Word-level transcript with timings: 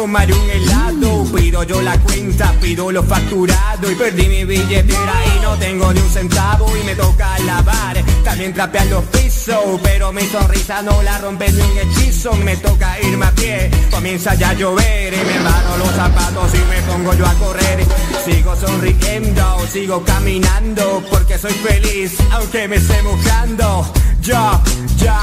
tomar 0.00 0.32
un 0.32 0.50
helado. 0.50 1.24
Pido 1.34 1.62
yo 1.64 1.82
la 1.82 1.98
cuenta, 1.98 2.54
pido 2.58 2.90
lo 2.90 3.02
facturado. 3.02 3.90
Y 3.90 3.94
perdí 3.94 4.28
mi 4.28 4.44
billetera 4.46 5.14
y 5.36 5.42
no 5.42 5.56
tengo 5.58 5.92
ni 5.92 6.00
un 6.00 6.08
centavo. 6.08 6.74
Y 6.74 6.84
me 6.84 6.94
toca 6.94 7.38
lavar, 7.40 8.02
también 8.24 8.54
trapear 8.54 8.86
los 8.86 9.04
pisos. 9.04 9.78
Pero 9.82 10.10
mi 10.10 10.22
sonrisa 10.22 10.80
no 10.80 11.02
la 11.02 11.18
rompe 11.18 11.52
ni 11.52 11.60
un 11.60 11.78
hechizo. 11.78 12.32
Me 12.32 12.56
toca 12.56 12.98
irme 13.02 13.26
a 13.26 13.32
pie, 13.32 13.70
comienza 13.90 14.34
ya 14.34 14.50
a 14.50 14.54
llover. 14.54 15.12
Y 15.12 15.22
me 15.30 15.38
mano 15.40 15.76
los 15.76 15.90
zapatos 15.90 16.50
y 16.54 16.64
me 16.70 16.80
pongo 16.90 17.12
yo 17.12 17.26
a 17.26 17.34
correr. 17.34 17.84
Sigo 18.24 18.54
sonriendo, 18.54 19.66
sigo 19.72 20.04
caminando 20.04 21.02
Porque 21.10 21.38
soy 21.38 21.52
feliz, 21.52 22.16
aunque 22.32 22.68
me 22.68 22.76
esté 22.76 23.02
mojando. 23.02 23.92
Ya, 24.22 24.62
ya, 24.96 25.20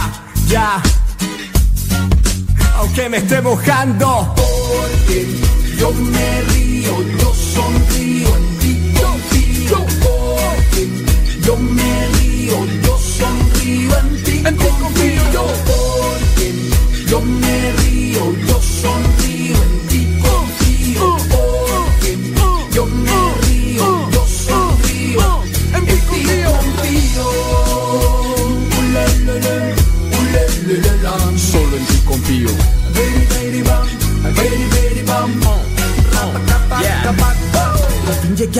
ya 0.48 0.82
Aunque 2.88 3.10
me 3.10 3.18
esté 3.18 3.42
mojando 3.42 4.34
Porque 4.34 5.28
yo 5.78 5.92
me 5.92 6.42
río, 6.54 6.94
yo 7.20 7.34
sonrío, 7.34 8.30
en 8.38 8.58
ti 8.60 8.94
confío. 9.00 9.86
Porque 10.02 10.88
yo 11.42 11.58
me 11.58 12.08
río, 12.18 12.66
yo 12.86 12.98
sonrío, 12.98 13.98
en 13.98 14.24
ti 14.24 14.42
confío. 14.42 15.44
Porque 15.68 16.54
yo 17.08 17.22
me 17.22 17.72
río, 17.74 18.34
yo 18.48 18.62
sonrío, 18.62 19.56
en 19.64 19.72
ti 19.72 19.77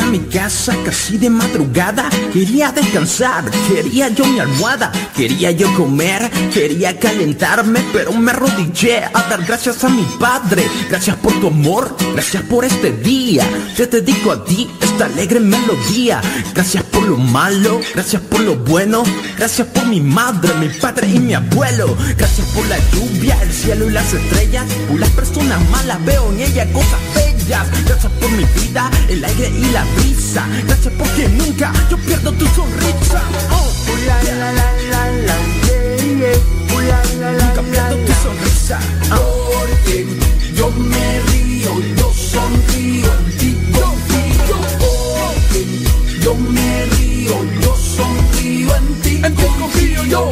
mi 0.08 0.20
casa 0.20 0.76
casi 0.84 1.18
de 1.18 1.30
madrugada. 1.30 2.10
Quería 2.34 2.72
descansar, 2.72 3.50
quería 3.68 4.10
yo 4.10 4.26
mi 4.26 4.40
almohada. 4.40 4.92
Quería 5.16 5.52
yo 5.52 5.74
comer, 5.76 6.30
quería 6.54 7.00
calentarme 7.00 7.84
Pero 7.92 8.14
me 8.14 8.32
arrodillé 8.32 9.04
a 9.06 9.24
dar 9.30 9.44
gracias 9.46 9.84
a 9.84 9.90
mi 9.90 10.04
padre. 10.20 10.64
Gracias 10.90 11.16
por 11.18 11.34
tu 11.40 11.48
amor, 11.48 11.96
gracias 12.14 12.44
por 12.44 12.66
este 12.66 12.92
día. 12.92 13.46
Te 13.76 13.88
dedico 13.88 14.32
a 14.32 14.44
ti 14.46 14.70
esta 14.82 15.06
alegre 15.06 15.40
melodía. 15.40 16.22
Gracias 16.54 16.84
por 16.84 17.04
lo 17.04 17.18
malo, 17.18 17.80
gracias 17.94 18.22
por 18.24 18.42
lo 18.42 18.56
bueno. 18.56 19.04
Gracias 19.38 19.68
por 19.68 19.86
mi 19.88 20.02
madre, 20.02 20.54
mi 20.56 20.70
padre 20.70 21.08
y 21.08 21.20
mi 21.20 21.34
abuelo. 21.34 21.96
Gracias 22.18 22.48
por 22.48 22.66
la 22.68 22.78
lluvia, 22.92 23.38
el 23.42 23.54
cielo 23.54 23.90
y 23.90 23.94
las 23.94 24.14
estrellas. 24.14 24.66
Por 24.90 25.00
las 25.00 25.10
personas 25.12 25.60
malas 25.70 26.04
veo 26.06 26.32
en 26.32 26.40
ella 26.40 26.72
cosas 26.72 27.00
bellas 27.14 27.27
Gracias 27.48 28.12
por 28.20 28.30
mi 28.32 28.44
vida, 28.44 28.92
el 29.08 29.24
aire 29.24 29.50
y 29.50 29.72
la 29.72 29.86
brisa 29.96 30.46
Gracias 30.66 30.94
porque 30.98 31.30
nunca 31.30 31.72
yo 31.90 31.98
pierdo 31.98 32.34
tu 32.34 32.46
sonrisa 32.48 33.24
oh, 33.52 33.74
La, 34.06 34.22
la, 34.24 34.52
la, 34.52 34.52
la, 34.52 35.12
la, 35.12 35.36
yeah, 35.66 36.34
yeah. 36.76 37.02
Nunca 37.32 37.62
pierdo 37.72 37.96
tu 38.06 38.14
sonrisa 38.22 38.80
Porque 39.10 40.06
yo 40.58 40.72
me 40.72 41.22
río, 41.22 41.72
yo 41.96 42.12
sonrío, 42.14 43.14
en 43.14 43.38
ti. 43.38 43.58
Porque 43.72 45.66
yo 46.20 46.36
me 46.36 46.86
río, 46.98 47.36
yo 47.62 47.76
sonrío, 47.76 48.76
en 48.76 49.02
ti 49.02 49.22
confío. 49.36 50.04
Yo 50.06 50.32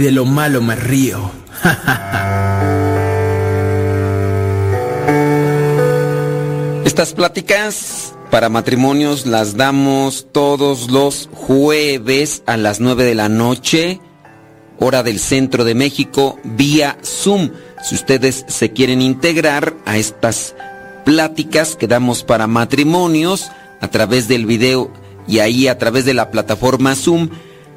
de 0.00 0.12
lo 0.12 0.24
malo 0.24 0.62
me 0.62 0.76
río 0.76 1.30
Estas 6.84 7.12
pláticas 7.12 8.14
para 8.30 8.48
matrimonios 8.48 9.26
las 9.26 9.56
damos 9.56 10.26
todos 10.32 10.90
los 10.90 11.28
jueves 11.32 12.42
a 12.46 12.56
las 12.56 12.80
9 12.80 13.04
de 13.04 13.14
la 13.14 13.28
noche, 13.28 14.00
hora 14.78 15.02
del 15.02 15.18
centro 15.18 15.64
de 15.64 15.74
México, 15.74 16.38
vía 16.44 16.98
Zoom. 17.04 17.50
Si 17.82 17.94
ustedes 17.94 18.44
se 18.48 18.72
quieren 18.72 19.02
integrar 19.02 19.74
a 19.84 19.98
estas 19.98 20.54
pláticas 21.04 21.76
que 21.76 21.86
damos 21.86 22.24
para 22.24 22.46
matrimonios 22.46 23.50
a 23.80 23.88
través 23.88 24.28
del 24.28 24.46
video 24.46 24.90
y 25.28 25.38
ahí 25.38 25.68
a 25.68 25.78
través 25.78 26.04
de 26.04 26.14
la 26.14 26.30
plataforma 26.30 26.96
Zoom, 26.96 27.30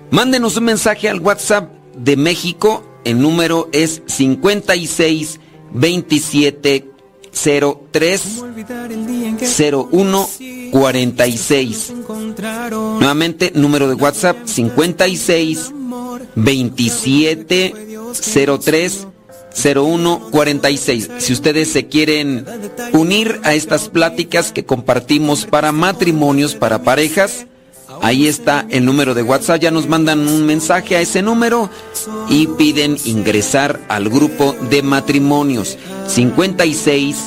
mándenos 0.09 0.57
un 0.57 0.65
mensaje 0.65 1.07
al 1.07 1.19
WhatsApp 1.19 1.82
de 1.95 2.17
México. 2.17 2.83
El 3.03 3.21
número 3.21 3.69
es 3.71 4.01
56 4.05 5.39
27 5.71 6.89
03 7.91 8.43
01 9.59 10.29
46. 10.71 11.93
Nuevamente, 12.99 13.51
número 13.55 13.87
de 13.87 13.95
WhatsApp 13.95 14.37
56 14.45 15.71
27 16.35 17.73
03 18.59 19.07
01 19.75 20.29
46. 20.31 21.09
Si 21.19 21.33
ustedes 21.33 21.71
se 21.71 21.87
quieren 21.87 22.45
unir 22.91 23.39
a 23.43 23.53
estas 23.53 23.89
pláticas 23.89 24.51
que 24.51 24.65
compartimos 24.65 25.45
para 25.45 25.71
matrimonios, 25.71 26.55
para 26.55 26.83
parejas, 26.83 27.47
ahí 28.01 28.27
está 28.27 28.65
el 28.69 28.85
número 28.85 29.13
de 29.13 29.23
WhatsApp. 29.23 29.61
Ya 29.61 29.71
nos 29.71 29.87
mandan 29.87 30.27
un 30.27 30.45
mensaje 30.45 30.95
a 30.95 31.01
ese 31.01 31.21
número 31.21 31.69
y 32.29 32.47
piden 32.47 32.97
ingresar 33.05 33.81
al 33.89 34.09
grupo 34.09 34.55
de 34.69 34.81
matrimonios 34.81 35.77
56 36.07 37.17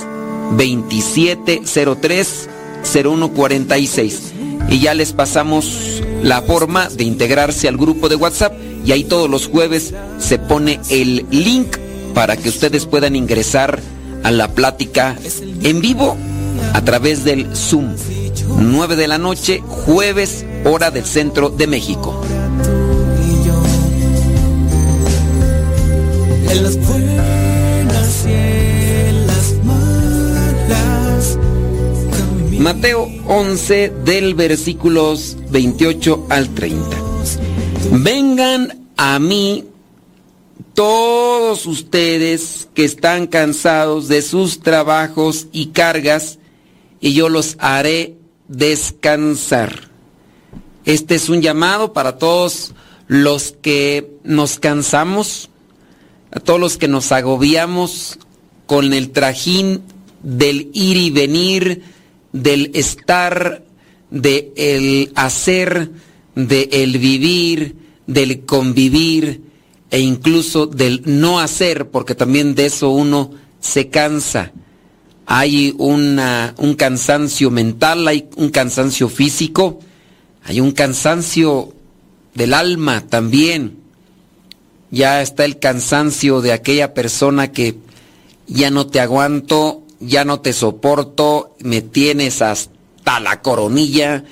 27 0.53 1.63
03 2.01 2.49
01 2.95 3.33
46. 3.33 4.33
Y 4.69 4.81
ya 4.81 4.95
les 4.95 5.13
pasamos 5.13 6.03
la 6.23 6.43
forma 6.43 6.89
de 6.89 7.05
integrarse 7.05 7.69
al 7.69 7.77
grupo 7.77 8.09
de 8.09 8.17
WhatsApp 8.17 8.55
y 8.85 8.93
ahí 8.93 9.05
todos 9.05 9.29
los 9.31 9.49
jueves 9.49 9.95
se 10.19 10.39
pone 10.39 10.81
el 10.91 11.27
link 11.31 11.77
para 12.15 12.37
que 12.37 12.49
ustedes 12.49 12.87
puedan 12.87 13.15
ingresar 13.15 13.81
a 14.23 14.31
la 14.31 14.49
plática 14.49 15.17
en 15.63 15.81
vivo 15.81 16.17
a 16.73 16.81
través 16.83 17.25
del 17.25 17.55
Zoom. 17.55 17.95
9 18.59 18.97
de 18.97 19.09
la 19.09 19.19
noche, 19.19 19.63
jueves, 19.67 20.45
hora 20.67 20.91
del 20.91 21.05
centro 21.05 21.49
de 21.49 21.67
México. 21.67 22.21
En 26.51 26.63
las 26.63 26.77
buenas 26.87 28.27
y 28.27 28.33
en 28.33 29.27
las 29.27 29.55
malas. 29.65 31.39
Mateo 32.59 33.09
11 33.27 33.93
del 34.05 34.35
versículos 34.35 35.37
28 35.51 36.27
al 36.31 36.49
30. 36.53 36.97
Vengan 37.93 38.89
a 38.97 39.19
mí 39.21 39.65
todos 40.75 41.65
ustedes 41.67 42.69
que 42.75 42.85
están 42.85 43.29
cansados 43.29 44.09
de 44.09 44.21
sus 44.21 44.61
trabajos 44.61 45.47
y 45.53 45.67
cargas, 45.67 46.39
y 47.01 47.15
yo 47.15 47.29
los 47.29 47.57
haré 47.61 48.17
descansar. 48.49 49.86
Este 50.87 51.17
es 51.17 51.29
un 51.29 51.43
llamado 51.43 51.93
para 51.93 52.17
todos 52.17 52.73
los 53.09 53.57
que 53.61 54.19
nos 54.23 54.61
cansamos, 54.61 55.51
a 56.31 56.39
todos 56.39 56.61
los 56.61 56.77
que 56.77 56.87
nos 56.87 57.11
agobiamos 57.11 58.21
con 58.67 58.93
el 58.93 59.11
trajín 59.11 59.83
del 60.23 60.71
ir 60.73 60.97
y 60.97 61.11
venir, 61.11 61.83
del 62.33 62.71
estar, 62.75 63.65
del 64.13 64.53
el 64.55 65.13
hacer, 65.17 65.91
del 66.37 66.69
el 66.71 66.99
vivir, 66.99 67.75
del 68.07 68.45
convivir 68.45 69.43
e 69.91 69.99
incluso 69.99 70.67
del 70.69 71.03
no 71.05 71.41
hacer, 71.41 71.91
porque 71.91 72.15
también 72.15 72.55
de 72.55 72.67
eso 72.67 72.91
uno 72.91 73.33
se 73.59 73.89
cansa. 73.89 74.53
Hay 75.27 75.75
una, 75.79 76.55
un 76.59 76.75
cansancio 76.75 77.51
mental, 77.51 78.07
hay 78.07 78.29
un 78.37 78.51
cansancio 78.51 79.09
físico, 79.09 79.81
hay 80.47 80.61
un 80.61 80.71
cansancio 80.71 81.75
del 82.35 82.55
alma 82.55 83.05
también. 83.09 83.79
Ya 84.93 85.21
está 85.21 85.45
el 85.45 85.59
cansancio 85.59 86.41
de 86.41 86.53
aquella 86.53 86.95
persona 86.95 87.51
que 87.51 87.77
ya 88.47 88.71
no 88.71 88.87
te 88.87 89.01
aguanto, 89.01 89.83
ya 89.99 90.25
no 90.25 90.41
te 90.41 90.53
soporto, 90.53 91.57
me 91.59 91.83
tienes 91.83 92.43
hasta 92.43 93.19
la 93.19 93.43
coronilla, 93.43 94.23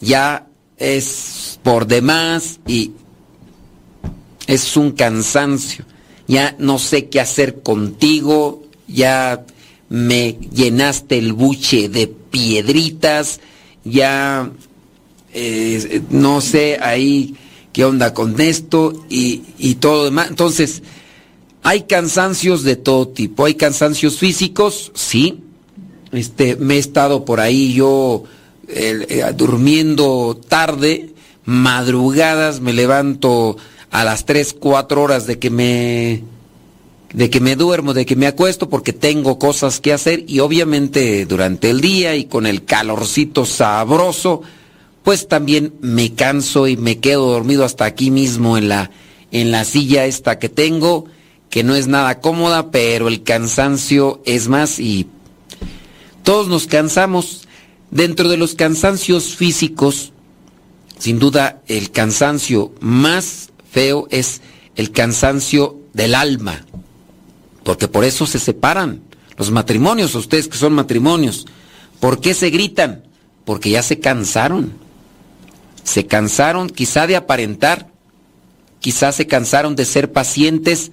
ya 0.00 0.46
es 0.76 1.58
por 1.64 1.88
demás 1.88 2.60
y 2.64 2.92
es 4.46 4.76
un 4.76 4.92
cansancio. 4.92 5.84
Ya 6.28 6.54
no 6.60 6.78
sé 6.78 7.08
qué 7.08 7.20
hacer 7.20 7.62
contigo, 7.62 8.62
ya 8.86 9.44
me 9.88 10.38
llenaste 10.52 11.18
el 11.18 11.32
buche 11.32 11.88
de 11.88 12.06
piedritas, 12.06 13.40
ya 13.84 14.52
eh, 15.38 16.02
no 16.10 16.40
sé 16.40 16.78
ahí 16.80 17.34
qué 17.72 17.84
onda 17.84 18.14
con 18.14 18.40
esto 18.40 19.04
y, 19.10 19.42
y 19.58 19.74
todo 19.76 20.06
demás. 20.06 20.28
Entonces, 20.30 20.82
hay 21.62 21.82
cansancios 21.82 22.62
de 22.62 22.76
todo 22.76 23.08
tipo. 23.08 23.44
Hay 23.44 23.54
cansancios 23.54 24.18
físicos, 24.18 24.92
sí. 24.94 25.40
Este, 26.12 26.56
me 26.56 26.76
he 26.76 26.78
estado 26.78 27.24
por 27.24 27.40
ahí 27.40 27.74
yo 27.74 28.24
eh, 28.68 29.24
durmiendo 29.36 30.40
tarde, 30.48 31.10
madrugadas, 31.44 32.60
me 32.60 32.72
levanto 32.72 33.56
a 33.90 34.04
las 34.04 34.24
3, 34.24 34.56
4 34.58 35.02
horas 35.02 35.26
de 35.26 35.38
que 35.38 35.50
me 35.50 36.22
de 37.12 37.30
que 37.30 37.40
me 37.40 37.56
duermo, 37.56 37.94
de 37.94 38.04
que 38.04 38.16
me 38.16 38.26
acuesto 38.26 38.68
porque 38.68 38.92
tengo 38.92 39.38
cosas 39.38 39.80
que 39.80 39.92
hacer 39.92 40.24
y 40.26 40.40
obviamente 40.40 41.24
durante 41.24 41.70
el 41.70 41.80
día 41.80 42.14
y 42.14 42.26
con 42.26 42.46
el 42.46 42.64
calorcito 42.64 43.46
sabroso, 43.46 44.42
pues 45.06 45.28
también 45.28 45.72
me 45.82 46.14
canso 46.14 46.66
y 46.66 46.76
me 46.76 46.98
quedo 46.98 47.28
dormido 47.28 47.64
hasta 47.64 47.84
aquí 47.84 48.10
mismo 48.10 48.58
en 48.58 48.68
la 48.68 48.90
en 49.30 49.52
la 49.52 49.64
silla 49.64 50.04
esta 50.04 50.40
que 50.40 50.48
tengo, 50.48 51.04
que 51.48 51.62
no 51.62 51.76
es 51.76 51.86
nada 51.86 52.20
cómoda, 52.20 52.72
pero 52.72 53.06
el 53.06 53.22
cansancio 53.22 54.20
es 54.24 54.48
más 54.48 54.80
y 54.80 55.06
todos 56.24 56.48
nos 56.48 56.66
cansamos. 56.66 57.46
Dentro 57.92 58.28
de 58.28 58.36
los 58.36 58.56
cansancios 58.56 59.36
físicos, 59.36 60.12
sin 60.98 61.20
duda 61.20 61.62
el 61.68 61.92
cansancio 61.92 62.72
más 62.80 63.50
feo 63.70 64.08
es 64.10 64.40
el 64.74 64.90
cansancio 64.90 65.78
del 65.92 66.16
alma 66.16 66.66
porque 67.62 67.86
por 67.86 68.02
eso 68.02 68.26
se 68.26 68.40
separan 68.40 69.02
los 69.36 69.52
matrimonios, 69.52 70.16
ustedes 70.16 70.48
que 70.48 70.58
son 70.58 70.72
matrimonios. 70.72 71.46
¿Por 72.00 72.20
qué 72.20 72.34
se 72.34 72.50
gritan? 72.50 73.04
Porque 73.44 73.70
ya 73.70 73.84
se 73.84 74.00
cansaron. 74.00 74.85
Se 75.86 76.04
cansaron 76.06 76.68
quizá 76.68 77.06
de 77.06 77.14
aparentar, 77.14 77.86
quizás 78.80 79.14
se 79.14 79.28
cansaron 79.28 79.76
de 79.76 79.84
ser 79.84 80.10
pacientes, 80.10 80.90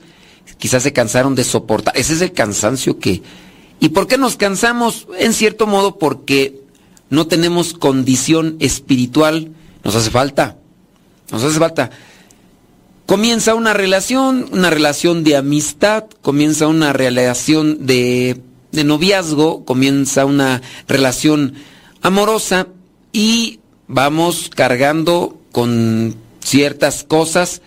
quizás 0.59 0.83
se 0.83 0.93
cansaron 0.93 1.33
de 1.33 1.43
soportar. 1.43 1.97
Ese 1.97 2.13
es 2.13 2.21
el 2.21 2.31
cansancio 2.31 2.99
que... 2.99 3.23
¿Y 3.79 3.89
por 3.89 4.05
qué 4.05 4.19
nos 4.19 4.37
cansamos? 4.37 5.07
En 5.17 5.33
cierto 5.33 5.65
modo 5.65 5.97
porque 5.97 6.61
no 7.09 7.25
tenemos 7.25 7.73
condición 7.73 8.55
espiritual. 8.59 9.51
Nos 9.83 9.95
hace 9.95 10.11
falta. 10.11 10.57
Nos 11.31 11.43
hace 11.43 11.57
falta. 11.57 11.89
Comienza 13.07 13.55
una 13.55 13.73
relación, 13.73 14.45
una 14.51 14.69
relación 14.69 15.23
de 15.23 15.35
amistad, 15.35 16.05
comienza 16.21 16.67
una 16.67 16.93
relación 16.93 17.87
de, 17.87 18.39
noviazgo, 18.71 19.65
comienza 19.65 20.25
una 20.25 20.61
relación 20.87 21.55
amorosa 22.01 22.67
y 23.11 23.59
vamos 23.87 24.49
cargando 24.53 25.37
con 25.51 26.15
ciertas 26.43 27.03
cosas 27.03 27.61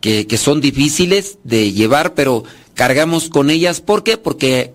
que, 0.00 0.26
que, 0.26 0.38
son 0.38 0.60
difíciles 0.60 1.38
de 1.44 1.72
llevar, 1.72 2.14
pero 2.14 2.44
cargamos 2.74 3.28
con 3.28 3.50
ellas. 3.50 3.80
¿Por 3.80 4.02
qué? 4.02 4.16
Porque 4.16 4.72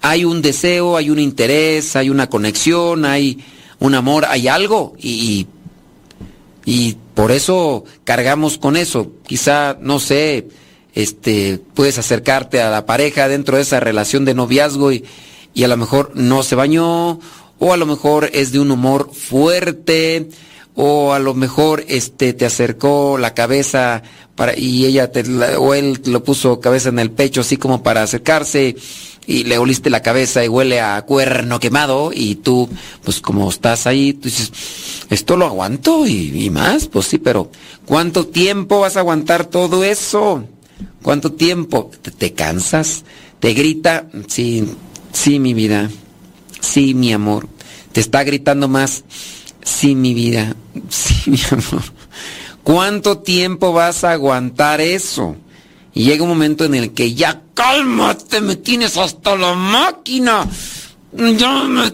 hay 0.00 0.24
un 0.24 0.42
deseo, 0.42 0.96
hay 0.96 1.10
un 1.10 1.18
interés, 1.18 1.96
hay 1.96 2.10
una 2.10 2.28
conexión, 2.28 3.04
hay 3.04 3.42
un 3.78 3.94
amor, 3.94 4.26
hay 4.26 4.48
algo 4.48 4.94
y, 4.98 5.46
y 6.64 6.96
por 7.14 7.32
eso 7.32 7.84
cargamos 8.04 8.58
con 8.58 8.76
eso. 8.76 9.12
Quizá, 9.26 9.78
no 9.80 10.00
sé, 10.00 10.48
este, 10.94 11.60
puedes 11.74 11.98
acercarte 11.98 12.60
a 12.60 12.70
la 12.70 12.86
pareja 12.86 13.28
dentro 13.28 13.56
de 13.56 13.62
esa 13.62 13.80
relación 13.80 14.24
de 14.24 14.34
noviazgo 14.34 14.92
y, 14.92 15.04
y 15.54 15.64
a 15.64 15.68
lo 15.68 15.76
mejor 15.76 16.12
no 16.14 16.42
se 16.42 16.54
bañó, 16.54 17.20
o 17.64 17.72
a 17.72 17.78
lo 17.78 17.86
mejor 17.86 18.28
es 18.34 18.52
de 18.52 18.60
un 18.60 18.70
humor 18.70 19.10
fuerte, 19.14 20.28
o 20.74 21.14
a 21.14 21.18
lo 21.18 21.32
mejor 21.32 21.82
este 21.88 22.34
te 22.34 22.44
acercó 22.44 23.16
la 23.16 23.32
cabeza 23.32 24.02
para 24.34 24.58
y 24.58 24.84
ella 24.84 25.10
te 25.10 25.22
o 25.56 25.72
él 25.72 26.00
te 26.00 26.10
lo 26.10 26.22
puso 26.22 26.60
cabeza 26.60 26.90
en 26.90 26.98
el 26.98 27.10
pecho 27.10 27.40
así 27.40 27.56
como 27.56 27.82
para 27.82 28.02
acercarse 28.02 28.76
y 29.26 29.44
le 29.44 29.56
oliste 29.56 29.88
la 29.88 30.02
cabeza 30.02 30.44
y 30.44 30.48
huele 30.48 30.82
a 30.82 31.00
cuerno 31.06 31.58
quemado 31.58 32.10
y 32.12 32.34
tú, 32.34 32.68
pues 33.02 33.22
como 33.22 33.48
estás 33.48 33.86
ahí, 33.86 34.12
tú 34.12 34.28
dices, 34.28 34.52
esto 35.08 35.38
lo 35.38 35.46
aguanto 35.46 36.06
y, 36.06 36.50
más, 36.50 36.88
pues 36.88 37.06
sí, 37.06 37.16
pero 37.16 37.50
¿cuánto 37.86 38.26
tiempo 38.26 38.80
vas 38.80 38.98
a 38.98 39.00
aguantar 39.00 39.46
todo 39.46 39.84
eso? 39.84 40.44
¿Cuánto 41.02 41.32
tiempo? 41.32 41.90
¿Te, 42.18 42.34
cansas? 42.34 43.04
¿Te 43.40 43.54
grita? 43.54 44.06
Sí, 44.26 44.64
sí, 45.14 45.38
mi 45.38 45.54
vida, 45.54 45.90
sí, 46.60 46.92
mi 46.92 47.14
amor. 47.14 47.53
¿Te 47.94 48.00
está 48.00 48.24
gritando 48.24 48.66
más? 48.66 49.04
Sí, 49.62 49.94
mi 49.94 50.14
vida, 50.14 50.56
sí, 50.90 51.14
mi 51.30 51.38
amor. 51.52 51.84
¿Cuánto 52.64 53.18
tiempo 53.18 53.72
vas 53.72 54.02
a 54.02 54.10
aguantar 54.10 54.80
eso? 54.80 55.36
Y 55.92 56.02
llega 56.02 56.24
un 56.24 56.28
momento 56.28 56.64
en 56.64 56.74
el 56.74 56.92
que 56.92 57.14
ya 57.14 57.40
cálmate, 57.54 58.40
me 58.40 58.56
tienes 58.56 58.96
hasta 58.96 59.36
la 59.36 59.54
máquina. 59.54 60.44
Ya 61.12 61.62
me 61.62 61.92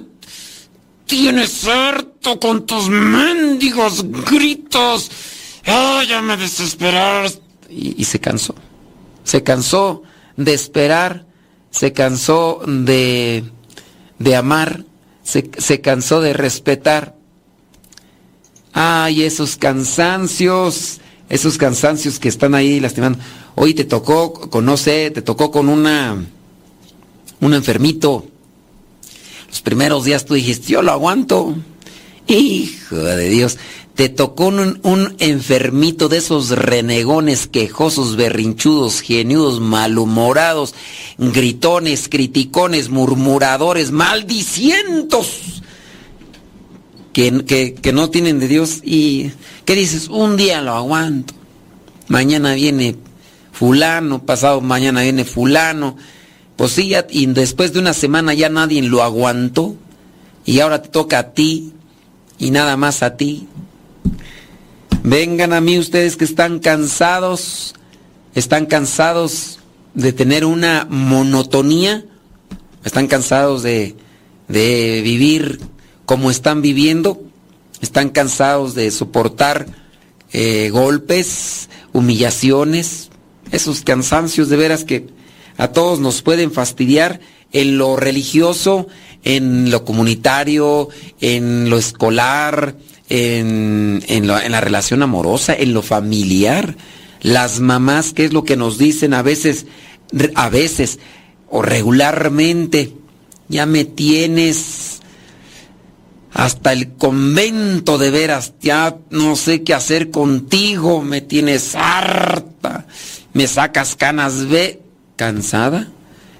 tienes 1.05 1.69
harto 1.69 2.41
con 2.41 2.65
tus 2.65 2.89
mendigos 2.89 4.03
gritos. 4.25 5.10
Ah, 5.67 6.03
ya 6.08 6.22
me 6.22 6.39
desesperaste. 6.39 7.43
Y, 7.69 8.03
se 8.05 8.20
cansó. 8.20 8.55
Se 9.22 9.43
cansó 9.43 10.03
de 10.39 10.55
esperar. 10.55 11.27
Se 11.70 11.93
cansó 11.93 12.63
de, 12.67 13.44
de 14.19 14.34
amar. 14.34 14.86
Se, 15.31 15.81
cansó 15.81 16.20
de 16.20 16.32
respetar. 16.32 17.15
Ay, 18.72 19.22
esos 19.22 19.56
cansancios. 19.56 21.01
Esos 21.29 21.58
cansancios 21.58 22.19
que 22.19 22.29
están 22.29 22.55
ahí 22.55 22.81
lastimando. 22.81 23.20
Hoy 23.55 23.75
te 23.75 23.84
tocó, 23.84 24.32
conoce, 24.51 25.13
te 25.13 25.22
tocó 25.22 25.53
con 25.53 25.69
una, 25.69 26.17
un 27.41 27.55
enfermito. 27.55 28.27
Los 29.49 29.60
primeros 29.60 30.05
días 30.05 30.25
tú 30.25 30.34
dijiste, 30.34 30.72
yo 30.72 30.82
lo 30.82 30.91
aguanto. 30.91 31.55
Hijo 32.27 32.96
de 32.96 33.29
Dios, 33.29 33.58
te 34.01 34.09
tocó 34.09 34.47
un, 34.47 35.15
enfermito 35.19 36.09
de 36.09 36.17
esos 36.17 36.49
renegones, 36.49 37.47
quejosos, 37.47 38.17
berrinchudos, 38.17 39.03
geniudos, 39.03 39.61
malhumorados, 39.61 40.75
gritones, 41.19 42.09
criticones, 42.09 42.89
murmuradores, 42.89 43.91
maldicientos, 43.91 45.61
que, 47.13 47.45
que, 47.45 47.75
que 47.75 47.93
no 47.93 48.09
tienen 48.09 48.39
de 48.39 48.49
Dios. 48.49 48.81
Y, 48.83 49.33
¿qué 49.67 49.75
dices? 49.75 50.09
Un 50.09 50.39
día 50.39 50.63
lo 50.63 50.73
aguanto. 50.73 51.35
Mañana 52.09 52.55
viene 52.55 52.97
fulano, 53.53 54.25
pasado 54.25 54.63
mañana 54.63 55.03
viene 55.03 55.27
fulano. 55.27 55.99
Pues 56.57 56.73
sí, 56.73 56.95
y 57.11 57.27
después 57.27 57.75
de 57.75 57.81
una 57.81 57.93
semana 57.93 58.33
ya 58.33 58.49
nadie 58.49 58.81
lo 58.81 59.03
aguantó 59.03 59.77
y 60.47 60.61
ahora 60.61 60.81
te 60.81 60.89
toca 60.89 61.19
a 61.19 61.33
ti 61.33 61.75
y 62.39 62.51
nada 62.51 62.79
más 62.79 63.03
a 63.03 63.19
ti. 63.19 63.47
Vengan 65.03 65.53
a 65.53 65.61
mí 65.61 65.79
ustedes 65.79 66.17
que 66.17 66.25
están 66.25 66.59
cansados, 66.59 67.75
están 68.35 68.67
cansados 68.67 69.59
de 69.95 70.13
tener 70.13 70.45
una 70.45 70.87
monotonía, 70.89 72.05
están 72.85 73.07
cansados 73.07 73.63
de, 73.63 73.97
de 74.49 75.01
vivir 75.03 75.61
como 76.05 76.31
están 76.31 76.61
viviendo, 76.61 77.23
están 77.81 78.11
cansados 78.11 78.75
de 78.75 78.91
soportar 78.91 79.67
eh, 80.33 80.71
golpes, 80.71 81.69
humillaciones, 81.93 83.11
esos 83.53 83.81
cansancios 83.83 84.49
de 84.49 84.57
veras 84.57 84.85
que 84.85 85.09
a 85.57 85.69
todos 85.69 85.99
nos 85.99 86.23
pueden 86.23 86.53
fastidiar 86.53 87.21
en 87.53 87.79
lo 87.79 87.97
religioso, 87.97 88.87
en 89.25 89.71
lo 89.71 89.85
comunitario, 89.85 90.89
en 91.21 91.69
lo 91.69 91.79
escolar, 91.79 92.77
en, 93.10 94.02
en, 94.08 94.26
la 94.26 94.60
relación 94.60 95.02
amorosa, 95.02 95.55
en 95.55 95.74
lo 95.74 95.82
familiar. 95.82 96.76
Las 97.20 97.60
mamás, 97.60 98.14
¿qué 98.14 98.24
es 98.24 98.32
lo 98.32 98.44
que 98.44 98.56
nos 98.56 98.79
dicen 98.79 99.12
a 99.12 99.20
veces, 99.20 99.67
a 100.34 100.48
veces 100.48 100.98
o 101.50 101.60
regularmente? 101.60 102.94
Ya 103.48 103.67
me 103.67 103.84
tienes 103.84 105.00
hasta 106.32 106.72
el 106.72 106.93
convento 106.94 107.98
de 107.98 108.10
veras, 108.10 108.55
ya 108.62 108.96
no 109.10 109.36
sé 109.36 109.62
qué 109.64 109.74
hacer 109.74 110.10
contigo, 110.10 111.02
me 111.02 111.20
tienes 111.20 111.74
harta 111.74 112.86
me 113.32 113.46
sacas 113.46 113.96
canas, 113.96 114.48
ve, 114.48 114.82
cansada. 115.17 115.88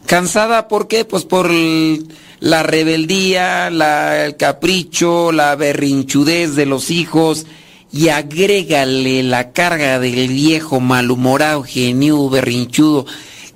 ¿Cansada 0.06 0.68
por 0.68 0.88
qué? 0.88 1.04
Pues 1.04 1.24
por 1.24 1.50
la 2.40 2.62
rebeldía, 2.62 3.70
la, 3.70 4.25
el 4.25 4.37
capricho, 4.37 5.30
la 5.30 5.54
berrinchudez 5.56 6.56
de 6.56 6.66
los 6.66 6.90
hijos 6.90 7.47
y 7.92 8.09
agrégale 8.09 9.23
la 9.23 9.52
carga 9.52 9.99
del 9.99 10.28
viejo 10.28 10.80
malhumorado, 10.80 11.62
genio, 11.62 12.28
berrinchudo, 12.30 13.04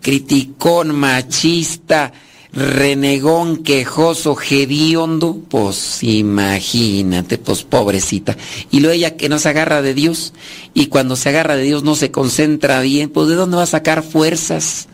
criticón, 0.00 0.95
machista, 0.95 2.12
renegón, 2.53 3.64
quejoso, 3.64 4.37
hediondo, 4.38 5.41
pues 5.49 6.03
imagínate, 6.03 7.38
pues 7.38 7.62
pobrecita. 7.62 8.37
Y 8.71 8.81
luego 8.81 8.95
ella 8.95 9.17
que 9.17 9.29
no 9.29 9.38
se 9.38 9.49
agarra 9.49 9.83
de 9.83 9.95
Dios 9.95 10.35
y 10.75 10.87
cuando 10.87 11.17
se 11.17 11.31
agarra 11.31 11.57
de 11.57 11.62
Dios 11.62 11.83
no 11.83 11.95
se 11.95 12.11
concentra 12.11 12.81
bien, 12.81 13.11
pues 13.11 13.29
¿de 13.29 13.35
dónde 13.35 13.57
va 13.57 13.62
a 13.62 13.67
sacar 13.67 14.03
fuerzas? 14.03 14.88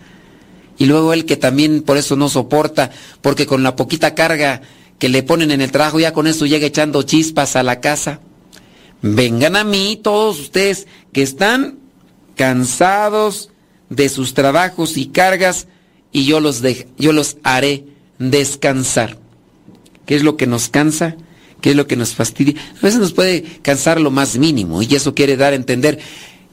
Y 0.80 0.86
luego 0.86 1.12
él 1.12 1.26
que 1.26 1.36
también 1.36 1.82
por 1.82 1.98
eso 1.98 2.16
no 2.16 2.30
soporta, 2.30 2.90
porque 3.20 3.44
con 3.44 3.62
la 3.62 3.76
poquita 3.76 4.14
carga 4.14 4.62
que 4.98 5.10
le 5.10 5.22
ponen 5.22 5.50
en 5.50 5.60
el 5.60 5.70
trabajo, 5.70 6.00
ya 6.00 6.14
con 6.14 6.26
eso 6.26 6.46
llega 6.46 6.66
echando 6.66 7.02
chispas 7.02 7.54
a 7.54 7.62
la 7.62 7.80
casa. 7.80 8.20
Vengan 9.02 9.56
a 9.56 9.64
mí 9.64 10.00
todos 10.02 10.40
ustedes 10.40 10.86
que 11.12 11.20
están 11.20 11.80
cansados 12.34 13.50
de 13.90 14.08
sus 14.08 14.32
trabajos 14.32 14.96
y 14.96 15.08
cargas 15.08 15.68
y 16.12 16.24
yo 16.24 16.40
los, 16.40 16.62
yo 16.96 17.12
los 17.12 17.36
haré 17.42 17.84
descansar. 18.18 19.18
¿Qué 20.06 20.16
es 20.16 20.22
lo 20.22 20.38
que 20.38 20.46
nos 20.46 20.70
cansa? 20.70 21.14
¿Qué 21.60 21.70
es 21.72 21.76
lo 21.76 21.86
que 21.86 21.96
nos 21.96 22.14
fastidia? 22.14 22.54
A 22.78 22.80
veces 22.80 23.00
nos 23.00 23.12
puede 23.12 23.42
cansar 23.60 24.00
lo 24.00 24.10
más 24.10 24.38
mínimo 24.38 24.80
y 24.80 24.94
eso 24.94 25.14
quiere 25.14 25.36
dar 25.36 25.52
a 25.52 25.56
entender 25.56 25.98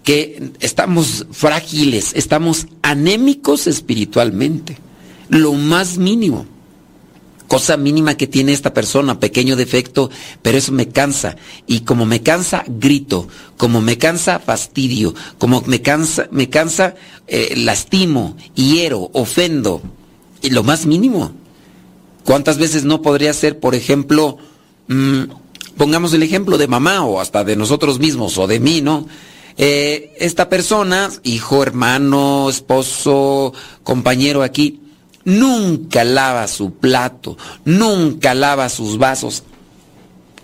que 0.07 0.53
estamos 0.61 1.25
frágiles, 1.33 2.13
estamos 2.15 2.67
anémicos 2.81 3.67
espiritualmente. 3.67 4.77
Lo 5.27 5.51
más 5.51 5.97
mínimo. 5.97 6.45
Cosa 7.49 7.75
mínima 7.75 8.15
que 8.15 8.25
tiene 8.25 8.53
esta 8.53 8.73
persona, 8.73 9.19
pequeño 9.19 9.57
defecto, 9.57 10.09
pero 10.41 10.57
eso 10.57 10.71
me 10.71 10.87
cansa. 10.87 11.35
Y 11.65 11.81
como 11.81 12.05
me 12.05 12.21
cansa, 12.21 12.63
grito. 12.69 13.27
Como 13.57 13.81
me 13.81 13.97
cansa, 13.97 14.39
fastidio. 14.39 15.13
Como 15.39 15.61
me 15.65 15.81
cansa, 15.81 16.29
me 16.31 16.49
cansa, 16.49 16.95
eh, 17.27 17.55
lastimo, 17.57 18.37
hiero, 18.55 19.09
ofendo. 19.11 19.81
Y 20.41 20.51
lo 20.51 20.63
más 20.63 20.85
mínimo. 20.85 21.33
¿Cuántas 22.23 22.57
veces 22.57 22.85
no 22.85 23.01
podría 23.01 23.33
ser, 23.33 23.59
por 23.59 23.75
ejemplo, 23.75 24.37
mmm, 24.87 25.23
pongamos 25.75 26.13
el 26.13 26.23
ejemplo 26.23 26.57
de 26.57 26.69
mamá 26.69 27.03
o 27.03 27.19
hasta 27.19 27.43
de 27.43 27.57
nosotros 27.57 27.99
mismos 27.99 28.37
o 28.37 28.47
de 28.47 28.61
mí, 28.61 28.79
¿no? 28.79 29.05
Eh, 29.57 30.15
esta 30.19 30.49
persona, 30.49 31.09
hijo, 31.23 31.63
hermano, 31.63 32.49
esposo, 32.49 33.53
compañero 33.83 34.43
aquí, 34.43 34.81
nunca 35.25 36.03
lava 36.03 36.47
su 36.47 36.73
plato, 36.73 37.37
nunca 37.65 38.35
lava 38.35 38.69
sus 38.69 38.99
vasos. 38.99 39.43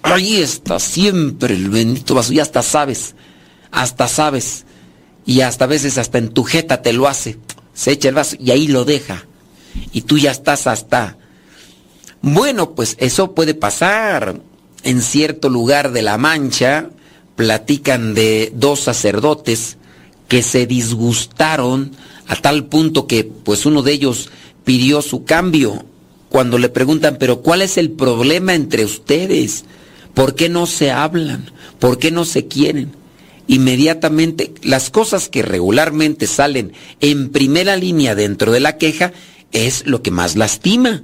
Ahí 0.02 0.42
está 0.42 0.80
siempre 0.80 1.54
el 1.54 1.70
bendito 1.70 2.16
vaso, 2.16 2.34
y 2.34 2.40
hasta 2.40 2.64
sabes, 2.64 3.16
hasta 3.72 4.08
sabes, 4.08 4.66
y 5.26 5.42
hasta 5.42 5.66
a 5.66 5.68
veces 5.68 5.98
hasta 5.98 6.18
en 6.18 6.30
tu 6.30 6.44
jeta 6.44 6.82
te 6.82 6.92
lo 6.92 7.08
hace, 7.08 7.38
se 7.74 7.92
echa 7.92 8.10
el 8.10 8.16
vaso 8.16 8.36
y 8.40 8.52
ahí 8.52 8.68
lo 8.68 8.84
deja, 8.84 9.26
y 9.92 10.02
tú 10.02 10.18
ya 10.18 10.32
estás 10.32 10.68
hasta... 10.68 11.18
Bueno, 12.22 12.72
pues 12.72 12.96
eso 13.00 13.36
puede 13.36 13.54
pasar 13.54 14.42
en 14.84 15.02
cierto 15.02 15.50
lugar 15.50 15.92
de 15.92 16.02
la 16.02 16.18
mancha, 16.18 16.90
platican 17.36 18.14
de 18.14 18.52
dos 18.56 18.82
sacerdotes 18.82 19.78
que 20.28 20.42
se 20.42 20.66
disgustaron 20.66 21.92
a 22.28 22.36
tal 22.36 22.66
punto 22.66 23.08
que 23.08 23.24
pues 23.24 23.66
uno 23.66 23.82
de 23.82 23.94
ellos 23.94 24.30
pidió 24.64 25.02
su 25.02 25.26
cambio. 25.26 25.86
Cuando 26.30 26.58
le 26.58 26.70
preguntan, 26.70 27.18
pero 27.20 27.42
¿cuál 27.42 27.62
es 27.62 27.78
el 27.78 27.92
problema 27.92 28.56
entre 28.56 28.86
ustedes? 28.86 29.66
¿Por 30.14 30.36
qué 30.36 30.50
no 30.50 30.66
se 30.66 30.92
hablan? 30.92 31.52
¿Por 31.80 32.00
qué 32.00 32.12
no 32.12 32.26
se 32.26 32.48
quieren? 32.48 32.92
Inmediatamente 33.48 34.54
las 34.64 34.90
cosas 34.90 35.30
que 35.30 35.42
regularmente 35.42 36.28
salen 36.28 36.74
en 37.02 37.30
primera 37.30 37.76
línea 37.76 38.16
dentro 38.16 38.52
de 38.52 38.62
la 38.62 38.78
queja 38.78 39.12
es 39.52 39.86
lo 39.86 40.02
que 40.02 40.12
más 40.12 40.36
lastima. 40.36 41.04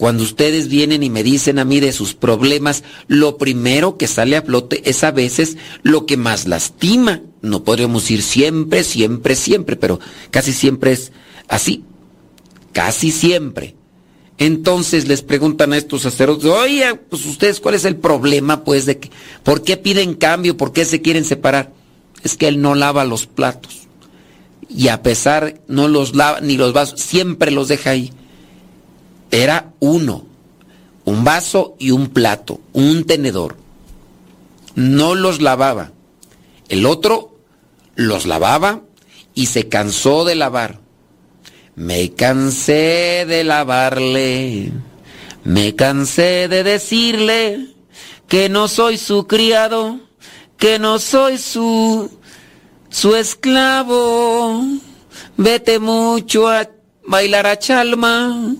Cuando 0.00 0.22
ustedes 0.22 0.68
vienen 0.68 1.02
y 1.02 1.10
me 1.10 1.22
dicen 1.22 1.58
a 1.58 1.66
mí 1.66 1.78
de 1.78 1.92
sus 1.92 2.14
problemas, 2.14 2.84
lo 3.06 3.36
primero 3.36 3.98
que 3.98 4.06
sale 4.06 4.34
a 4.34 4.40
flote 4.40 4.80
es 4.88 5.04
a 5.04 5.10
veces 5.10 5.58
lo 5.82 6.06
que 6.06 6.16
más 6.16 6.48
lastima. 6.48 7.20
No 7.42 7.64
podríamos 7.64 8.04
decir 8.04 8.22
siempre, 8.22 8.82
siempre, 8.82 9.36
siempre, 9.36 9.76
pero 9.76 10.00
casi 10.30 10.54
siempre 10.54 10.92
es 10.92 11.12
así. 11.48 11.84
Casi 12.72 13.10
siempre. 13.10 13.76
Entonces 14.38 15.06
les 15.06 15.20
preguntan 15.20 15.74
a 15.74 15.76
estos 15.76 16.00
sacerdotes, 16.00 16.46
oye, 16.46 16.94
pues 16.94 17.26
ustedes, 17.26 17.60
¿cuál 17.60 17.74
es 17.74 17.84
el 17.84 17.96
problema, 17.96 18.64
pues, 18.64 18.86
de 18.86 18.98
que, 18.98 19.10
por 19.42 19.62
qué 19.64 19.76
piden 19.76 20.14
cambio, 20.14 20.56
por 20.56 20.72
qué 20.72 20.86
se 20.86 21.02
quieren 21.02 21.26
separar? 21.26 21.74
Es 22.22 22.38
que 22.38 22.48
él 22.48 22.62
no 22.62 22.74
lava 22.74 23.04
los 23.04 23.26
platos. 23.26 23.80
Y 24.66 24.88
a 24.88 25.02
pesar, 25.02 25.60
no 25.68 25.88
los 25.88 26.16
lava, 26.16 26.40
ni 26.40 26.56
los 26.56 26.72
vasos, 26.72 27.02
siempre 27.02 27.50
los 27.50 27.68
deja 27.68 27.90
ahí 27.90 28.14
era 29.30 29.72
uno, 29.80 30.24
un 31.04 31.24
vaso 31.24 31.76
y 31.78 31.90
un 31.90 32.08
plato, 32.08 32.60
un 32.72 33.04
tenedor. 33.04 33.56
No 34.74 35.14
los 35.14 35.40
lavaba. 35.40 35.92
El 36.68 36.86
otro 36.86 37.36
los 37.94 38.26
lavaba 38.26 38.80
y 39.34 39.46
se 39.46 39.68
cansó 39.68 40.24
de 40.24 40.34
lavar. 40.34 40.80
Me 41.74 42.12
cansé 42.12 43.24
de 43.26 43.44
lavarle, 43.44 44.72
me 45.44 45.74
cansé 45.74 46.48
de 46.48 46.62
decirle 46.62 47.68
que 48.28 48.48
no 48.48 48.68
soy 48.68 48.98
su 48.98 49.26
criado, 49.26 50.00
que 50.56 50.78
no 50.78 50.98
soy 50.98 51.38
su 51.38 52.10
su 52.90 53.14
esclavo. 53.14 54.62
Vete 55.36 55.78
mucho 55.78 56.48
a 56.48 56.68
bailar 57.06 57.46
a 57.46 57.58
chalma 57.58 58.54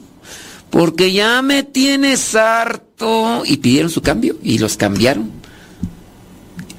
porque 0.70 1.12
ya 1.12 1.42
me 1.42 1.62
tienes 1.62 2.34
harto. 2.34 3.42
Y 3.44 3.58
pidieron 3.58 3.90
su 3.90 4.02
cambio 4.02 4.36
y 4.42 4.58
los 4.58 4.76
cambiaron. 4.76 5.30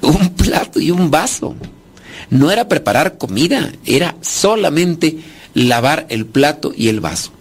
Un 0.02 0.30
plato 0.36 0.80
y 0.80 0.92
un 0.92 1.12
vaso. 1.12 1.56
No 2.30 2.52
era 2.52 2.68
preparar 2.68 3.18
comida, 3.18 3.72
era 3.86 4.16
solamente 4.22 5.20
lavar 5.54 6.06
el 6.10 6.26
plato 6.26 6.72
y 6.76 6.88
el 6.88 7.00
vaso. 7.02 7.32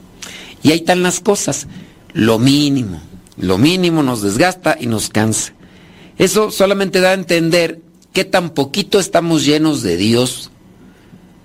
Y 0.63 0.73
ahí 0.73 0.79
están 0.79 1.03
las 1.03 1.21
cosas. 1.21 1.69
Lo 2.13 2.39
mínimo, 2.39 3.01
lo 3.37 3.57
mínimo 3.57 4.03
nos 4.03 4.21
desgasta 4.23 4.77
y 4.79 4.87
nos 4.87 5.09
cansa. 5.09 5.53
Eso 6.19 6.51
solamente 6.51 7.01
da 7.01 7.11
a 7.11 7.15
entender 7.15 7.81
que 8.13 8.25
tan 8.25 8.51
poquito 8.51 8.99
estamos 8.99 9.45
llenos 9.45 9.83
de 9.83 9.97
Dios, 9.97 10.51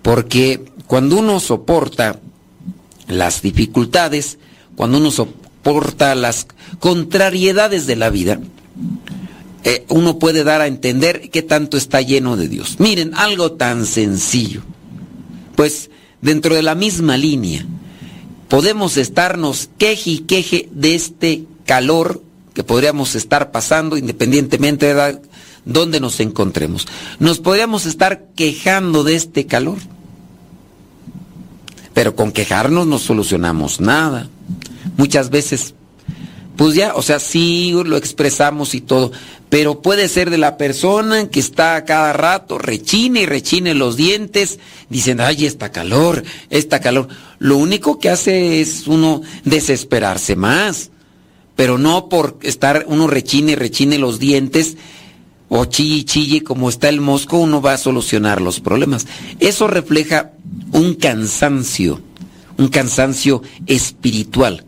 porque 0.01 0.65
cuando 0.87 1.17
uno 1.17 1.39
soporta 1.39 2.19
las 3.07 3.41
dificultades, 3.41 4.39
cuando 4.75 4.97
uno 4.97 5.11
soporta 5.11 6.15
las 6.15 6.47
contrariedades 6.79 7.87
de 7.87 7.95
la 7.95 8.09
vida, 8.09 8.39
eh, 9.63 9.85
uno 9.89 10.19
puede 10.19 10.43
dar 10.43 10.61
a 10.61 10.67
entender 10.67 11.29
qué 11.31 11.41
tanto 11.41 11.75
está 11.77 12.01
lleno 12.01 12.37
de 12.37 12.47
Dios. 12.47 12.75
Miren, 12.79 13.15
algo 13.15 13.53
tan 13.53 13.85
sencillo. 13.85 14.61
Pues 15.55 15.89
dentro 16.21 16.53
de 16.53 16.61
la 16.61 16.75
misma 16.75 17.17
línea, 17.17 17.65
podemos 18.47 18.97
estarnos 18.97 19.69
queje 19.77 20.11
y 20.11 20.19
queje 20.19 20.69
de 20.71 20.95
este 20.95 21.45
calor 21.65 22.21
que 22.53 22.63
podríamos 22.63 23.15
estar 23.15 23.51
pasando 23.51 23.97
independientemente 23.97 24.93
de 24.93 25.19
dónde 25.65 25.99
nos 25.99 26.19
encontremos. 26.19 26.87
Nos 27.19 27.39
podríamos 27.39 27.85
estar 27.85 28.27
quejando 28.35 29.03
de 29.03 29.15
este 29.15 29.45
calor. 29.45 29.79
Pero 31.95 32.15
con 32.15 32.31
quejarnos 32.31 32.85
no 32.85 32.99
solucionamos 32.99 33.81
nada 33.81 34.29
muchas 34.97 35.29
veces, 35.29 35.73
pues 36.55 36.75
ya, 36.75 36.93
o 36.95 37.01
sea, 37.01 37.19
sí 37.19 37.73
lo 37.85 37.97
expresamos 37.97 38.75
y 38.75 38.81
todo, 38.81 39.11
pero 39.49 39.81
puede 39.81 40.07
ser 40.07 40.29
de 40.29 40.37
la 40.37 40.57
persona 40.57 41.29
que 41.29 41.39
está 41.39 41.75
a 41.75 41.85
cada 41.85 42.13
rato, 42.13 42.57
rechine 42.57 43.21
y 43.21 43.25
rechine 43.25 43.73
los 43.73 43.97
dientes, 43.97 44.59
dicen, 44.89 45.19
ay, 45.19 45.45
está 45.45 45.71
calor, 45.71 46.23
está 46.49 46.79
calor. 46.79 47.09
Lo 47.39 47.57
único 47.57 47.99
que 47.99 48.09
hace 48.09 48.61
es 48.61 48.87
uno 48.87 49.21
desesperarse 49.43 50.35
más, 50.35 50.91
pero 51.55 51.77
no 51.77 52.07
por 52.09 52.37
estar 52.41 52.85
uno 52.87 53.07
rechine 53.07 53.53
y 53.53 53.55
rechine 53.55 53.97
los 53.97 54.19
dientes, 54.19 54.77
o 55.49 55.65
chille 55.65 56.05
chille 56.05 56.43
como 56.43 56.69
está 56.69 56.89
el 56.89 57.01
mosco, 57.01 57.37
uno 57.37 57.61
va 57.61 57.73
a 57.73 57.77
solucionar 57.77 58.41
los 58.41 58.59
problemas. 58.59 59.07
Eso 59.39 59.67
refleja 59.67 60.31
un 60.71 60.95
cansancio, 60.95 62.01
un 62.57 62.67
cansancio 62.69 63.41
espiritual 63.67 64.65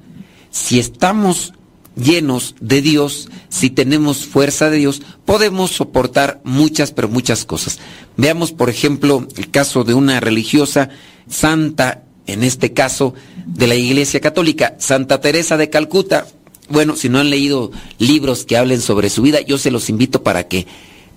si 0.57 0.79
estamos 0.79 1.53
llenos 1.95 2.55
de 2.59 2.81
Dios, 2.81 3.29
si 3.49 3.69
tenemos 3.69 4.25
fuerza 4.25 4.69
de 4.69 4.77
Dios, 4.77 5.01
podemos 5.23 5.71
soportar 5.71 6.41
muchas, 6.43 6.91
pero 6.91 7.09
muchas 7.09 7.45
cosas. 7.45 7.79
Veamos, 8.17 8.51
por 8.51 8.69
ejemplo, 8.69 9.27
el 9.35 9.51
caso 9.51 9.83
de 9.83 9.93
una 9.93 10.19
religiosa, 10.19 10.89
Santa 11.29 12.03
en 12.25 12.43
este 12.43 12.73
caso 12.73 13.13
de 13.45 13.67
la 13.67 13.75
Iglesia 13.75 14.19
Católica. 14.19 14.75
Santa 14.79 15.21
Teresa 15.21 15.57
de 15.57 15.69
Calcuta, 15.69 16.27
bueno, 16.69 16.95
si 16.95 17.09
no 17.09 17.19
han 17.19 17.29
leído 17.29 17.71
libros 17.97 18.45
que 18.45 18.57
hablen 18.57 18.81
sobre 18.81 19.09
su 19.09 19.21
vida, 19.21 19.41
yo 19.41 19.57
se 19.57 19.71
los 19.71 19.89
invito 19.89 20.23
para 20.23 20.47
que 20.47 20.67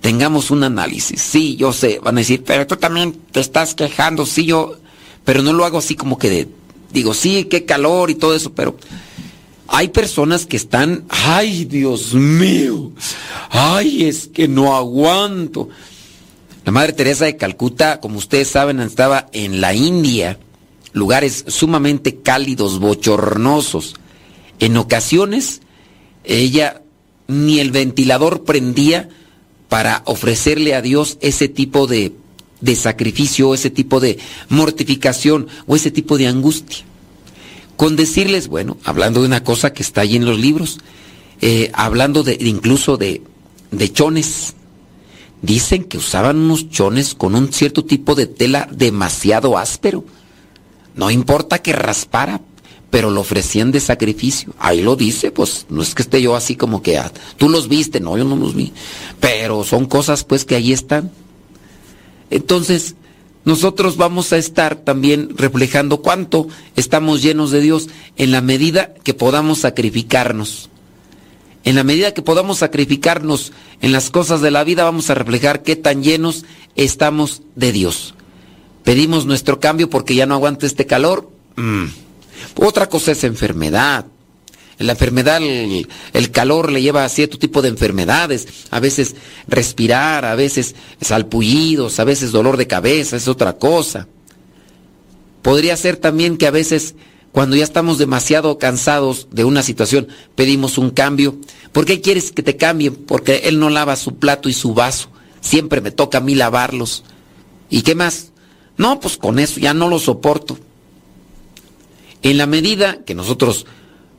tengamos 0.01 0.51
un 0.51 0.65
análisis. 0.65 1.21
Sí, 1.21 1.57
yo 1.57 1.73
sé, 1.73 2.01
van 2.03 2.17
a 2.17 2.21
decir, 2.21 2.43
pero 2.45 2.67
tú 2.67 2.77
también 2.77 3.13
te 3.33 3.41
estás 3.41 3.75
quejando, 3.75 4.27
sí, 4.27 4.47
yo, 4.47 4.77
pero 5.25 5.43
no 5.43 5.53
lo 5.53 5.65
hago 5.65 5.79
así 5.79 5.95
como 5.95 6.19
que 6.19 6.31
de, 6.31 6.49
digo, 6.93 7.15
sí, 7.15 7.45
qué 7.45 7.65
calor 7.65 8.11
y 8.11 8.15
todo 8.15 8.35
eso, 8.35 8.53
pero 8.53 8.77
hay 9.69 9.89
personas 9.89 10.47
que 10.47 10.57
están, 10.57 11.05
ay, 11.09 11.65
Dios 11.65 12.15
mío, 12.15 12.91
ay, 13.51 14.05
es 14.05 14.27
que 14.27 14.49
no 14.49 14.75
aguanto. 14.77 15.69
La 16.65 16.73
Madre 16.73 16.93
Teresa 16.93 17.25
de 17.25 17.37
Calcuta, 17.37 18.01
como 18.01 18.19
ustedes 18.19 18.49
saben, 18.49 18.81
estaba 18.81 19.29
en 19.33 19.61
la 19.61 19.75
India, 19.75 20.39
lugares 20.93 21.45
sumamente 21.49 22.17
cálidos, 22.17 22.81
bochornosos. 22.81 23.95
En 24.61 24.77
ocasiones, 24.77 25.63
ella 26.23 26.83
ni 27.27 27.61
el 27.61 27.71
ventilador 27.71 28.45
prendía 28.45 29.09
para 29.69 30.03
ofrecerle 30.05 30.75
a 30.75 30.83
Dios 30.83 31.17
ese 31.21 31.49
tipo 31.49 31.87
de, 31.87 32.13
de 32.61 32.77
sacrificio, 32.77 33.55
ese 33.55 33.71
tipo 33.71 34.01
de 34.01 34.19
mortificación 34.49 35.49
o 35.67 35.77
ese 35.77 35.91
tipo 35.91 36.19
de 36.19 36.27
angustia. 36.27 36.85
Con 37.77 37.97
decirles, 37.97 38.49
bueno, 38.49 38.77
hablando 38.85 39.21
de 39.21 39.27
una 39.27 39.43
cosa 39.43 39.73
que 39.73 39.83
está 39.83 40.03
ahí 40.03 40.17
en 40.17 40.27
los 40.27 40.39
libros, 40.39 40.79
eh, 41.41 41.71
hablando 41.73 42.23
de 42.23 42.37
incluso 42.41 42.99
de, 42.99 43.23
de 43.71 43.93
chones, 43.93 44.55
dicen 45.41 45.85
que 45.85 45.97
usaban 45.97 46.37
unos 46.37 46.69
chones 46.69 47.15
con 47.15 47.35
un 47.35 47.53
cierto 47.53 47.85
tipo 47.85 48.15
de 48.15 48.27
tela 48.27 48.69
demasiado 48.71 49.57
áspero. 49.57 50.05
No 50.95 51.11
importa 51.11 51.63
que 51.63 51.73
raspara, 51.73 52.43
pero 52.91 53.11
lo 53.11 53.21
ofrecían 53.21 53.71
de 53.71 53.81
sacrificio. 53.81 54.53
Ahí 54.59 54.83
lo 54.83 54.97
dice, 54.97 55.31
pues 55.31 55.67
no 55.69 55.83
es 55.83 55.95
que 55.95 56.03
esté 56.03 56.21
yo 56.21 56.35
así 56.35 56.57
como 56.57 56.83
que 56.83 56.99
ah, 56.99 57.13
tú 57.37 57.49
los 57.49 57.69
viste, 57.69 58.01
no, 58.01 58.19
yo 58.19 58.25
no 58.25 58.37
los 58.37 58.55
vi. 58.55 58.73
Pero 59.21 59.65
son 59.65 59.87
cosas 59.87 60.25
pues 60.25 60.45
que 60.45 60.57
ahí 60.57 60.73
están. 60.73 61.11
Entonces, 62.31 62.97
nosotros 63.45 63.97
vamos 63.97 64.33
a 64.33 64.39
estar 64.39 64.77
también 64.77 65.31
reflejando 65.37 66.03
cuánto 66.03 66.49
estamos 66.77 67.23
llenos 67.23 67.51
de 67.51 67.61
Dios 67.61 67.89
en 68.17 68.33
la 68.33 68.41
medida 68.41 68.93
que 69.03 69.15
podamos 69.15 69.61
sacrificarnos. 69.61 70.69
En 71.65 71.77
la 71.77 71.85
medida 71.85 72.15
que 72.15 72.23
podamos 72.23 72.59
sacrificarnos 72.59 73.53
en 73.81 73.93
las 73.93 74.11
cosas 74.11 74.41
de 74.41 74.51
la 74.51 74.65
vida, 74.65 74.85
vamos 74.85 75.11
a 75.11 75.15
reflejar 75.15 75.63
qué 75.63 75.77
tan 75.77 76.03
llenos 76.03 76.45
estamos 76.75 77.43
de 77.55 77.73
Dios. 77.73 78.15
Pedimos 78.85 79.27
nuestro 79.27 79.61
cambio 79.61 79.91
porque 79.91 80.15
ya 80.15 80.27
no 80.27 80.35
aguanta 80.35 80.67
este 80.67 80.87
calor. 80.87 81.31
Mm. 81.57 81.87
Otra 82.57 82.89
cosa 82.89 83.13
es 83.13 83.25
enfermedad. 83.25 84.07
En 84.79 84.87
la 84.87 84.93
enfermedad 84.93 85.43
el, 85.43 86.31
calor 86.31 86.73
le 86.73 86.81
lleva 86.81 87.05
a 87.05 87.09
cierto 87.11 87.39
tipo 87.39 87.61
de 87.61 87.69
enfermedades. 87.69 88.49
A 88.71 88.81
veces 88.81 89.15
respirar, 89.47 90.25
a 90.25 90.35
veces 90.35 90.75
salpullidos, 91.03 92.01
a 92.01 92.05
veces 92.05 92.33
dolor 92.33 92.57
de 92.57 92.67
cabeza, 92.67 93.17
es 93.17 93.29
otra 93.29 93.59
cosa. 93.59 94.09
Podría 95.43 95.77
ser 95.77 95.99
también 95.99 96.39
que 96.39 96.47
a 96.47 96.51
veces 96.51 96.95
cuando 97.33 97.57
ya 97.57 97.65
estamos 97.65 97.99
demasiado 97.99 98.59
cansados 98.59 99.29
de 99.31 99.45
una 99.45 99.63
situación, 99.63 100.09
pedimos 100.35 100.79
un 100.79 100.91
cambio. 100.91 101.37
¿Por 101.73 101.85
qué 101.85 102.01
quieres 102.01 102.33
que 102.33 102.43
te 102.43 102.57
cambie? 102.57 102.91
Porque 102.91 103.43
él 103.45 103.61
no 103.61 103.69
lava 103.69 103.97
su 103.97 104.17
plato 104.17 104.49
y 104.49 104.55
su 104.55 104.73
vaso. 104.73 105.11
Siempre 105.43 105.83
me 105.83 105.91
toca 105.91 106.19
a 106.19 106.23
mí 106.23 106.35
lavarlos. 106.35 107.05
¿Y 107.69 107.83
qué 107.83 107.95
más? 107.95 108.33
No, 108.79 108.99
pues 108.99 109.19
con 109.19 109.39
eso 109.39 109.61
ya 109.61 109.75
no 109.75 109.89
lo 109.89 109.99
soporto. 109.99 110.59
En 112.23 112.37
la 112.39 112.47
medida 112.47 112.99
que 113.05 113.15
nosotros 113.15 113.67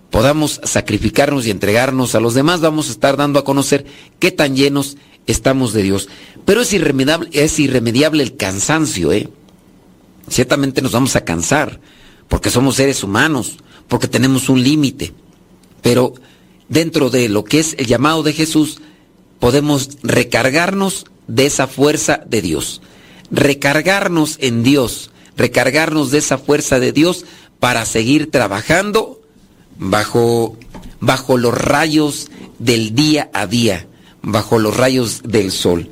podamos 0.09 0.59
sacrificarnos 0.63 1.45
y 1.45 1.51
entregarnos 1.51 2.15
a 2.15 2.19
los 2.19 2.33
demás, 2.33 2.61
vamos 2.61 2.89
a 2.89 2.91
estar 2.91 3.17
dando 3.17 3.39
a 3.39 3.43
conocer 3.43 3.85
qué 4.19 4.31
tan 4.31 4.55
llenos 4.55 4.97
estamos 5.27 5.73
de 5.73 5.83
Dios. 5.83 6.09
Pero 6.45 6.61
es 6.61 6.73
irremediable, 6.73 7.29
es 7.31 7.59
irremediable 7.59 8.23
el 8.23 8.35
cansancio, 8.35 9.11
¿eh? 9.11 9.29
Ciertamente 10.29 10.81
nos 10.81 10.91
vamos 10.91 11.15
a 11.15 11.25
cansar, 11.25 11.79
porque 12.27 12.49
somos 12.49 12.75
seres 12.75 13.03
humanos, 13.03 13.57
porque 13.87 14.07
tenemos 14.07 14.49
un 14.49 14.63
límite. 14.63 15.13
Pero 15.81 16.13
dentro 16.69 17.09
de 17.09 17.29
lo 17.29 17.43
que 17.43 17.59
es 17.59 17.75
el 17.77 17.87
llamado 17.87 18.23
de 18.23 18.33
Jesús, 18.33 18.79
podemos 19.39 19.97
recargarnos 20.03 21.05
de 21.27 21.45
esa 21.45 21.67
fuerza 21.67 22.21
de 22.25 22.41
Dios. 22.41 22.81
Recargarnos 23.31 24.37
en 24.39 24.63
Dios, 24.63 25.11
recargarnos 25.37 26.11
de 26.11 26.19
esa 26.19 26.37
fuerza 26.37 26.79
de 26.79 26.91
Dios 26.91 27.25
para 27.61 27.85
seguir 27.85 28.31
trabajando 28.31 29.21
bajo, 29.77 30.57
bajo 30.99 31.37
los 31.37 31.53
rayos 31.53 32.31
del 32.57 32.95
día 32.95 33.29
a 33.33 33.45
día, 33.45 33.85
bajo 34.23 34.57
los 34.57 34.75
rayos 34.75 35.21
del 35.23 35.51
sol. 35.51 35.87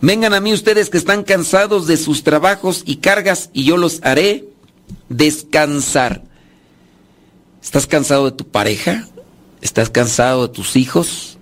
Vengan 0.00 0.34
a 0.34 0.40
mí 0.40 0.52
ustedes 0.52 0.88
que 0.88 0.98
están 0.98 1.24
cansados 1.24 1.88
de 1.88 1.96
sus 1.96 2.22
trabajos 2.22 2.84
y 2.86 2.98
cargas 2.98 3.50
y 3.52 3.64
yo 3.64 3.76
los 3.76 3.98
haré 4.04 4.44
descansar. 5.08 6.22
¿Estás 7.60 7.88
cansado 7.88 8.26
de 8.30 8.36
tu 8.36 8.46
pareja? 8.46 9.08
¿Estás 9.60 9.90
cansado 9.90 10.46
de 10.46 10.54
tus 10.54 10.76
hijos? 10.76 11.38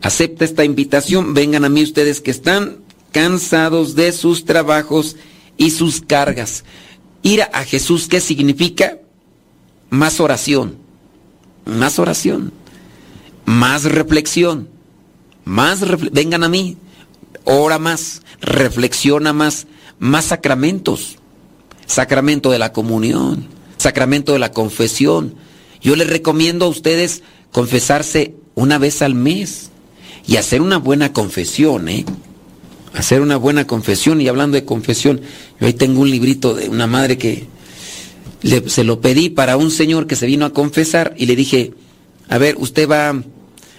Acepta 0.00 0.46
esta 0.46 0.64
invitación. 0.64 1.34
Vengan 1.34 1.66
a 1.66 1.68
mí 1.68 1.82
ustedes 1.82 2.22
que 2.22 2.30
están 2.30 2.78
cansados 3.12 3.94
de 3.94 4.12
sus 4.12 4.46
trabajos 4.46 5.16
y 5.58 5.72
sus 5.72 6.00
cargas. 6.00 6.64
Ir 7.28 7.42
a 7.42 7.62
Jesús, 7.64 8.08
¿qué 8.08 8.22
significa? 8.22 8.96
Más 9.90 10.18
oración, 10.18 10.78
más 11.66 11.98
oración, 11.98 12.54
más 13.44 13.84
reflexión, 13.84 14.70
más 15.44 15.84
vengan 16.10 16.42
a 16.42 16.48
mí, 16.48 16.78
ora 17.44 17.78
más, 17.78 18.22
reflexiona 18.40 19.34
más, 19.34 19.66
más 19.98 20.24
sacramentos, 20.24 21.18
sacramento 21.84 22.50
de 22.50 22.60
la 22.60 22.72
comunión, 22.72 23.46
sacramento 23.76 24.32
de 24.32 24.38
la 24.38 24.52
confesión. 24.52 25.34
Yo 25.82 25.96
les 25.96 26.08
recomiendo 26.08 26.64
a 26.64 26.68
ustedes 26.68 27.22
confesarse 27.52 28.36
una 28.54 28.78
vez 28.78 29.02
al 29.02 29.14
mes 29.14 29.68
y 30.26 30.36
hacer 30.36 30.62
una 30.62 30.78
buena 30.78 31.12
confesión, 31.12 31.90
¿eh? 31.90 32.06
Hacer 32.94 33.20
una 33.20 33.36
buena 33.36 33.66
confesión. 33.66 34.20
Y 34.20 34.28
hablando 34.28 34.56
de 34.56 34.64
confesión, 34.64 35.20
yo 35.60 35.66
ahí 35.66 35.74
tengo 35.74 36.00
un 36.00 36.10
librito 36.10 36.54
de 36.54 36.68
una 36.68 36.86
madre 36.86 37.18
que 37.18 37.46
se 38.66 38.84
lo 38.84 39.00
pedí 39.00 39.30
para 39.30 39.56
un 39.56 39.70
señor 39.70 40.06
que 40.06 40.16
se 40.16 40.26
vino 40.26 40.46
a 40.46 40.52
confesar 40.52 41.14
y 41.16 41.26
le 41.26 41.36
dije, 41.36 41.72
a 42.28 42.38
ver, 42.38 42.56
usted 42.58 42.88
va 42.88 43.20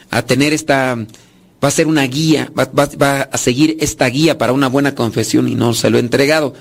a 0.09 0.21
tener 0.23 0.53
esta, 0.53 0.95
va 0.95 1.67
a 1.67 1.71
ser 1.71 1.87
una 1.87 2.03
guía, 2.03 2.51
va, 2.57 2.69
va 2.75 3.21
a 3.21 3.37
seguir 3.37 3.77
esta 3.79 4.07
guía 4.07 4.37
para 4.37 4.53
una 4.53 4.67
buena 4.67 4.95
confesión 4.95 5.47
y 5.47 5.55
no 5.55 5.73
se 5.73 5.89
lo 5.89 5.97
he 5.97 6.01
entregado. 6.01 6.53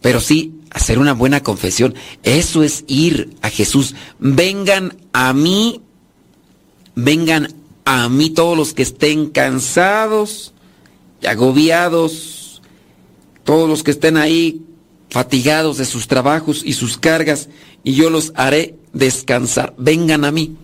Pero 0.00 0.20
sí, 0.20 0.54
hacer 0.70 0.98
una 0.98 1.12
buena 1.12 1.42
confesión, 1.42 1.94
eso 2.24 2.64
es 2.64 2.84
ir 2.88 3.30
a 3.40 3.50
Jesús. 3.50 3.94
Vengan 4.18 4.96
a 5.12 5.32
mí, 5.32 5.80
vengan 6.96 7.54
a 7.84 8.08
mí 8.08 8.30
todos 8.30 8.56
los 8.56 8.74
que 8.74 8.82
estén 8.82 9.30
cansados 9.30 10.51
agobiados, 11.26 12.62
todos 13.44 13.68
los 13.68 13.82
que 13.82 13.90
estén 13.90 14.16
ahí 14.16 14.62
fatigados 15.10 15.78
de 15.78 15.84
sus 15.84 16.08
trabajos 16.08 16.62
y 16.64 16.72
sus 16.72 16.96
cargas, 16.96 17.48
y 17.84 17.94
yo 17.94 18.10
los 18.10 18.32
haré 18.34 18.76
descansar. 18.92 19.74
Vengan 19.76 20.24
a 20.24 20.32
mí. 20.32 20.56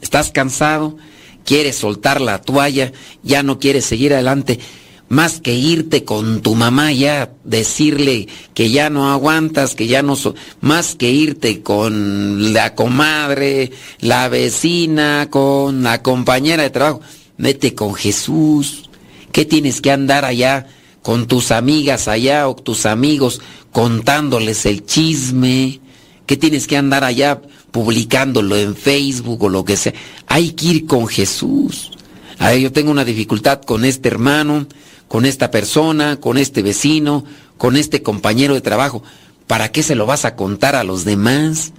¿Estás 0.00 0.30
cansado? 0.30 0.96
¿Quieres 1.44 1.76
soltar 1.76 2.20
la 2.20 2.40
toalla? 2.40 2.92
¿Ya 3.22 3.42
no 3.42 3.58
quieres 3.58 3.84
seguir 3.84 4.14
adelante? 4.14 4.60
Más 5.08 5.40
que 5.40 5.54
irte 5.54 6.04
con 6.04 6.40
tu 6.40 6.54
mamá 6.54 6.90
ya, 6.92 7.32
decirle 7.44 8.28
que 8.54 8.70
ya 8.70 8.88
no 8.88 9.12
aguantas, 9.12 9.74
que 9.74 9.86
ya 9.86 10.02
no... 10.02 10.16
So 10.16 10.34
más 10.62 10.94
que 10.94 11.10
irte 11.10 11.62
con 11.62 12.54
la 12.54 12.74
comadre, 12.74 13.72
la 14.00 14.28
vecina, 14.28 15.28
con 15.28 15.82
la 15.82 16.02
compañera 16.02 16.62
de 16.62 16.70
trabajo, 16.70 17.02
vete 17.36 17.74
con 17.74 17.92
Jesús 17.92 18.88
¿Qué 19.32 19.46
tienes 19.46 19.80
que 19.80 19.90
andar 19.90 20.24
allá 20.24 20.66
con 21.02 21.26
tus 21.26 21.50
amigas 21.50 22.06
allá 22.06 22.48
o 22.48 22.54
tus 22.54 22.86
amigos 22.86 23.40
contándoles 23.72 24.66
el 24.66 24.84
chisme? 24.84 25.80
¿Qué 26.26 26.36
tienes 26.36 26.66
que 26.66 26.76
andar 26.76 27.02
allá 27.02 27.40
publicándolo 27.70 28.56
en 28.56 28.76
Facebook 28.76 29.42
o 29.42 29.48
lo 29.48 29.64
que 29.64 29.76
sea? 29.76 29.94
Hay 30.26 30.50
que 30.50 30.66
ir 30.66 30.86
con 30.86 31.06
Jesús. 31.06 31.90
A 32.38 32.54
yo 32.54 32.72
tengo 32.72 32.90
una 32.90 33.04
dificultad 33.04 33.62
con 33.62 33.84
este 33.84 34.08
hermano, 34.08 34.66
con 35.08 35.24
esta 35.24 35.50
persona, 35.50 36.20
con 36.20 36.36
este 36.36 36.62
vecino, 36.62 37.24
con 37.56 37.76
este 37.76 38.02
compañero 38.02 38.54
de 38.54 38.60
trabajo. 38.60 39.02
¿Para 39.46 39.70
qué 39.70 39.82
se 39.82 39.94
lo 39.94 40.06
vas 40.06 40.24
a 40.24 40.36
contar 40.36 40.76
a 40.76 40.84
los 40.84 41.04
demás? 41.04 41.72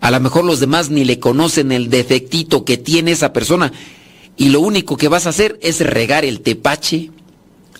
A 0.00 0.10
lo 0.10 0.20
mejor 0.20 0.44
los 0.44 0.60
demás 0.60 0.90
ni 0.90 1.04
le 1.04 1.18
conocen 1.18 1.72
el 1.72 1.90
defectito 1.90 2.64
que 2.64 2.76
tiene 2.76 3.12
esa 3.12 3.32
persona 3.32 3.72
y 4.40 4.48
lo 4.48 4.60
único 4.62 4.96
que 4.96 5.08
vas 5.08 5.26
a 5.26 5.28
hacer 5.28 5.58
es 5.60 5.80
regar 5.80 6.24
el 6.24 6.40
tepache. 6.40 7.10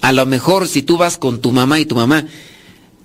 A 0.03 0.13
lo 0.13 0.27
mejor 0.27 0.69
si 0.69 0.83
tú 0.83 0.99
vas 0.99 1.17
con 1.17 1.41
tu 1.41 1.53
mamá 1.53 1.81
y 1.81 1.87
tu 1.87 1.95
mamá 1.95 2.27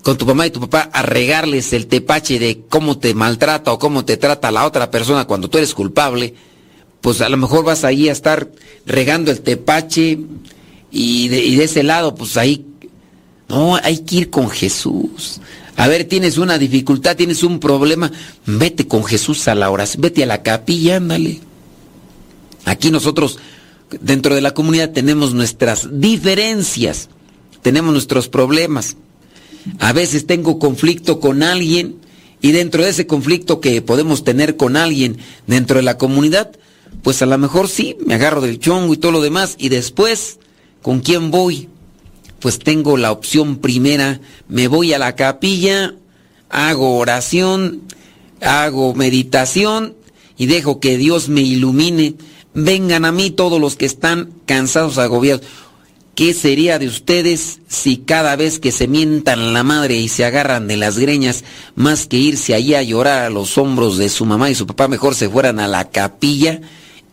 con 0.03 0.17
tu 0.17 0.25
mamá 0.25 0.45
y 0.45 0.51
tu 0.51 0.59
papá 0.59 0.89
a 0.91 1.03
regarles 1.03 1.71
el 1.71 1.87
tepache 1.87 2.37
de 2.37 2.63
cómo 2.67 2.97
te 2.97 3.13
maltrata 3.13 3.71
o 3.71 3.79
cómo 3.79 4.03
te 4.03 4.17
trata 4.17 4.51
la 4.51 4.65
otra 4.65 4.91
persona 4.91 5.23
cuando 5.23 5.49
tú 5.49 5.57
eres 5.57 5.73
culpable, 5.73 6.33
pues 6.99 7.21
a 7.21 7.29
lo 7.29 7.37
mejor 7.37 7.63
vas 7.63 7.85
ahí 7.85 8.09
a 8.09 8.11
estar 8.11 8.51
regando 8.85 9.31
el 9.31 9.39
tepache 9.39 10.19
y 10.91 11.29
de, 11.29 11.39
y 11.39 11.55
de 11.55 11.63
ese 11.63 11.83
lado, 11.83 12.13
pues 12.13 12.35
ahí, 12.35 12.65
no, 13.47 13.77
hay 13.77 13.99
que 13.99 14.15
ir 14.17 14.29
con 14.29 14.49
Jesús. 14.49 15.39
A 15.77 15.87
ver, 15.87 16.03
tienes 16.03 16.37
una 16.37 16.57
dificultad, 16.57 17.15
tienes 17.15 17.41
un 17.41 17.61
problema, 17.61 18.11
vete 18.45 18.85
con 18.85 19.05
Jesús 19.05 19.47
a 19.47 19.55
la 19.55 19.71
oración, 19.71 20.01
vete 20.01 20.23
a 20.23 20.27
la 20.27 20.43
capilla, 20.43 20.97
ándale. 20.97 21.39
Aquí 22.65 22.91
nosotros, 22.91 23.39
dentro 24.01 24.35
de 24.35 24.41
la 24.41 24.53
comunidad, 24.53 24.91
tenemos 24.91 25.33
nuestras 25.33 25.99
diferencias, 25.99 27.09
tenemos 27.61 27.93
nuestros 27.93 28.27
problemas. 28.27 28.97
A 29.79 29.93
veces 29.93 30.27
tengo 30.27 30.59
conflicto 30.59 31.19
con 31.19 31.41
alguien 31.43 31.95
y 32.41 32.51
dentro 32.51 32.83
de 32.83 32.89
ese 32.89 33.07
conflicto 33.07 33.59
que 33.59 33.81
podemos 33.81 34.23
tener 34.23 34.57
con 34.57 34.77
alguien 34.77 35.17
dentro 35.47 35.77
de 35.77 35.83
la 35.83 35.97
comunidad, 35.97 36.51
pues 37.01 37.21
a 37.21 37.25
lo 37.25 37.37
mejor 37.37 37.67
sí, 37.67 37.97
me 38.05 38.15
agarro 38.15 38.41
del 38.41 38.59
chongo 38.59 38.93
y 38.93 38.97
todo 38.97 39.11
lo 39.11 39.21
demás 39.21 39.55
y 39.57 39.69
después, 39.69 40.39
¿con 40.81 40.99
quién 40.99 41.31
voy? 41.31 41.69
Pues 42.39 42.59
tengo 42.59 42.97
la 42.97 43.11
opción 43.11 43.57
primera, 43.57 44.21
me 44.47 44.67
voy 44.67 44.93
a 44.93 44.99
la 44.99 45.15
capilla, 45.15 45.95
hago 46.49 46.97
oración, 46.97 47.81
hago 48.41 48.93
meditación 48.93 49.95
y 50.37 50.45
dejo 50.45 50.79
que 50.79 50.97
Dios 50.97 51.29
me 51.29 51.41
ilumine. 51.41 52.15
Vengan 52.55 53.03
a 53.03 53.11
mí 53.11 53.31
todos 53.31 53.59
los 53.59 53.75
que 53.75 53.85
están 53.85 54.31
cansados, 54.45 54.97
agobiados. 54.97 55.45
¿Qué 56.15 56.33
sería 56.33 56.79
de 56.79 56.87
ustedes 56.87 57.59
si 57.67 57.97
cada 57.97 58.37
vez 58.37 58.59
que 58.59 58.71
se 58.71 58.87
mientan 58.87 59.53
la 59.53 59.63
madre 59.63 59.97
y 59.97 60.07
se 60.07 60.23
agarran 60.23 60.65
de 60.65 60.77
las 60.77 60.97
greñas, 60.97 61.43
más 61.75 62.07
que 62.07 62.15
irse 62.15 62.55
allí 62.55 62.73
a 62.73 62.81
llorar 62.81 63.23
a 63.25 63.29
los 63.29 63.57
hombros 63.57 63.97
de 63.97 64.07
su 64.07 64.25
mamá 64.25 64.49
y 64.49 64.55
su 64.55 64.65
papá, 64.65 64.87
mejor 64.87 65.15
se 65.15 65.27
fueran 65.27 65.59
a 65.59 65.67
la 65.67 65.89
capilla 65.89 66.61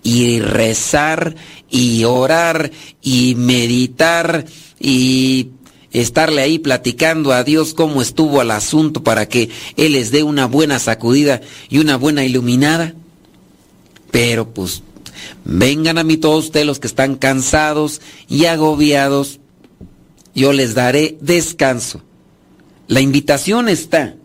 y 0.05 0.39
rezar 0.39 1.35
y 1.69 2.05
orar 2.05 2.71
y 3.03 3.35
meditar 3.35 4.45
y 4.79 5.49
estarle 5.91 6.43
ahí 6.43 6.61
platicando 6.61 7.33
a 7.33 7.43
Dios 7.43 7.75
cómo 7.75 8.03
estuvo 8.03 8.41
el 8.41 8.53
asunto 8.53 9.03
para 9.03 9.29
que 9.29 9.51
Él 9.77 9.95
les 9.95 10.13
dé 10.13 10.23
una 10.23 10.47
buena 10.47 10.79
sacudida 10.79 11.41
y 11.69 11.79
una 11.79 11.97
buena 11.97 12.25
iluminada? 12.25 12.95
Pero 14.13 14.49
pues 14.55 14.85
Vengan 15.45 15.99
a 15.99 16.05
mí 16.05 16.17
todos 16.17 16.47
ustedes 16.47 16.67
los 16.67 16.79
que 16.79 16.87
están 16.87 17.17
cansados 17.17 18.01
y 18.29 18.47
agobiados, 18.47 19.41
yo 20.35 20.53
les 20.53 20.75
daré 20.75 21.19
descanso. 21.21 22.03
La 22.89 23.01
invitación 23.01 23.69
está, 23.69 24.17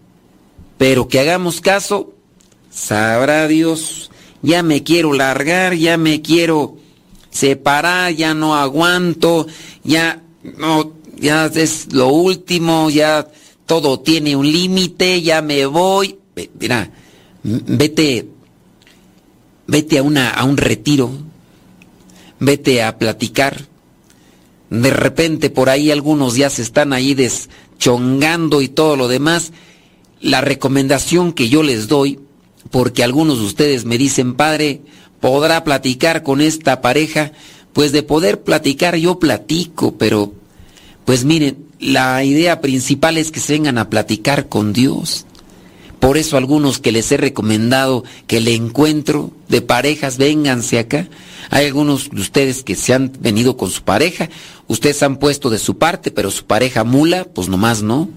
pero 0.78 1.08
que 1.08 1.20
hagamos 1.20 1.62
caso, 1.62 2.14
sabrá 2.72 3.48
Dios, 3.48 4.12
ya 4.42 4.64
me 4.64 4.84
quiero 4.84 5.14
largar, 5.14 5.74
ya 5.76 5.98
me 5.98 6.22
quiero 6.22 6.78
separar, 7.30 8.14
ya 8.14 8.34
no 8.34 8.56
aguanto, 8.56 9.48
ya 9.84 10.22
no, 10.44 10.94
ya 11.18 11.46
es 11.48 11.94
lo 11.94 12.10
último, 12.10 12.90
ya 12.90 13.28
todo 13.66 14.00
tiene 14.00 14.36
un 14.36 14.50
límite, 14.52 15.22
ya 15.22 15.42
me 15.42 15.66
voy. 15.66 16.18
Mira, 16.60 16.90
vete 17.44 18.28
vete 19.68 20.00
a, 20.00 20.04
una, 20.04 20.30
a 20.30 20.44
un 20.46 20.58
retiro, 20.58 21.12
vete 22.40 22.82
a 22.84 22.98
platicar. 22.98 23.66
De 24.70 24.90
repente 24.90 25.50
por 25.50 25.70
ahí 25.70 25.92
algunos 25.92 26.36
ya 26.36 26.50
se 26.50 26.62
están 26.62 26.94
ahí 26.94 27.14
deschongando 27.14 28.62
y 28.62 28.70
todo 28.70 28.96
lo 28.96 29.08
demás. 29.08 29.52
La 30.20 30.42
recomendación 30.42 31.34
que 31.34 31.50
yo 31.50 31.62
les 31.64 31.88
doy, 31.88 32.20
porque 32.72 33.04
algunos 33.04 33.40
de 33.40 33.46
ustedes 33.46 33.86
me 33.86 33.98
dicen, 33.98 34.34
padre, 34.34 34.82
¿podrá 35.20 35.64
platicar 35.64 36.24
con 36.24 36.42
esta 36.42 36.82
pareja? 36.82 37.32
Pues 37.74 37.92
de 37.92 38.04
poder 38.04 38.42
platicar 38.42 38.96
yo 38.96 39.20
platico, 39.20 39.96
pero 39.98 40.34
pues 41.06 41.24
miren, 41.24 41.68
la 41.80 42.24
idea 42.24 42.60
principal 42.60 43.18
es 43.18 43.32
que 43.32 43.40
se 43.40 43.54
vengan 43.54 43.78
a 43.78 43.90
platicar 43.90 44.50
con 44.50 44.74
Dios. 44.74 45.26
Por 46.00 46.18
eso 46.18 46.38
algunos 46.38 46.80
que 46.80 46.92
les 46.92 47.12
he 47.12 47.18
recomendado 47.18 48.04
que 48.28 48.38
el 48.38 48.48
encuentro 48.48 49.32
de 49.50 49.62
parejas, 49.62 50.18
vénganse 50.18 50.80
acá. 50.80 51.08
Hay 51.50 51.66
algunos 51.66 52.10
de 52.12 52.22
ustedes 52.22 52.64
que 52.64 52.76
se 52.76 52.94
han 52.94 53.12
venido 53.20 53.58
con 53.58 53.72
su 53.72 53.84
pareja, 53.84 54.30
ustedes 54.68 55.02
han 55.02 55.18
puesto 55.18 55.50
de 55.50 55.60
su 55.60 55.78
parte, 55.78 56.12
pero 56.12 56.30
su 56.30 56.46
pareja 56.46 56.84
mula, 56.84 57.26
pues 57.26 57.50
nomás 57.50 57.82
no. 57.82 58.10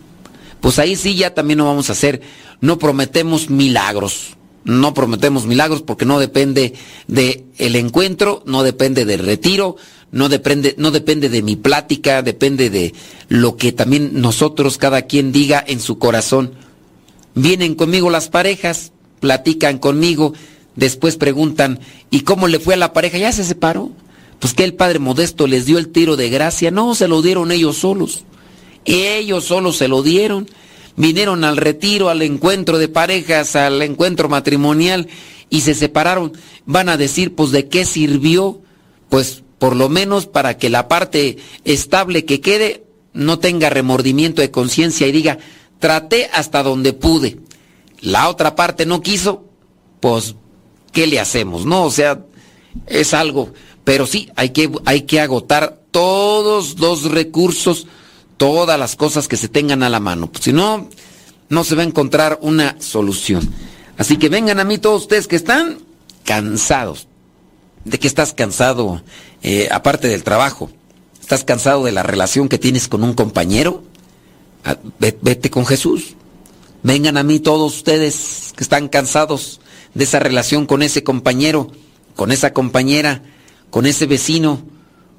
Pues 0.61 0.79
ahí 0.79 0.95
sí 0.95 1.15
ya 1.15 1.33
también 1.33 1.59
no 1.59 1.67
vamos 1.67 1.89
a 1.89 1.93
hacer, 1.93 2.21
no 2.61 2.79
prometemos 2.79 3.49
milagros. 3.49 4.37
No 4.63 4.93
prometemos 4.93 5.47
milagros 5.47 5.81
porque 5.81 6.05
no 6.05 6.21
depende 6.21 6.75
de 7.09 7.47
el 7.57 7.77
encuentro, 7.77 8.43
no 8.45 8.63
depende 8.63 9.07
del 9.07 9.21
retiro, 9.21 9.77
no 10.13 10.29
depende, 10.29 10.75
no 10.77 10.91
depende 10.91 11.31
de 11.31 11.43
mi 11.43 11.57
plática, 11.57 12.23
depende 12.23 12.69
de 12.69 12.95
lo 13.29 13.57
que 13.57 13.73
también 13.73 14.21
nosotros 14.21 14.77
cada 14.77 15.03
quien 15.03 15.33
diga 15.33 15.65
en 15.67 15.81
su 15.81 15.99
corazón. 15.99 16.53
Vienen 17.35 17.75
conmigo 17.75 18.11
las 18.11 18.29
parejas, 18.29 18.93
platican 19.21 19.79
conmigo, 19.79 20.35
después 20.77 21.17
preguntan, 21.17 21.81
¿y 22.11 22.21
cómo 22.21 22.49
le 22.49 22.59
fue 22.59 22.75
a 22.75 22.79
la 22.79 22.93
pareja? 22.93 23.19
¿Ya 23.19 23.33
se 23.33 23.45
separó? 23.45 23.91
Pues 24.39 24.55
que 24.55 24.65
el 24.65 24.75
Padre 24.75 24.99
Modesto 24.99 25.47
les 25.47 25.67
dio 25.67 25.79
el 25.79 25.89
tiro 25.89 26.17
de 26.17 26.31
gracia. 26.31 26.71
No, 26.71 26.95
se 26.95 27.09
lo 27.09 27.23
dieron 27.23 27.53
ellos 27.53 27.77
solos. 27.77 28.25
Ellos 28.87 29.45
solos 29.45 29.77
se 29.77 29.89
lo 29.89 30.03
dieron. 30.03 30.49
Vinieron 30.97 31.45
al 31.45 31.57
retiro, 31.57 32.09
al 32.09 32.23
encuentro 32.23 32.79
de 32.79 32.89
parejas, 32.89 33.55
al 33.55 33.81
encuentro 33.83 34.29
matrimonial 34.29 35.09
y 35.51 35.61
se 35.61 35.75
separaron. 35.75 36.33
Van 36.65 36.89
a 36.89 36.97
decir, 36.97 37.35
pues, 37.35 37.51
¿de 37.51 37.69
qué 37.69 37.85
sirvió? 37.85 38.63
Pues, 39.11 39.43
por 39.59 39.77
lo 39.77 39.89
menos 39.91 40.27
para 40.27 40.57
que 40.57 40.71
la 40.71 40.89
parte 40.89 41.37
estable 41.65 42.25
que 42.25 42.41
quede 42.41 42.85
no 43.13 43.39
tenga 43.39 43.69
remordimiento 43.69 44.41
de 44.41 44.51
conciencia 44.51 45.07
y 45.07 45.13
diga, 45.13 45.39
Traté 45.81 46.31
hasta 46.33 46.63
donde 46.63 46.93
pude. 46.93 47.41
La 48.01 48.29
otra 48.29 48.55
parte 48.55 48.87
no 48.87 49.01
quiso, 49.01 49.45
pues, 49.99 50.37
¿qué 50.93 51.07
le 51.07 51.19
hacemos? 51.19 51.67
No, 51.67 51.85
o 51.85 51.91
sea, 51.91 52.25
es 52.87 53.13
algo. 53.13 53.53
Pero 53.85 54.07
sí, 54.07 54.31
hay 54.37 54.51
que, 54.51 54.71
hay 54.85 55.03
que 55.03 55.21
agotar 55.21 55.81
todos 55.91 56.79
los 56.79 57.11
recursos, 57.11 57.87
todas 58.37 58.79
las 58.79 58.95
cosas 58.95 59.27
que 59.27 59.37
se 59.37 59.49
tengan 59.49 59.83
a 59.83 59.89
la 59.89 60.01
mano. 60.01 60.31
Pues, 60.31 60.45
si 60.45 60.53
no, 60.53 60.89
no 61.49 61.65
se 61.65 61.75
va 61.75 61.83
a 61.83 61.87
encontrar 61.87 62.39
una 62.43 62.77
solución. 62.81 63.51
Así 63.99 64.17
que 64.17 64.29
vengan 64.29 64.61
a 64.61 64.65
mí 64.65 64.79
todos 64.79 65.03
ustedes 65.03 65.27
que 65.27 65.37
están 65.37 65.79
cansados. 66.25 67.09
¿De 67.85 67.99
qué 67.99 68.07
estás 68.07 68.33
cansado? 68.33 69.03
Eh, 69.43 69.69
aparte 69.71 70.09
del 70.09 70.25
trabajo. 70.25 70.71
¿Estás 71.21 71.45
cansado 71.45 71.85
de 71.85 71.93
la 71.93 72.03
relación 72.03 72.49
que 72.49 72.59
tienes 72.59 72.89
con 72.89 73.03
un 73.03 73.15
compañero? 73.15 73.85
Ah, 74.65 74.77
vete 74.99 75.51
con 75.51 75.67
Jesús. 75.67 76.17
Vengan 76.83 77.17
a 77.17 77.23
mí 77.23 77.41
todos 77.41 77.77
ustedes 77.77 78.53
que 78.57 78.65
están 78.65 78.89
cansados 78.89 79.61
de 79.95 80.05
esa 80.05 80.19
relación 80.19 80.67
con 80.67 80.83
ese 80.83 81.03
compañero, 81.03 81.71
con 82.17 82.33
esa 82.33 82.53
compañera, 82.53 83.23
con 83.71 83.87
ese 83.87 84.07
vecino, 84.07 84.63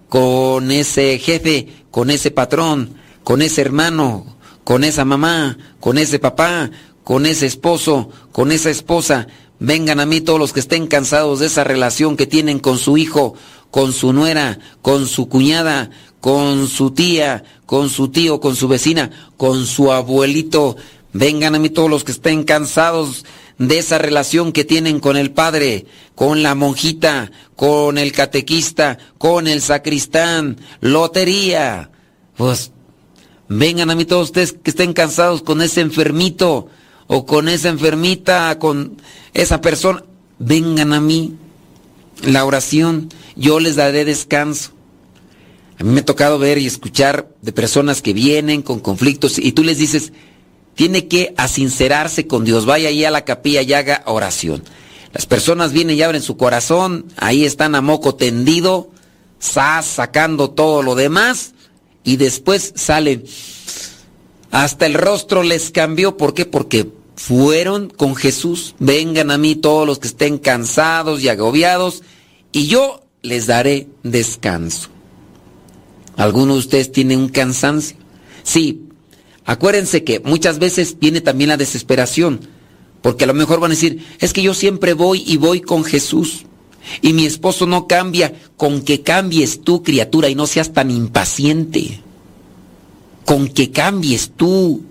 con 0.09 0.71
ese 0.71 1.19
jefe, 1.19 1.67
con 1.91 2.09
ese 2.09 2.31
patrón, 2.31 2.95
con 3.23 3.41
ese 3.41 3.61
hermano, 3.61 4.37
con 4.63 4.83
esa 4.83 5.05
mamá, 5.05 5.57
con 5.79 5.97
ese 5.97 6.19
papá, 6.19 6.71
con 7.03 7.25
ese 7.25 7.45
esposo, 7.45 8.09
con 8.31 8.51
esa 8.51 8.69
esposa. 8.69 9.27
Vengan 9.59 9.99
a 9.99 10.05
mí 10.05 10.21
todos 10.21 10.39
los 10.39 10.53
que 10.53 10.59
estén 10.59 10.87
cansados 10.87 11.39
de 11.39 11.47
esa 11.47 11.63
relación 11.63 12.17
que 12.17 12.27
tienen 12.27 12.59
con 12.59 12.77
su 12.77 12.97
hijo, 12.97 13.35
con 13.69 13.93
su 13.93 14.13
nuera, 14.13 14.59
con 14.81 15.07
su 15.07 15.29
cuñada, 15.29 15.91
con 16.19 16.67
su 16.67 16.91
tía, 16.91 17.43
con 17.71 17.89
su 17.89 18.09
tío, 18.09 18.41
con 18.41 18.57
su 18.57 18.67
vecina, 18.67 19.11
con 19.37 19.65
su 19.65 19.93
abuelito. 19.93 20.75
Vengan 21.13 21.55
a 21.55 21.59
mí 21.59 21.69
todos 21.69 21.89
los 21.89 22.03
que 22.03 22.11
estén 22.11 22.43
cansados 22.43 23.23
de 23.59 23.79
esa 23.79 23.97
relación 23.97 24.51
que 24.51 24.65
tienen 24.65 24.99
con 24.99 25.15
el 25.15 25.31
padre, 25.31 25.85
con 26.13 26.43
la 26.43 26.53
monjita, 26.53 27.31
con 27.55 27.97
el 27.97 28.11
catequista, 28.11 28.97
con 29.17 29.47
el 29.47 29.61
sacristán, 29.61 30.57
lotería. 30.81 31.91
Pues 32.35 32.73
vengan 33.47 33.89
a 33.89 33.95
mí 33.95 34.03
todos 34.03 34.25
ustedes 34.25 34.51
que 34.51 34.71
estén 34.71 34.91
cansados 34.91 35.41
con 35.41 35.61
ese 35.61 35.79
enfermito 35.79 36.67
o 37.07 37.25
con 37.25 37.47
esa 37.47 37.69
enfermita, 37.69 38.59
con 38.59 38.97
esa 39.33 39.61
persona. 39.61 40.03
Vengan 40.39 40.91
a 40.91 40.99
mí. 40.99 41.37
La 42.21 42.43
oración, 42.43 43.07
yo 43.37 43.61
les 43.61 43.77
daré 43.77 44.03
descanso. 44.03 44.71
A 45.81 45.83
mí 45.83 45.91
me 45.91 46.01
ha 46.01 46.05
tocado 46.05 46.39
ver 46.39 46.57
y 46.57 46.67
escuchar 46.67 47.27
de 47.41 47.51
personas 47.51 48.01
que 48.01 48.13
vienen 48.13 48.61
con 48.61 48.79
conflictos 48.79 49.37
y 49.37 49.51
tú 49.51 49.63
les 49.63 49.77
dices, 49.77 50.13
tiene 50.75 51.07
que 51.07 51.33
asincerarse 51.37 52.27
con 52.27 52.45
Dios, 52.45 52.65
vaya 52.65 52.89
ahí 52.89 53.03
a 53.03 53.11
la 53.11 53.25
capilla 53.25 53.61
y 53.61 53.73
haga 53.73 54.03
oración. 54.05 54.63
Las 55.11 55.25
personas 55.25 55.73
vienen 55.73 55.97
y 55.97 56.01
abren 56.01 56.21
su 56.21 56.37
corazón, 56.37 57.05
ahí 57.17 57.43
están 57.43 57.75
a 57.75 57.81
moco 57.81 58.15
tendido,– 58.15 58.91
sacando 59.41 60.51
todo 60.51 60.83
lo 60.83 60.95
demás 60.95 61.53
y 62.03 62.17
después 62.17 62.73
salen 62.75 63.25
Hasta 64.51 64.85
el 64.85 64.93
rostro 64.93 65.43
les 65.43 65.71
cambió. 65.71 66.17
¿Por 66.17 66.33
qué? 66.33 66.45
Porque 66.45 66.89
fueron 67.15 67.89
con 67.89 68.15
Jesús. 68.15 68.75
Vengan 68.79 69.31
a 69.31 69.37
mí 69.37 69.55
todos 69.55 69.87
los 69.87 69.99
que 69.99 70.07
estén 70.07 70.37
cansados 70.37 71.21
y 71.21 71.29
agobiados 71.29 72.03
y 72.51 72.67
yo 72.67 73.03
les 73.21 73.47
daré 73.47 73.87
descanso. 74.03 74.90
¿Alguno 76.17 76.53
de 76.53 76.59
ustedes 76.59 76.91
tiene 76.91 77.17
un 77.17 77.29
cansancio? 77.29 77.97
Sí. 78.43 78.83
Acuérdense 79.45 80.03
que 80.03 80.19
muchas 80.19 80.59
veces 80.59 80.97
viene 80.99 81.21
también 81.21 81.49
la 81.49 81.57
desesperación. 81.57 82.41
Porque 83.01 83.23
a 83.23 83.27
lo 83.27 83.33
mejor 83.33 83.59
van 83.59 83.71
a 83.71 83.75
decir, 83.75 84.05
es 84.19 84.33
que 84.33 84.43
yo 84.43 84.53
siempre 84.53 84.93
voy 84.93 85.23
y 85.25 85.37
voy 85.37 85.61
con 85.61 85.83
Jesús. 85.83 86.45
Y 87.01 87.13
mi 87.13 87.25
esposo 87.25 87.65
no 87.65 87.87
cambia. 87.87 88.33
Con 88.57 88.81
que 88.81 89.01
cambies 89.01 89.61
tú, 89.61 89.83
criatura, 89.83 90.29
y 90.29 90.35
no 90.35 90.45
seas 90.47 90.73
tan 90.73 90.91
impaciente. 90.91 92.01
Con 93.25 93.47
que 93.47 93.71
cambies 93.71 94.31
tú 94.35 94.83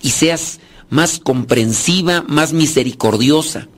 y 0.00 0.10
seas 0.10 0.60
más 0.90 1.18
comprensiva, 1.18 2.24
más 2.26 2.52
misericordiosa. 2.52 3.68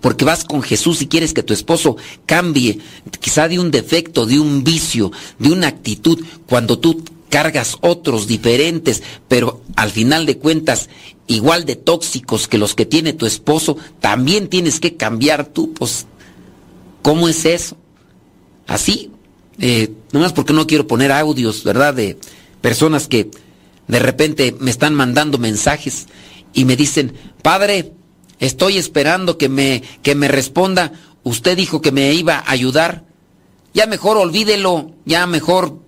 Porque 0.00 0.24
vas 0.24 0.44
con 0.44 0.62
Jesús 0.62 1.02
y 1.02 1.06
quieres 1.06 1.32
que 1.32 1.42
tu 1.42 1.54
esposo 1.54 1.96
cambie, 2.26 2.78
quizá 3.20 3.48
de 3.48 3.58
un 3.58 3.70
defecto, 3.70 4.26
de 4.26 4.38
un 4.38 4.62
vicio, 4.62 5.10
de 5.38 5.50
una 5.50 5.68
actitud, 5.68 6.24
cuando 6.46 6.78
tú 6.78 7.02
cargas 7.28 7.76
otros 7.80 8.26
diferentes, 8.26 9.02
pero 9.28 9.62
al 9.74 9.90
final 9.90 10.26
de 10.26 10.38
cuentas 10.38 10.88
igual 11.26 11.64
de 11.64 11.76
tóxicos 11.76 12.48
que 12.48 12.58
los 12.58 12.74
que 12.74 12.86
tiene 12.86 13.12
tu 13.12 13.26
esposo, 13.26 13.76
también 14.00 14.48
tienes 14.48 14.80
que 14.80 14.96
cambiar 14.96 15.46
tú, 15.46 15.72
pues, 15.72 16.06
¿cómo 17.02 17.28
es 17.28 17.44
eso? 17.44 17.76
Así, 18.66 19.10
eh, 19.58 19.92
nomás 20.12 20.32
porque 20.32 20.52
no 20.52 20.66
quiero 20.66 20.86
poner 20.86 21.12
audios, 21.12 21.64
¿verdad? 21.64 21.94
De 21.94 22.18
personas 22.60 23.08
que 23.08 23.30
de 23.88 23.98
repente 23.98 24.54
me 24.58 24.70
están 24.70 24.94
mandando 24.94 25.38
mensajes 25.38 26.06
y 26.52 26.64
me 26.64 26.76
dicen, 26.76 27.12
Padre, 27.42 27.92
estoy 28.40 28.78
esperando 28.78 29.38
que 29.38 29.48
me, 29.48 29.82
que 30.02 30.14
me 30.14 30.28
responda, 30.28 30.92
usted 31.22 31.56
dijo 31.56 31.80
que 31.80 31.92
me 31.92 32.12
iba 32.14 32.36
a 32.38 32.50
ayudar, 32.50 33.04
ya 33.74 33.86
mejor 33.86 34.16
olvídelo, 34.16 34.92
ya 35.04 35.26
mejor 35.26 35.78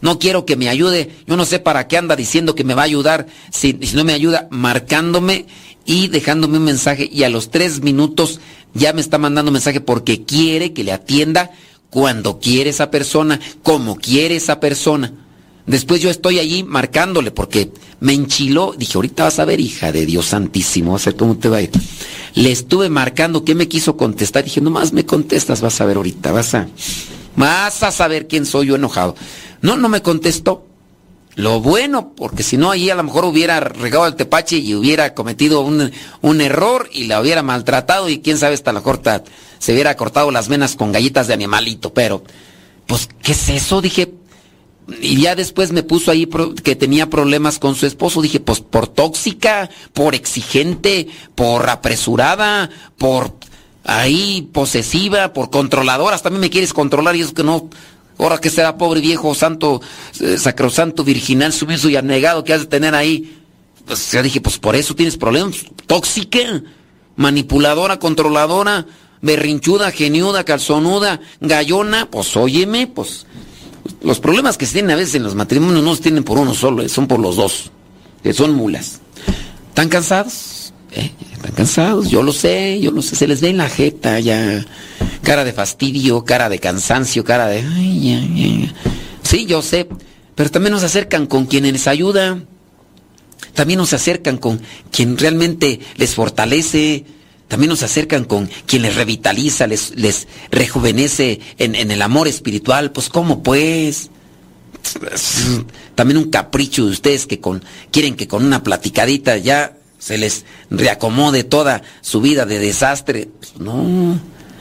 no 0.00 0.18
quiero 0.18 0.44
que 0.44 0.56
me 0.56 0.68
ayude, 0.68 1.14
yo 1.26 1.36
no 1.36 1.44
sé 1.44 1.60
para 1.60 1.86
qué 1.86 1.96
anda 1.96 2.16
diciendo 2.16 2.54
que 2.54 2.64
me 2.64 2.74
va 2.74 2.82
a 2.82 2.86
ayudar, 2.86 3.26
si, 3.50 3.78
si 3.82 3.96
no 3.96 4.04
me 4.04 4.12
ayuda, 4.12 4.48
marcándome 4.50 5.46
y 5.84 6.08
dejándome 6.08 6.58
un 6.58 6.64
mensaje. 6.64 7.08
Y 7.10 7.22
a 7.22 7.30
los 7.30 7.50
tres 7.50 7.82
minutos 7.82 8.40
ya 8.74 8.92
me 8.92 9.00
está 9.00 9.18
mandando 9.18 9.52
mensaje 9.52 9.80
porque 9.80 10.24
quiere 10.24 10.72
que 10.72 10.84
le 10.84 10.92
atienda 10.92 11.52
cuando 11.90 12.40
quiere 12.40 12.70
esa 12.70 12.90
persona, 12.90 13.40
como 13.62 13.96
quiere 13.96 14.36
esa 14.36 14.60
persona. 14.60 15.12
Después 15.66 16.00
yo 16.00 16.10
estoy 16.10 16.38
allí 16.38 16.64
marcándole 16.64 17.30
porque 17.30 17.70
me 18.00 18.12
enchiló. 18.12 18.74
Dije, 18.76 18.92
ahorita 18.96 19.24
vas 19.24 19.38
a 19.38 19.44
ver, 19.44 19.60
hija 19.60 19.92
de 19.92 20.06
Dios 20.06 20.26
Santísimo, 20.26 20.92
vas 20.92 21.06
a 21.06 21.10
ver 21.10 21.16
cómo 21.16 21.36
te 21.36 21.48
va 21.48 21.58
a 21.58 21.62
ir. 21.62 21.70
Le 22.34 22.50
estuve 22.50 22.88
marcando 22.88 23.44
qué 23.44 23.54
me 23.54 23.68
quiso 23.68 23.96
contestar. 23.96 24.44
Dije, 24.44 24.60
nomás 24.60 24.92
me 24.92 25.06
contestas, 25.06 25.60
vas 25.60 25.80
a 25.80 25.84
ver 25.84 25.96
ahorita, 25.96 26.32
vas 26.32 26.54
a, 26.54 26.68
vas 27.36 27.82
a 27.82 27.92
saber 27.92 28.26
quién 28.26 28.44
soy 28.44 28.66
yo 28.66 28.74
enojado. 28.74 29.14
No, 29.60 29.76
no 29.76 29.88
me 29.88 30.02
contestó. 30.02 30.66
Lo 31.34 31.60
bueno, 31.60 32.12
porque 32.14 32.42
si 32.42 32.58
no, 32.58 32.70
allí 32.70 32.90
a 32.90 32.94
lo 32.94 33.04
mejor 33.04 33.24
hubiera 33.24 33.58
regado 33.60 34.06
el 34.06 34.16
tepache 34.16 34.58
y 34.58 34.74
hubiera 34.74 35.14
cometido 35.14 35.62
un, 35.62 35.90
un 36.20 36.40
error 36.42 36.90
y 36.92 37.04
la 37.04 37.22
hubiera 37.22 37.42
maltratado 37.42 38.10
y 38.10 38.18
quién 38.18 38.36
sabe, 38.36 38.54
hasta 38.54 38.72
la 38.72 38.82
corta 38.82 39.24
se 39.58 39.72
hubiera 39.72 39.96
cortado 39.96 40.30
las 40.30 40.48
venas 40.48 40.76
con 40.76 40.92
galletas 40.92 41.28
de 41.28 41.34
animalito. 41.34 41.94
Pero, 41.94 42.22
pues, 42.86 43.08
¿qué 43.22 43.32
es 43.32 43.48
eso? 43.48 43.80
Dije, 43.80 44.12
y 45.00 45.22
ya 45.22 45.34
después 45.34 45.72
me 45.72 45.82
puso 45.82 46.10
ahí 46.10 46.28
que 46.62 46.76
tenía 46.76 47.08
problemas 47.08 47.58
con 47.58 47.74
su 47.74 47.86
esposo. 47.86 48.20
Dije, 48.20 48.40
pues 48.40 48.60
por 48.60 48.88
tóxica, 48.88 49.70
por 49.92 50.14
exigente, 50.14 51.08
por 51.34 51.68
apresurada, 51.70 52.70
por 52.98 53.34
ahí 53.84 54.48
posesiva, 54.52 55.32
por 55.32 55.50
controladora. 55.50 56.18
También 56.18 56.40
me 56.40 56.50
quieres 56.50 56.72
controlar 56.72 57.16
y 57.16 57.22
eso 57.22 57.34
que 57.34 57.44
no. 57.44 57.68
Ahora 58.18 58.38
que 58.38 58.50
será 58.50 58.76
pobre 58.76 59.00
viejo 59.00 59.34
santo, 59.34 59.80
eh, 60.20 60.36
sacrosanto, 60.38 61.02
virginal, 61.04 61.52
sumiso 61.52 61.88
y 61.88 61.96
anegado 61.96 62.44
que 62.44 62.52
has 62.52 62.60
de 62.60 62.66
tener 62.66 62.94
ahí. 62.94 63.38
Pues 63.86 64.12
ya 64.12 64.22
dije, 64.22 64.40
pues 64.40 64.58
por 64.58 64.76
eso 64.76 64.94
tienes 64.94 65.16
problemas. 65.16 65.64
Tóxica, 65.86 66.62
manipuladora, 67.16 67.98
controladora, 67.98 68.86
berrinchuda, 69.22 69.90
geniuda, 69.90 70.44
calzonuda, 70.44 71.20
gallona. 71.40 72.10
Pues 72.10 72.36
óyeme, 72.36 72.86
pues 72.86 73.26
los 74.02 74.20
problemas 74.20 74.58
que 74.58 74.66
se 74.66 74.74
tienen 74.74 74.90
a 74.92 74.96
veces 74.96 75.14
en 75.14 75.22
los 75.22 75.34
matrimonios 75.34 75.82
no 75.82 75.94
se 75.94 76.02
tienen 76.02 76.24
por 76.24 76.38
uno 76.38 76.54
solo, 76.54 76.82
eh, 76.82 76.88
son 76.88 77.06
por 77.06 77.20
los 77.20 77.36
dos, 77.36 77.70
que 78.22 78.32
son 78.32 78.54
mulas. 78.54 79.00
¿Están 79.68 79.88
cansados? 79.88 80.72
¿Eh? 80.92 81.10
¿Están 81.32 81.52
cansados? 81.52 82.10
Yo 82.10 82.22
lo 82.22 82.32
sé, 82.32 82.80
yo 82.80 82.90
lo 82.90 83.02
sé, 83.02 83.16
se 83.16 83.26
les 83.26 83.40
ve 83.40 83.48
en 83.48 83.56
la 83.56 83.68
jeta 83.68 84.20
ya. 84.20 84.64
Cara 85.22 85.44
de 85.44 85.52
fastidio, 85.52 86.24
cara 86.24 86.48
de 86.48 86.58
cansancio, 86.58 87.24
cara 87.24 87.46
de... 87.46 87.62
Sí, 89.22 89.46
yo 89.46 89.62
sé, 89.62 89.88
pero 90.34 90.50
también 90.50 90.72
nos 90.72 90.82
acercan 90.82 91.26
con 91.26 91.46
quien 91.46 91.64
les 91.64 91.86
ayuda, 91.86 92.42
también 93.54 93.78
nos 93.78 93.92
acercan 93.92 94.36
con 94.36 94.60
quien 94.90 95.16
realmente 95.16 95.80
les 95.96 96.14
fortalece, 96.14 97.04
también 97.52 97.68
nos 97.68 97.82
acercan 97.82 98.24
con 98.24 98.48
quien 98.64 98.80
les 98.80 98.96
revitaliza, 98.96 99.66
les, 99.66 100.26
rejuvenece 100.50 101.38
en, 101.58 101.74
en, 101.74 101.90
el 101.90 102.00
amor 102.00 102.26
espiritual. 102.26 102.92
Pues 102.92 103.10
cómo 103.10 103.42
pues. 103.42 104.08
También 105.94 106.16
un 106.16 106.30
capricho 106.30 106.86
de 106.86 106.92
ustedes 106.92 107.26
que 107.26 107.40
con, 107.40 107.62
quieren 107.90 108.16
que 108.16 108.26
con 108.26 108.42
una 108.46 108.62
platicadita 108.62 109.36
ya 109.36 109.76
se 109.98 110.16
les 110.16 110.46
reacomode 110.70 111.44
toda 111.44 111.82
su 112.00 112.22
vida 112.22 112.46
de 112.46 112.58
desastre. 112.58 113.28
Pues 113.38 113.58
no, 113.58 114.18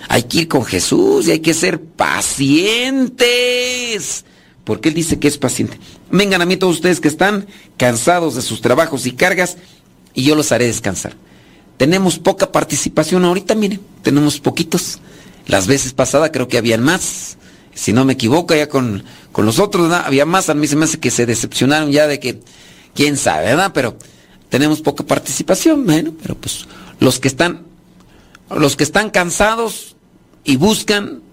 hay 0.09 0.23
que 0.23 0.39
ir 0.39 0.49
con 0.49 0.65
Jesús 0.65 1.29
y 1.29 1.31
hay 1.31 1.39
que 1.39 1.53
ser 1.53 1.81
pacientes. 1.81 3.15
Porque 4.65 4.89
Él 4.89 4.95
dice 4.95 5.17
que 5.17 5.29
es 5.29 5.37
paciente. 5.37 5.79
Vengan 6.11 6.41
a 6.41 6.45
mí 6.45 6.57
todos 6.57 6.75
ustedes 6.75 6.99
que 6.99 7.07
están 7.07 7.47
cansados 7.77 8.35
de 8.35 8.41
sus 8.41 8.59
trabajos 8.59 9.05
y 9.05 9.13
cargas 9.13 9.55
y 10.13 10.23
yo 10.23 10.35
los 10.35 10.51
haré 10.51 10.67
descansar. 10.67 11.15
Tenemos 11.81 12.19
poca 12.19 12.51
participación 12.51 13.25
ahorita, 13.25 13.55
miren, 13.55 13.81
tenemos 14.03 14.39
poquitos. 14.39 14.99
Las 15.47 15.65
veces 15.65 15.93
pasadas 15.93 16.29
creo 16.31 16.47
que 16.47 16.59
habían 16.59 16.83
más. 16.83 17.39
Si 17.73 17.91
no 17.91 18.05
me 18.05 18.13
equivoco, 18.13 18.53
ya 18.53 18.69
con, 18.69 19.03
con 19.31 19.47
los 19.47 19.57
otros, 19.57 19.89
¿verdad? 19.89 20.03
Había 20.05 20.27
más, 20.27 20.51
a 20.51 20.53
mí 20.53 20.67
se 20.67 20.75
me 20.75 20.85
hace 20.85 20.99
que 20.99 21.09
se 21.09 21.25
decepcionaron 21.25 21.91
ya 21.91 22.05
de 22.05 22.19
que, 22.19 22.39
quién 22.93 23.17
sabe, 23.17 23.47
¿verdad? 23.47 23.71
Pero 23.73 23.97
tenemos 24.49 24.81
poca 24.81 25.03
participación, 25.03 25.83
bueno, 25.87 26.13
pero 26.21 26.35
pues 26.35 26.67
los 26.99 27.19
que 27.19 27.27
están, 27.27 27.63
los 28.55 28.75
que 28.75 28.83
están 28.83 29.09
cansados 29.09 29.95
y 30.43 30.57
buscan 30.57 31.23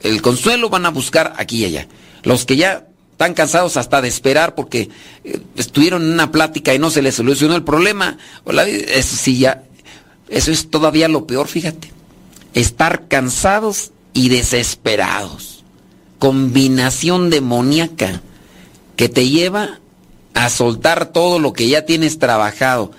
el 0.00 0.22
consuelo 0.22 0.70
van 0.70 0.86
a 0.86 0.90
buscar 0.90 1.34
aquí 1.36 1.58
y 1.58 1.64
allá. 1.66 1.86
Los 2.22 2.46
que 2.46 2.56
ya 2.56 2.86
están 3.10 3.34
cansados 3.34 3.76
hasta 3.76 4.00
de 4.00 4.08
esperar 4.08 4.54
porque 4.54 4.88
eh, 5.24 5.42
estuvieron 5.56 6.00
en 6.00 6.12
una 6.12 6.32
plática 6.32 6.72
y 6.72 6.78
no 6.78 6.88
se 6.88 7.02
les 7.02 7.16
solucionó 7.16 7.56
el 7.56 7.62
problema, 7.62 8.16
o 8.44 8.52
la, 8.52 8.66
eso 8.66 9.14
sí 9.14 9.36
ya 9.36 9.64
eso 10.28 10.52
es 10.52 10.70
todavía 10.70 11.08
lo 11.08 11.26
peor, 11.26 11.48
fíjate. 11.48 11.92
Estar 12.54 13.08
cansados 13.08 13.92
y 14.12 14.28
desesperados. 14.28 15.64
Combinación 16.18 17.30
demoníaca 17.30 18.22
que 18.96 19.08
te 19.08 19.28
lleva 19.28 19.80
a 20.34 20.50
soltar 20.50 21.12
todo 21.12 21.38
lo 21.38 21.52
que 21.52 21.68
ya 21.68 21.84
tienes 21.84 22.18
trabajado. 22.18 22.90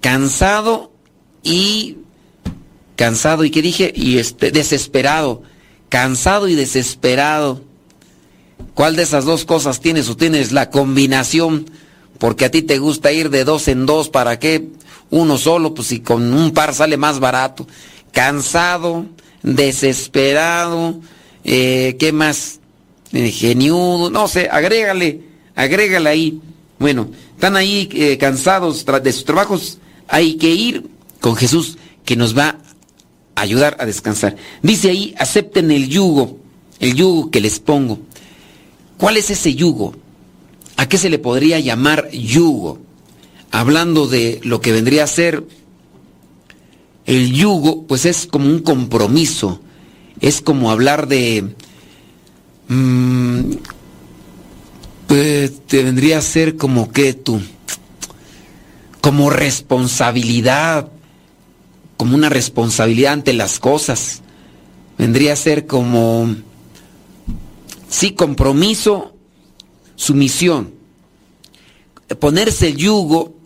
Cansado 0.00 0.92
y 1.42 1.98
cansado 2.96 3.44
y 3.44 3.50
qué 3.50 3.62
dije 3.62 3.92
y 3.94 4.18
este 4.18 4.50
desesperado. 4.50 5.42
Cansado 5.88 6.48
y 6.48 6.54
desesperado. 6.54 7.62
¿Cuál 8.74 8.96
de 8.96 9.02
esas 9.02 9.24
dos 9.24 9.44
cosas 9.44 9.80
tienes 9.80 10.08
o 10.08 10.16
tienes 10.16 10.52
la 10.52 10.70
combinación? 10.70 11.70
Porque 12.18 12.44
a 12.44 12.50
ti 12.50 12.62
te 12.62 12.78
gusta 12.78 13.12
ir 13.12 13.30
de 13.30 13.44
dos 13.44 13.68
en 13.68 13.86
dos, 13.86 14.08
¿para 14.08 14.38
qué? 14.38 14.68
Uno 15.10 15.38
solo, 15.38 15.74
pues 15.74 15.88
si 15.88 16.00
con 16.00 16.32
un 16.32 16.52
par 16.52 16.74
sale 16.74 16.96
más 16.96 17.20
barato. 17.20 17.66
Cansado, 18.12 19.06
desesperado, 19.42 21.00
eh, 21.44 21.96
¿qué 21.98 22.12
más? 22.12 22.60
Eh, 23.12 23.30
geniudo, 23.30 24.10
no 24.10 24.28
sé, 24.28 24.48
agrégale, 24.50 25.22
agrégale 25.54 26.08
ahí. 26.08 26.40
Bueno, 26.78 27.08
están 27.34 27.56
ahí 27.56 27.88
eh, 27.92 28.18
cansados 28.18 28.84
de 28.84 29.12
sus 29.12 29.24
trabajos, 29.24 29.78
hay 30.06 30.34
que 30.36 30.50
ir 30.50 30.88
con 31.20 31.36
Jesús 31.36 31.78
que 32.04 32.16
nos 32.16 32.36
va 32.36 32.58
a 33.34 33.40
ayudar 33.40 33.76
a 33.80 33.86
descansar. 33.86 34.36
Dice 34.62 34.90
ahí, 34.90 35.14
acepten 35.18 35.70
el 35.70 35.88
yugo, 35.88 36.38
el 36.80 36.94
yugo 36.94 37.30
que 37.30 37.40
les 37.40 37.60
pongo. 37.60 38.00
¿Cuál 38.96 39.16
es 39.16 39.30
ese 39.30 39.54
yugo? 39.54 39.94
¿A 40.76 40.88
qué 40.88 40.98
se 40.98 41.10
le 41.10 41.18
podría 41.18 41.58
llamar 41.60 42.10
yugo? 42.10 42.87
Hablando 43.50 44.06
de 44.06 44.40
lo 44.42 44.60
que 44.60 44.72
vendría 44.72 45.04
a 45.04 45.08
ser 45.08 45.44
el 47.06 47.32
yugo, 47.32 47.86
pues 47.86 48.04
es 48.04 48.26
como 48.26 48.46
un 48.46 48.60
compromiso, 48.60 49.60
es 50.20 50.40
como 50.40 50.70
hablar 50.70 51.08
de... 51.08 51.54
Mmm, 52.68 53.52
pues 55.06 55.64
te 55.66 55.82
vendría 55.82 56.18
a 56.18 56.22
ser 56.22 56.56
como 56.56 56.92
que 56.92 57.14
tú... 57.14 57.40
como 59.00 59.30
responsabilidad, 59.30 60.90
como 61.96 62.14
una 62.14 62.28
responsabilidad 62.28 63.14
ante 63.14 63.32
las 63.32 63.58
cosas. 63.58 64.20
Vendría 64.98 65.32
a 65.32 65.36
ser 65.36 65.66
como, 65.66 66.34
sí, 67.88 68.12
compromiso, 68.12 69.14
sumisión. 69.96 70.74
Ponerse 72.20 72.68
el 72.68 72.76
yugo, 72.76 73.37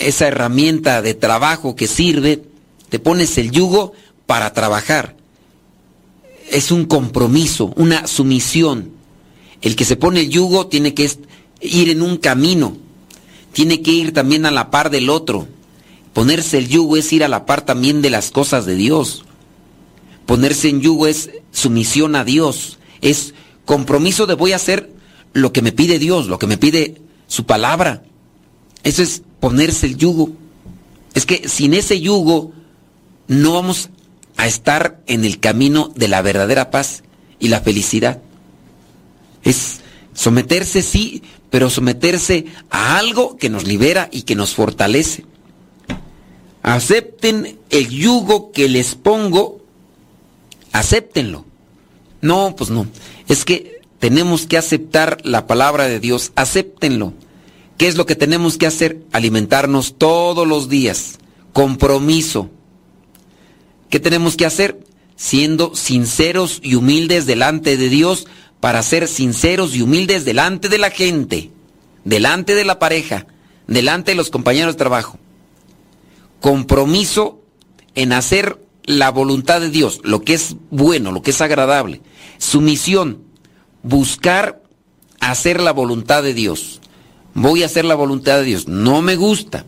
esa 0.00 0.26
herramienta 0.28 1.02
de 1.02 1.14
trabajo 1.14 1.76
que 1.76 1.86
sirve, 1.86 2.42
te 2.88 2.98
pones 2.98 3.38
el 3.38 3.50
yugo 3.50 3.92
para 4.26 4.52
trabajar. 4.52 5.16
Es 6.50 6.72
un 6.72 6.86
compromiso, 6.86 7.72
una 7.76 8.06
sumisión. 8.06 8.90
El 9.62 9.76
que 9.76 9.84
se 9.84 9.96
pone 9.96 10.20
el 10.20 10.30
yugo 10.30 10.66
tiene 10.66 10.94
que 10.94 11.10
ir 11.60 11.90
en 11.90 12.02
un 12.02 12.16
camino, 12.16 12.76
tiene 13.52 13.82
que 13.82 13.92
ir 13.92 14.12
también 14.12 14.46
a 14.46 14.50
la 14.50 14.70
par 14.70 14.90
del 14.90 15.10
otro. 15.10 15.46
Ponerse 16.12 16.58
el 16.58 16.68
yugo 16.68 16.96
es 16.96 17.12
ir 17.12 17.22
a 17.22 17.28
la 17.28 17.46
par 17.46 17.64
también 17.64 18.02
de 18.02 18.10
las 18.10 18.30
cosas 18.30 18.66
de 18.66 18.74
Dios. 18.74 19.24
Ponerse 20.26 20.68
en 20.68 20.80
yugo 20.80 21.06
es 21.06 21.30
sumisión 21.52 22.16
a 22.16 22.24
Dios, 22.24 22.78
es 23.00 23.34
compromiso 23.64 24.26
de 24.26 24.34
voy 24.34 24.52
a 24.52 24.56
hacer 24.56 24.90
lo 25.32 25.52
que 25.52 25.62
me 25.62 25.72
pide 25.72 25.98
Dios, 25.98 26.26
lo 26.26 26.38
que 26.38 26.46
me 26.46 26.58
pide 26.58 27.00
su 27.26 27.44
palabra. 27.44 28.02
Eso 28.84 29.02
es 29.02 29.22
ponerse 29.40 29.86
el 29.86 29.96
yugo. 29.96 30.30
Es 31.14 31.26
que 31.26 31.48
sin 31.48 31.74
ese 31.74 32.00
yugo 32.00 32.52
no 33.28 33.52
vamos 33.52 33.90
a 34.36 34.46
estar 34.46 35.00
en 35.06 35.24
el 35.24 35.40
camino 35.40 35.92
de 35.94 36.08
la 36.08 36.22
verdadera 36.22 36.70
paz 36.70 37.02
y 37.38 37.48
la 37.48 37.60
felicidad. 37.60 38.20
Es 39.42 39.80
someterse, 40.14 40.82
sí, 40.82 41.22
pero 41.50 41.68
someterse 41.70 42.46
a 42.70 42.98
algo 42.98 43.36
que 43.36 43.50
nos 43.50 43.66
libera 43.66 44.08
y 44.12 44.22
que 44.22 44.36
nos 44.36 44.54
fortalece. 44.54 45.24
Acepten 46.62 47.58
el 47.70 47.88
yugo 47.88 48.52
que 48.52 48.68
les 48.68 48.94
pongo, 48.94 49.64
acéptenlo. 50.72 51.44
No, 52.20 52.54
pues 52.56 52.70
no. 52.70 52.86
Es 53.28 53.44
que 53.44 53.80
tenemos 53.98 54.46
que 54.46 54.58
aceptar 54.58 55.18
la 55.24 55.46
palabra 55.46 55.88
de 55.88 56.00
Dios, 56.00 56.32
acéptenlo. 56.36 57.14
¿Qué 57.80 57.88
es 57.88 57.96
lo 57.96 58.04
que 58.04 58.14
tenemos 58.14 58.58
que 58.58 58.66
hacer? 58.66 59.00
Alimentarnos 59.10 59.94
todos 59.96 60.46
los 60.46 60.68
días. 60.68 61.18
Compromiso. 61.54 62.50
¿Qué 63.88 63.98
tenemos 63.98 64.36
que 64.36 64.44
hacer? 64.44 64.84
Siendo 65.16 65.74
sinceros 65.74 66.60
y 66.62 66.74
humildes 66.74 67.24
delante 67.24 67.78
de 67.78 67.88
Dios 67.88 68.26
para 68.60 68.82
ser 68.82 69.08
sinceros 69.08 69.74
y 69.74 69.80
humildes 69.80 70.26
delante 70.26 70.68
de 70.68 70.76
la 70.76 70.90
gente, 70.90 71.52
delante 72.04 72.54
de 72.54 72.66
la 72.66 72.78
pareja, 72.78 73.26
delante 73.66 74.10
de 74.10 74.16
los 74.16 74.28
compañeros 74.28 74.74
de 74.74 74.78
trabajo. 74.78 75.18
Compromiso 76.40 77.40
en 77.94 78.12
hacer 78.12 78.62
la 78.84 79.10
voluntad 79.10 79.62
de 79.62 79.70
Dios, 79.70 80.02
lo 80.04 80.20
que 80.20 80.34
es 80.34 80.54
bueno, 80.68 81.12
lo 81.12 81.22
que 81.22 81.30
es 81.30 81.40
agradable. 81.40 82.02
Sumisión, 82.36 83.22
buscar 83.82 84.62
hacer 85.18 85.62
la 85.62 85.72
voluntad 85.72 86.22
de 86.22 86.34
Dios. 86.34 86.79
Voy 87.34 87.62
a 87.62 87.66
hacer 87.66 87.84
la 87.84 87.94
voluntad 87.94 88.38
de 88.38 88.44
Dios. 88.44 88.68
No 88.68 89.02
me 89.02 89.16
gusta, 89.16 89.66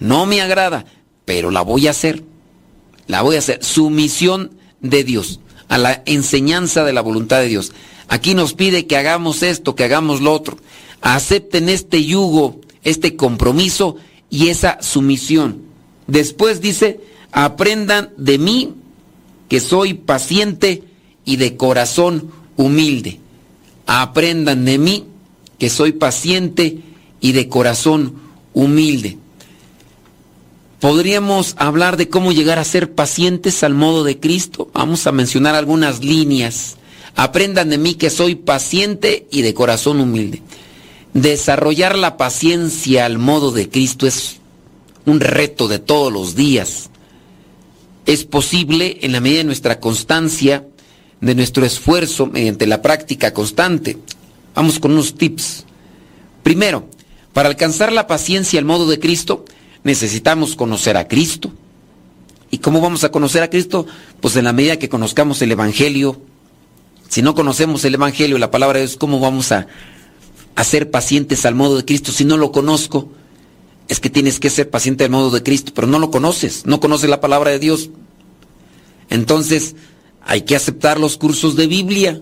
no 0.00 0.26
me 0.26 0.40
agrada, 0.40 0.86
pero 1.24 1.50
la 1.50 1.62
voy 1.62 1.86
a 1.86 1.90
hacer. 1.90 2.22
La 3.06 3.22
voy 3.22 3.36
a 3.36 3.40
hacer. 3.40 3.62
Sumisión 3.62 4.52
de 4.80 5.04
Dios, 5.04 5.40
a 5.68 5.78
la 5.78 6.02
enseñanza 6.06 6.84
de 6.84 6.92
la 6.92 7.00
voluntad 7.00 7.40
de 7.40 7.48
Dios. 7.48 7.72
Aquí 8.08 8.34
nos 8.34 8.54
pide 8.54 8.86
que 8.86 8.96
hagamos 8.96 9.42
esto, 9.42 9.74
que 9.74 9.84
hagamos 9.84 10.20
lo 10.20 10.32
otro. 10.32 10.58
Acepten 11.00 11.68
este 11.68 12.04
yugo, 12.04 12.60
este 12.84 13.16
compromiso 13.16 13.96
y 14.30 14.48
esa 14.48 14.82
sumisión. 14.82 15.62
Después 16.06 16.60
dice, 16.60 17.00
aprendan 17.32 18.10
de 18.16 18.38
mí 18.38 18.74
que 19.48 19.60
soy 19.60 19.94
paciente 19.94 20.82
y 21.24 21.36
de 21.36 21.56
corazón 21.56 22.30
humilde. 22.56 23.20
Aprendan 23.86 24.64
de 24.64 24.78
mí 24.78 25.04
que 25.58 25.70
soy 25.70 25.92
paciente 25.92 26.80
y 27.22 27.32
de 27.32 27.48
corazón 27.48 28.16
humilde. 28.52 29.16
Podríamos 30.80 31.54
hablar 31.58 31.96
de 31.96 32.08
cómo 32.08 32.32
llegar 32.32 32.58
a 32.58 32.64
ser 32.64 32.92
pacientes 32.92 33.62
al 33.62 33.72
modo 33.72 34.02
de 34.02 34.18
Cristo. 34.18 34.68
Vamos 34.74 35.06
a 35.06 35.12
mencionar 35.12 35.54
algunas 35.54 36.04
líneas. 36.04 36.76
Aprendan 37.14 37.70
de 37.70 37.78
mí 37.78 37.94
que 37.94 38.10
soy 38.10 38.34
paciente 38.34 39.28
y 39.30 39.42
de 39.42 39.54
corazón 39.54 40.00
humilde. 40.00 40.42
Desarrollar 41.14 41.96
la 41.96 42.16
paciencia 42.16 43.06
al 43.06 43.18
modo 43.18 43.52
de 43.52 43.68
Cristo 43.68 44.08
es 44.08 44.40
un 45.06 45.20
reto 45.20 45.68
de 45.68 45.78
todos 45.78 46.12
los 46.12 46.34
días. 46.34 46.90
Es 48.04 48.24
posible 48.24 48.98
en 49.02 49.12
la 49.12 49.20
medida 49.20 49.38
de 49.38 49.44
nuestra 49.44 49.78
constancia, 49.78 50.66
de 51.20 51.34
nuestro 51.36 51.64
esfuerzo 51.64 52.26
mediante 52.26 52.66
la 52.66 52.82
práctica 52.82 53.32
constante. 53.32 53.98
Vamos 54.56 54.80
con 54.80 54.90
unos 54.90 55.14
tips. 55.14 55.64
Primero, 56.42 56.88
para 57.32 57.48
alcanzar 57.48 57.92
la 57.92 58.06
paciencia 58.06 58.58
al 58.58 58.64
modo 58.64 58.88
de 58.88 58.98
Cristo, 58.98 59.44
necesitamos 59.84 60.56
conocer 60.56 60.96
a 60.96 61.08
Cristo. 61.08 61.52
¿Y 62.50 62.58
cómo 62.58 62.80
vamos 62.80 63.04
a 63.04 63.10
conocer 63.10 63.42
a 63.42 63.50
Cristo? 63.50 63.86
Pues 64.20 64.36
en 64.36 64.44
la 64.44 64.52
medida 64.52 64.78
que 64.78 64.90
conozcamos 64.90 65.40
el 65.40 65.52
Evangelio, 65.52 66.20
si 67.08 67.22
no 67.22 67.34
conocemos 67.34 67.84
el 67.84 67.94
Evangelio, 67.94 68.38
la 68.38 68.50
palabra 68.50 68.78
de 68.78 68.86
Dios, 68.86 68.96
¿cómo 68.96 69.20
vamos 69.20 69.52
a, 69.52 69.66
ser 70.62 70.90
pacientes 70.90 71.44
al 71.44 71.54
modo 71.54 71.76
de 71.76 71.84
Cristo 71.84 72.12
si 72.12 72.24
no 72.24 72.36
lo 72.36 72.52
conozco? 72.52 73.10
Es 73.88 74.00
que 74.00 74.10
tienes 74.10 74.38
que 74.38 74.50
ser 74.50 74.70
paciente 74.70 75.04
al 75.04 75.10
modo 75.10 75.30
de 75.30 75.42
Cristo, 75.42 75.72
pero 75.74 75.86
no 75.86 75.98
lo 75.98 76.10
conoces, 76.10 76.66
no 76.66 76.78
conoces 76.78 77.08
la 77.10 77.20
palabra 77.20 77.50
de 77.50 77.58
Dios. 77.58 77.90
Entonces, 79.10 79.74
hay 80.22 80.42
que 80.42 80.54
aceptar 80.54 81.00
los 81.00 81.16
cursos 81.16 81.56
de 81.56 81.66
Biblia, 81.66 82.20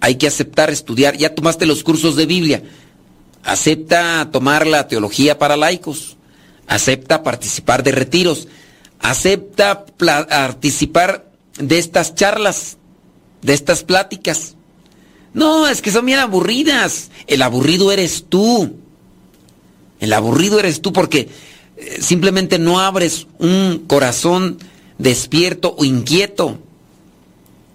hay 0.00 0.16
que 0.16 0.26
aceptar 0.26 0.70
estudiar, 0.70 1.16
ya 1.16 1.34
tomaste 1.34 1.66
los 1.66 1.82
cursos 1.82 2.16
de 2.16 2.26
Biblia, 2.26 2.62
acepta 3.48 4.28
tomar 4.30 4.66
la 4.66 4.88
teología 4.88 5.38
para 5.38 5.56
laicos, 5.56 6.16
acepta 6.66 7.22
participar 7.22 7.82
de 7.82 7.92
retiros, 7.92 8.46
acepta 9.00 9.86
participar 9.86 11.30
de 11.58 11.78
estas 11.78 12.14
charlas, 12.14 12.76
de 13.42 13.54
estas 13.54 13.84
pláticas. 13.84 14.54
No, 15.32 15.66
es 15.66 15.82
que 15.82 15.90
son 15.90 16.06
bien 16.06 16.18
aburridas. 16.18 17.10
El 17.26 17.42
aburrido 17.42 17.90
eres 17.90 18.26
tú. 18.28 18.76
El 19.98 20.12
aburrido 20.12 20.58
eres 20.58 20.82
tú 20.82 20.92
porque 20.92 21.28
eh, 21.76 21.98
simplemente 22.00 22.58
no 22.58 22.80
abres 22.80 23.26
un 23.38 23.84
corazón 23.86 24.58
despierto 24.98 25.74
o 25.78 25.84
inquieto. 25.84 26.58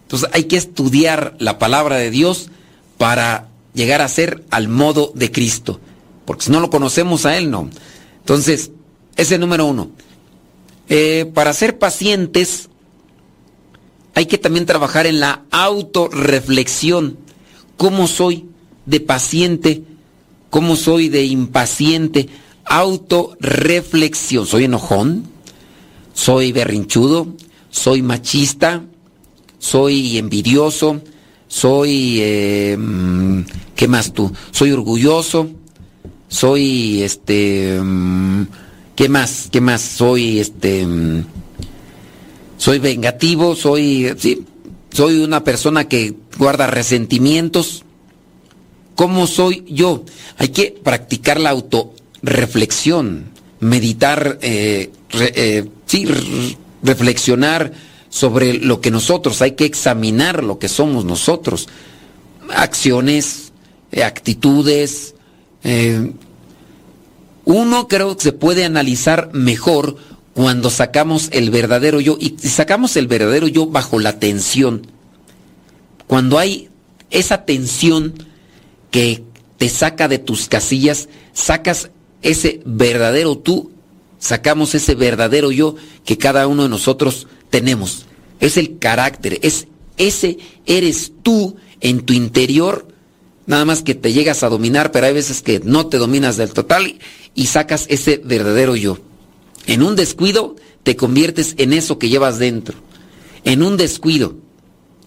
Entonces 0.04 0.30
hay 0.34 0.44
que 0.44 0.58
estudiar 0.58 1.36
la 1.40 1.58
palabra 1.58 1.98
de 1.98 2.12
Dios 2.12 2.50
para 2.98 3.48
llegar 3.74 4.02
a 4.02 4.08
ser 4.08 4.44
al 4.50 4.68
modo 4.68 5.12
de 5.16 5.32
Cristo. 5.32 5.80
Porque 6.26 6.46
si 6.46 6.52
no 6.52 6.60
lo 6.60 6.70
conocemos 6.70 7.26
a 7.26 7.38
Él, 7.38 7.52
no. 7.52 7.70
Entonces, 8.20 8.72
ese 9.16 9.38
número 9.38 9.66
uno. 9.66 9.92
Eh, 10.90 11.30
para 11.34 11.54
ser 11.54 11.80
pacientes 11.80 12.70
hay 14.16 14.26
que 14.28 14.38
también 14.38 14.66
trabajar 14.66 15.08
en 15.08 15.20
la 15.20 15.44
autorreflexión. 15.52 17.18
¿Cómo 17.78 18.08
soy 18.08 18.46
de 18.86 19.00
paciente? 19.00 19.84
¿Cómo 20.50 20.76
soy 20.76 21.10
de 21.10 21.26
impaciente? 21.26 22.30
Autorreflexión. 22.66 24.46
¿Soy 24.46 24.66
enojón? 24.66 25.26
¿Soy 26.14 26.52
berrinchudo? 26.52 27.28
¿Soy 27.72 28.04
machista? 28.04 28.84
¿Soy 29.58 30.18
envidioso? 30.18 31.02
¿Soy... 31.54 32.18
Eh, 32.20 32.76
mm, 32.76 33.42
¿Qué 33.76 33.88
más 33.88 34.12
tú? 34.12 34.32
¿Soy 34.50 34.72
orgulloso? 34.72 35.48
¿Soy 36.28 37.04
este... 37.04 37.80
Mm, 37.80 38.48
¿Qué 38.96 39.08
más? 39.08 39.50
¿Qué 39.52 39.62
más? 39.62 39.82
¿Soy 39.82 40.40
este... 40.40 40.84
Mm, 40.84 41.26
soy 42.58 42.80
vengativo, 42.80 43.56
soy, 43.56 44.16
sí, 44.18 44.44
soy 44.92 45.22
una 45.22 45.44
persona 45.44 45.88
que 45.88 46.16
guarda 46.40 46.66
resentimientos. 46.66 47.84
¿Cómo 48.96 49.28
soy 49.28 49.64
yo? 49.70 50.06
Hay 50.38 50.50
que 50.50 50.76
practicar 50.84 51.40
la 51.40 51.52
autorreflexión, 51.52 53.26
meditar, 53.60 54.40
eh, 54.42 54.90
eh, 55.12 55.70
sí, 55.86 56.08
reflexionar 56.82 57.74
sobre 58.14 58.54
lo 58.54 58.80
que 58.80 58.92
nosotros, 58.92 59.42
hay 59.42 59.54
que 59.54 59.66
examinar 59.66 60.44
lo 60.44 60.60
que 60.60 60.70
somos 60.70 61.04
nosotros. 61.04 61.68
Acciones, 62.54 63.54
eh, 63.92 64.04
actitudes. 64.04 65.16
uno 67.44 67.88
creo 67.88 68.16
que 68.16 68.24
se 68.24 68.32
puede 68.32 68.66
analizar 68.66 69.32
mejor 69.34 69.98
cuando 70.36 70.70
sacamos 70.70 71.30
el 71.32 71.50
verdadero 71.50 72.00
yo 72.02 72.18
y 72.20 72.38
sacamos 72.38 72.98
el 72.98 73.08
verdadero 73.08 73.48
yo 73.48 73.66
bajo 73.66 73.98
la 73.98 74.20
tensión. 74.20 74.86
Cuando 76.06 76.38
hay 76.38 76.70
esa 77.10 77.46
tensión 77.46 78.14
que 78.92 79.24
te 79.58 79.70
saca 79.70 80.08
de 80.08 80.20
tus 80.20 80.48
casillas, 80.48 81.10
sacas 81.34 81.90
ese 82.22 82.62
verdadero 82.64 83.40
tú 83.40 83.72
sacamos 84.20 84.74
ese 84.74 84.96
verdadero 84.96 85.52
yo 85.52 85.76
que 86.06 86.18
cada 86.18 86.48
uno 86.48 86.64
de 86.64 86.70
nosotros 86.70 87.28
tenemos. 87.54 88.08
Es 88.40 88.58
el 88.58 88.80
carácter, 88.80 89.38
es 89.44 89.68
ese 89.98 90.40
eres 90.66 91.12
tú 91.22 91.56
en 91.82 92.02
tu 92.02 92.14
interior, 92.14 92.88
nada 93.46 93.64
más 93.64 93.84
que 93.84 93.94
te 93.94 94.12
llegas 94.12 94.42
a 94.42 94.50
dominar, 94.50 94.92
pero 94.92 95.06
hay 95.06 95.14
veces 95.14 95.44
que 95.44 95.62
no 95.64 95.86
te 95.86 96.00
dominas 96.00 96.36
del 96.36 96.52
total 96.52 96.98
y 97.36 97.46
sacas 97.46 97.86
ese 97.90 98.20
verdadero 98.26 98.76
yo. 98.76 98.98
En 99.68 99.84
un 99.84 99.96
descuido 99.96 100.56
te 100.82 100.96
conviertes 100.96 101.54
en 101.60 101.74
eso 101.74 102.00
que 102.00 102.10
llevas 102.10 102.40
dentro. 102.40 102.76
En 103.44 103.62
un 103.62 103.78
descuido. 103.78 104.36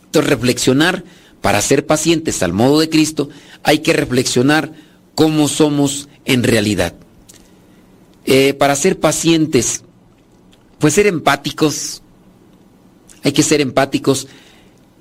Entonces 0.05 0.31
reflexionar 0.31 1.03
para 1.41 1.61
ser 1.63 1.85
pacientes 1.85 2.45
al 2.45 2.53
modo 2.53 2.79
de 2.79 2.89
Cristo, 2.89 3.29
hay 3.65 3.81
que 3.81 3.93
reflexionar 3.93 4.73
cómo 5.17 5.49
somos 5.49 6.09
en 6.25 6.45
realidad. 6.45 6.95
Eh, 8.25 8.55
para 8.55 8.77
ser 8.77 9.01
pacientes, 9.01 9.83
pues 10.79 10.95
ser 10.95 11.09
empáticos, 11.09 12.03
hay 13.23 13.33
que 13.33 13.43
ser 13.43 13.61
empáticos. 13.61 14.29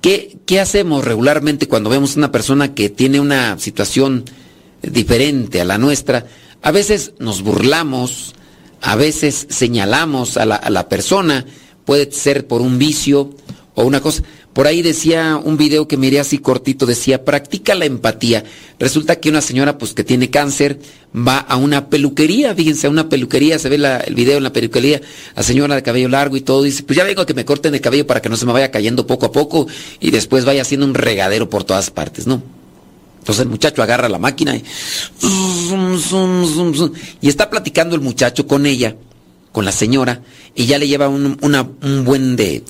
¿Qué, 0.00 0.38
¿Qué, 0.46 0.60
hacemos 0.60 1.04
regularmente 1.04 1.68
cuando 1.68 1.90
vemos 1.90 2.16
una 2.16 2.30
persona 2.30 2.74
que 2.74 2.88
tiene 2.90 3.20
una 3.20 3.58
situación 3.58 4.24
diferente 4.82 5.60
a 5.60 5.64
la 5.64 5.78
nuestra? 5.78 6.26
A 6.62 6.70
veces 6.70 7.12
nos 7.18 7.42
burlamos, 7.42 8.34
a 8.82 8.96
veces 8.96 9.46
señalamos 9.50 10.36
a 10.36 10.44
la, 10.44 10.56
a 10.56 10.70
la 10.70 10.88
persona, 10.88 11.46
puede 11.84 12.12
ser 12.12 12.46
por 12.46 12.60
un 12.60 12.78
vicio 12.78 13.30
o 13.76 13.84
una 13.84 14.00
cosa. 14.00 14.22
Por 14.54 14.66
ahí 14.66 14.80
decía 14.80 15.38
un 15.42 15.58
video 15.58 15.86
que 15.86 15.98
miré 15.98 16.18
así 16.18 16.38
cortito, 16.38 16.86
decía, 16.86 17.24
practica 17.24 17.74
la 17.74 17.84
empatía. 17.84 18.42
Resulta 18.78 19.16
que 19.16 19.28
una 19.28 19.42
señora 19.42 19.76
pues 19.76 19.92
que 19.92 20.02
tiene 20.02 20.30
cáncer 20.30 20.80
va 21.14 21.36
a 21.36 21.56
una 21.56 21.88
peluquería, 21.88 22.54
fíjense, 22.54 22.86
a 22.86 22.90
una 22.90 23.10
peluquería, 23.10 23.58
se 23.58 23.68
ve 23.68 23.76
el 23.76 24.14
video 24.14 24.38
en 24.38 24.44
la 24.44 24.52
peluquería, 24.52 25.02
la 25.36 25.42
señora 25.42 25.74
de 25.74 25.82
cabello 25.82 26.08
largo 26.08 26.38
y 26.38 26.40
todo, 26.40 26.62
dice, 26.62 26.82
pues 26.84 26.96
ya 26.96 27.04
vengo 27.04 27.26
que 27.26 27.34
me 27.34 27.44
corten 27.44 27.74
el 27.74 27.82
cabello 27.82 28.06
para 28.06 28.22
que 28.22 28.30
no 28.30 28.38
se 28.38 28.46
me 28.46 28.52
vaya 28.52 28.70
cayendo 28.70 29.06
poco 29.06 29.26
a 29.26 29.32
poco 29.32 29.66
y 30.00 30.10
después 30.10 30.46
vaya 30.46 30.62
haciendo 30.62 30.86
un 30.86 30.94
regadero 30.94 31.50
por 31.50 31.64
todas 31.64 31.90
partes, 31.90 32.26
¿no? 32.26 32.42
Entonces 33.18 33.42
el 33.42 33.50
muchacho 33.50 33.82
agarra 33.82 34.08
la 34.08 34.18
máquina 34.18 34.56
y, 34.56 34.64
y 37.20 37.28
está 37.28 37.50
platicando 37.50 37.94
el 37.94 38.00
muchacho 38.00 38.46
con 38.46 38.64
ella, 38.64 38.96
con 39.52 39.66
la 39.66 39.72
señora, 39.72 40.22
y 40.54 40.64
ya 40.64 40.78
le 40.78 40.88
lleva 40.88 41.08
un, 41.08 41.36
un 41.42 42.04
buen 42.04 42.36
de, 42.36 42.62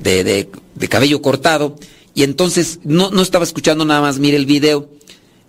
de, 0.00 0.24
de, 0.24 0.50
de 0.74 0.88
cabello 0.88 1.22
cortado, 1.22 1.76
y 2.14 2.22
entonces 2.22 2.80
no, 2.84 3.10
no 3.10 3.22
estaba 3.22 3.44
escuchando 3.44 3.84
nada 3.84 4.00
más, 4.00 4.18
mire 4.18 4.36
el 4.36 4.46
video. 4.46 4.90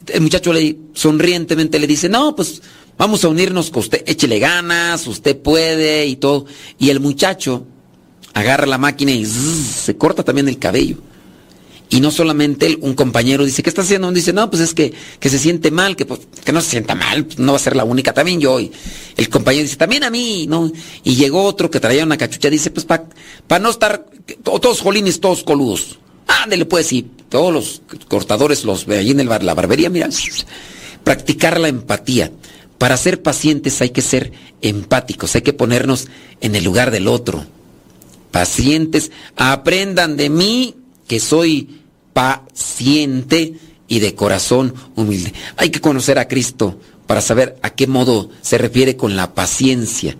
El 0.07 0.21
muchacho 0.21 0.51
le 0.53 0.77
sonrientemente 0.93 1.79
le 1.79 1.87
dice, 1.87 2.09
no, 2.09 2.35
pues 2.35 2.61
vamos 2.97 3.23
a 3.23 3.29
unirnos 3.29 3.69
con 3.69 3.81
usted, 3.81 4.03
échele 4.05 4.39
ganas, 4.39 5.07
usted 5.07 5.37
puede 5.37 6.05
y 6.07 6.15
todo. 6.15 6.45
Y 6.77 6.89
el 6.89 6.99
muchacho 6.99 7.65
agarra 8.33 8.65
la 8.65 8.77
máquina 8.77 9.11
y 9.11 9.25
se 9.25 9.95
corta 9.97 10.23
también 10.23 10.49
el 10.49 10.59
cabello. 10.59 10.97
Y 11.89 11.99
no 11.99 12.09
solamente 12.09 12.65
él, 12.65 12.79
un 12.81 12.95
compañero 12.95 13.45
dice, 13.45 13.61
¿qué 13.61 13.69
está 13.69 13.81
haciendo? 13.81 14.11
Dice, 14.11 14.33
no, 14.33 14.49
pues 14.49 14.61
es 14.63 14.73
que, 14.73 14.93
que 15.19 15.29
se 15.29 15.37
siente 15.37 15.69
mal, 15.69 15.95
que, 15.95 16.05
pues, 16.05 16.21
que 16.43 16.51
no 16.51 16.61
se 16.61 16.71
sienta 16.71 16.95
mal, 16.95 17.25
pues, 17.25 17.37
no 17.37 17.51
va 17.51 17.57
a 17.57 17.61
ser 17.61 17.75
la 17.75 17.83
única, 17.83 18.13
también 18.13 18.39
yo. 18.39 18.59
Y 18.59 18.71
el 19.15 19.29
compañero 19.29 19.63
dice, 19.63 19.75
también 19.75 20.03
a 20.03 20.09
mí, 20.09 20.47
¿no? 20.47 20.71
Y 21.03 21.15
llegó 21.15 21.43
otro 21.43 21.69
que 21.69 21.79
traía 21.79 22.03
una 22.03 22.17
cachucha, 22.17 22.49
dice, 22.49 22.71
pues 22.71 22.85
para 22.85 23.05
pa 23.47 23.59
no 23.59 23.69
estar, 23.69 24.05
todos 24.43 24.81
jolines, 24.81 25.19
todos 25.19 25.43
coludos. 25.43 25.99
Ándele 26.25 26.65
pues, 26.65 26.91
y 26.93 27.03
todos 27.29 27.53
los 27.53 27.81
cortadores, 28.07 28.63
los 28.63 28.87
allí 28.87 29.11
en 29.11 29.19
el 29.19 29.27
bar, 29.27 29.43
la 29.43 29.53
barbería, 29.53 29.89
mira, 29.89 30.09
practicar 31.03 31.59
la 31.59 31.67
empatía. 31.67 32.31
Para 32.77 32.97
ser 32.97 33.21
pacientes 33.21 33.81
hay 33.81 33.91
que 33.91 34.01
ser 34.01 34.31
empáticos, 34.61 35.35
hay 35.35 35.41
que 35.41 35.53
ponernos 35.53 36.07
en 36.41 36.55
el 36.55 36.63
lugar 36.63 36.91
del 36.91 37.07
otro. 37.07 37.45
Pacientes, 38.31 39.11
aprendan 39.35 40.17
de 40.17 40.29
mí 40.29 40.75
que 41.07 41.19
soy 41.19 41.81
paciente 42.13 43.55
y 43.87 43.99
de 43.99 44.15
corazón 44.15 44.73
humilde. 44.95 45.33
Hay 45.57 45.69
que 45.69 45.81
conocer 45.81 46.19
a 46.19 46.27
Cristo 46.27 46.79
para 47.07 47.21
saber 47.21 47.57
a 47.61 47.71
qué 47.71 47.87
modo 47.87 48.29
se 48.41 48.57
refiere 48.57 48.95
con 48.95 49.15
la 49.15 49.33
paciencia. 49.33 50.17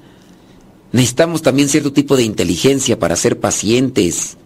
Necesitamos 0.92 1.42
también 1.42 1.70
cierto 1.70 1.92
tipo 1.92 2.16
de 2.16 2.24
inteligencia 2.24 3.00
para 3.00 3.16
ser 3.16 3.40
pacientes. 3.40 4.38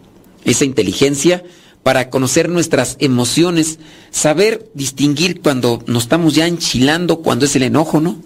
Esa 0.46 0.66
inteligencia 0.66 1.44
para 1.84 2.10
conocer 2.10 2.50
nuestras 2.50 2.96
emociones, 3.00 3.80
saber 4.12 4.70
distinguir 4.74 5.42
cuando 5.42 5.84
nos 5.88 6.04
estamos 6.04 6.36
ya 6.36 6.48
enchilando, 6.48 7.22
cuando 7.22 7.46
es 7.46 7.56
el 7.56 7.64
enojo, 7.64 8.00
¿no? 8.00 8.22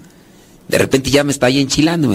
De 0.67 0.77
repente 0.77 1.09
ya 1.09 1.23
me 1.23 1.31
está 1.31 1.47
ahí 1.47 1.59
enchilando. 1.59 2.09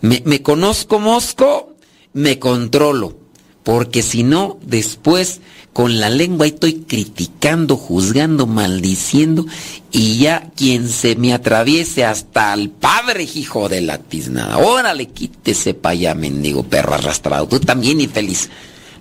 Me, 0.00 0.22
me 0.24 0.42
conozco, 0.42 0.98
mosco, 1.00 1.74
me 2.12 2.38
controlo. 2.38 3.23
Porque 3.64 4.02
si 4.02 4.22
no, 4.22 4.58
después 4.62 5.40
con 5.72 5.98
la 5.98 6.08
lengua 6.08 6.46
estoy 6.46 6.84
criticando, 6.86 7.76
juzgando, 7.76 8.46
maldiciendo, 8.46 9.46
y 9.90 10.18
ya 10.18 10.52
quien 10.54 10.88
se 10.88 11.16
me 11.16 11.34
atraviese 11.34 12.04
hasta 12.04 12.52
al 12.52 12.70
padre, 12.70 13.24
hijo 13.24 13.68
de 13.68 13.80
la 13.80 13.98
tiznada. 13.98 14.58
Órale, 14.58 15.08
quítese 15.08 15.74
para 15.74 15.94
allá, 15.94 16.14
mendigo 16.14 16.62
perro 16.62 16.94
arrastrado. 16.94 17.48
Tú 17.48 17.58
también, 17.58 18.00
infeliz. 18.00 18.50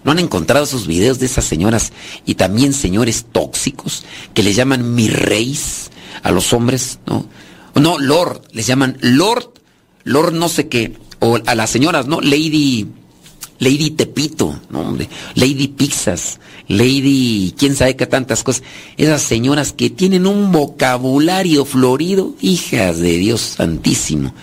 ¿No 0.04 0.12
han 0.12 0.20
encontrado 0.20 0.66
esos 0.66 0.88
videos 0.88 1.20
de 1.20 1.28
esas 1.28 1.46
señoras 1.46 1.94
y 2.26 2.36
también 2.36 2.74
señores 2.74 3.26
tóxicos 3.32 4.04
que 4.34 4.44
les 4.44 4.56
llaman 4.56 4.96
mi 4.96 5.08
reis 5.08 5.92
a 6.24 6.32
los 6.32 6.52
hombres? 6.54 7.00
No, 7.06 7.28
no, 7.76 8.00
Lord, 8.00 8.42
les 8.52 8.68
llaman 8.68 8.98
Lord, 9.02 9.52
Lord 10.04 10.34
no 10.34 10.50
sé 10.50 10.68
qué, 10.68 10.98
o 11.20 11.40
a 11.46 11.56
las 11.56 11.70
señoras, 11.70 12.08
¿no? 12.08 12.20
Lady, 12.20 12.88
Lady 13.60 13.92
Tepito, 13.92 14.60
no 14.70 14.98
Lady 15.36 15.68
Pizzas, 15.70 16.40
Lady, 16.68 17.54
quién 17.58 17.76
sabe 17.76 17.96
qué 17.96 18.06
tantas 18.06 18.44
cosas. 18.44 18.64
Esas 18.98 19.22
señoras 19.22 19.74
que 19.74 19.90
tienen 19.90 20.28
un 20.28 20.52
vocabulario 20.52 21.66
florido, 21.66 22.36
hijas 22.42 23.00
de 23.00 23.18
Dios 23.18 23.42
santísimo. 23.42 24.34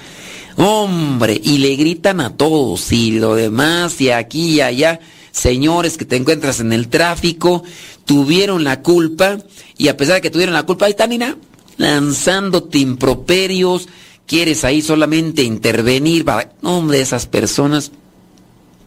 Hombre, 0.57 1.41
y 1.43 1.59
le 1.59 1.77
gritan 1.77 2.21
a 2.21 2.37
todos 2.37 2.93
y 2.93 3.13
lo 3.19 3.35
demás 3.35 4.01
y 4.01 4.11
aquí 4.11 4.57
y 4.57 4.61
allá. 4.61 5.01
Señores 5.33 5.97
que 5.97 6.05
te 6.05 6.17
encuentras 6.17 6.61
en 6.61 6.73
el 6.73 6.89
tráfico, 6.89 7.63
tuvieron 8.05 8.65
la 8.65 8.83
culpa 8.83 9.39
y 9.79 9.89
a 9.89 9.97
pesar 9.97 10.17
de 10.17 10.21
que 10.21 10.31
tuvieron 10.31 10.55
la 10.55 10.65
culpa, 10.65 10.87
ahí 10.87 10.91
están, 10.91 11.11
mira, 11.11 11.37
lanzándote 11.77 12.79
improperios, 12.79 13.89
quieres 14.27 14.65
ahí 14.65 14.83
solamente 14.83 15.43
intervenir 15.43 16.25
para... 16.25 16.53
Hombre, 16.63 17.01
esas 17.01 17.27
personas, 17.27 17.91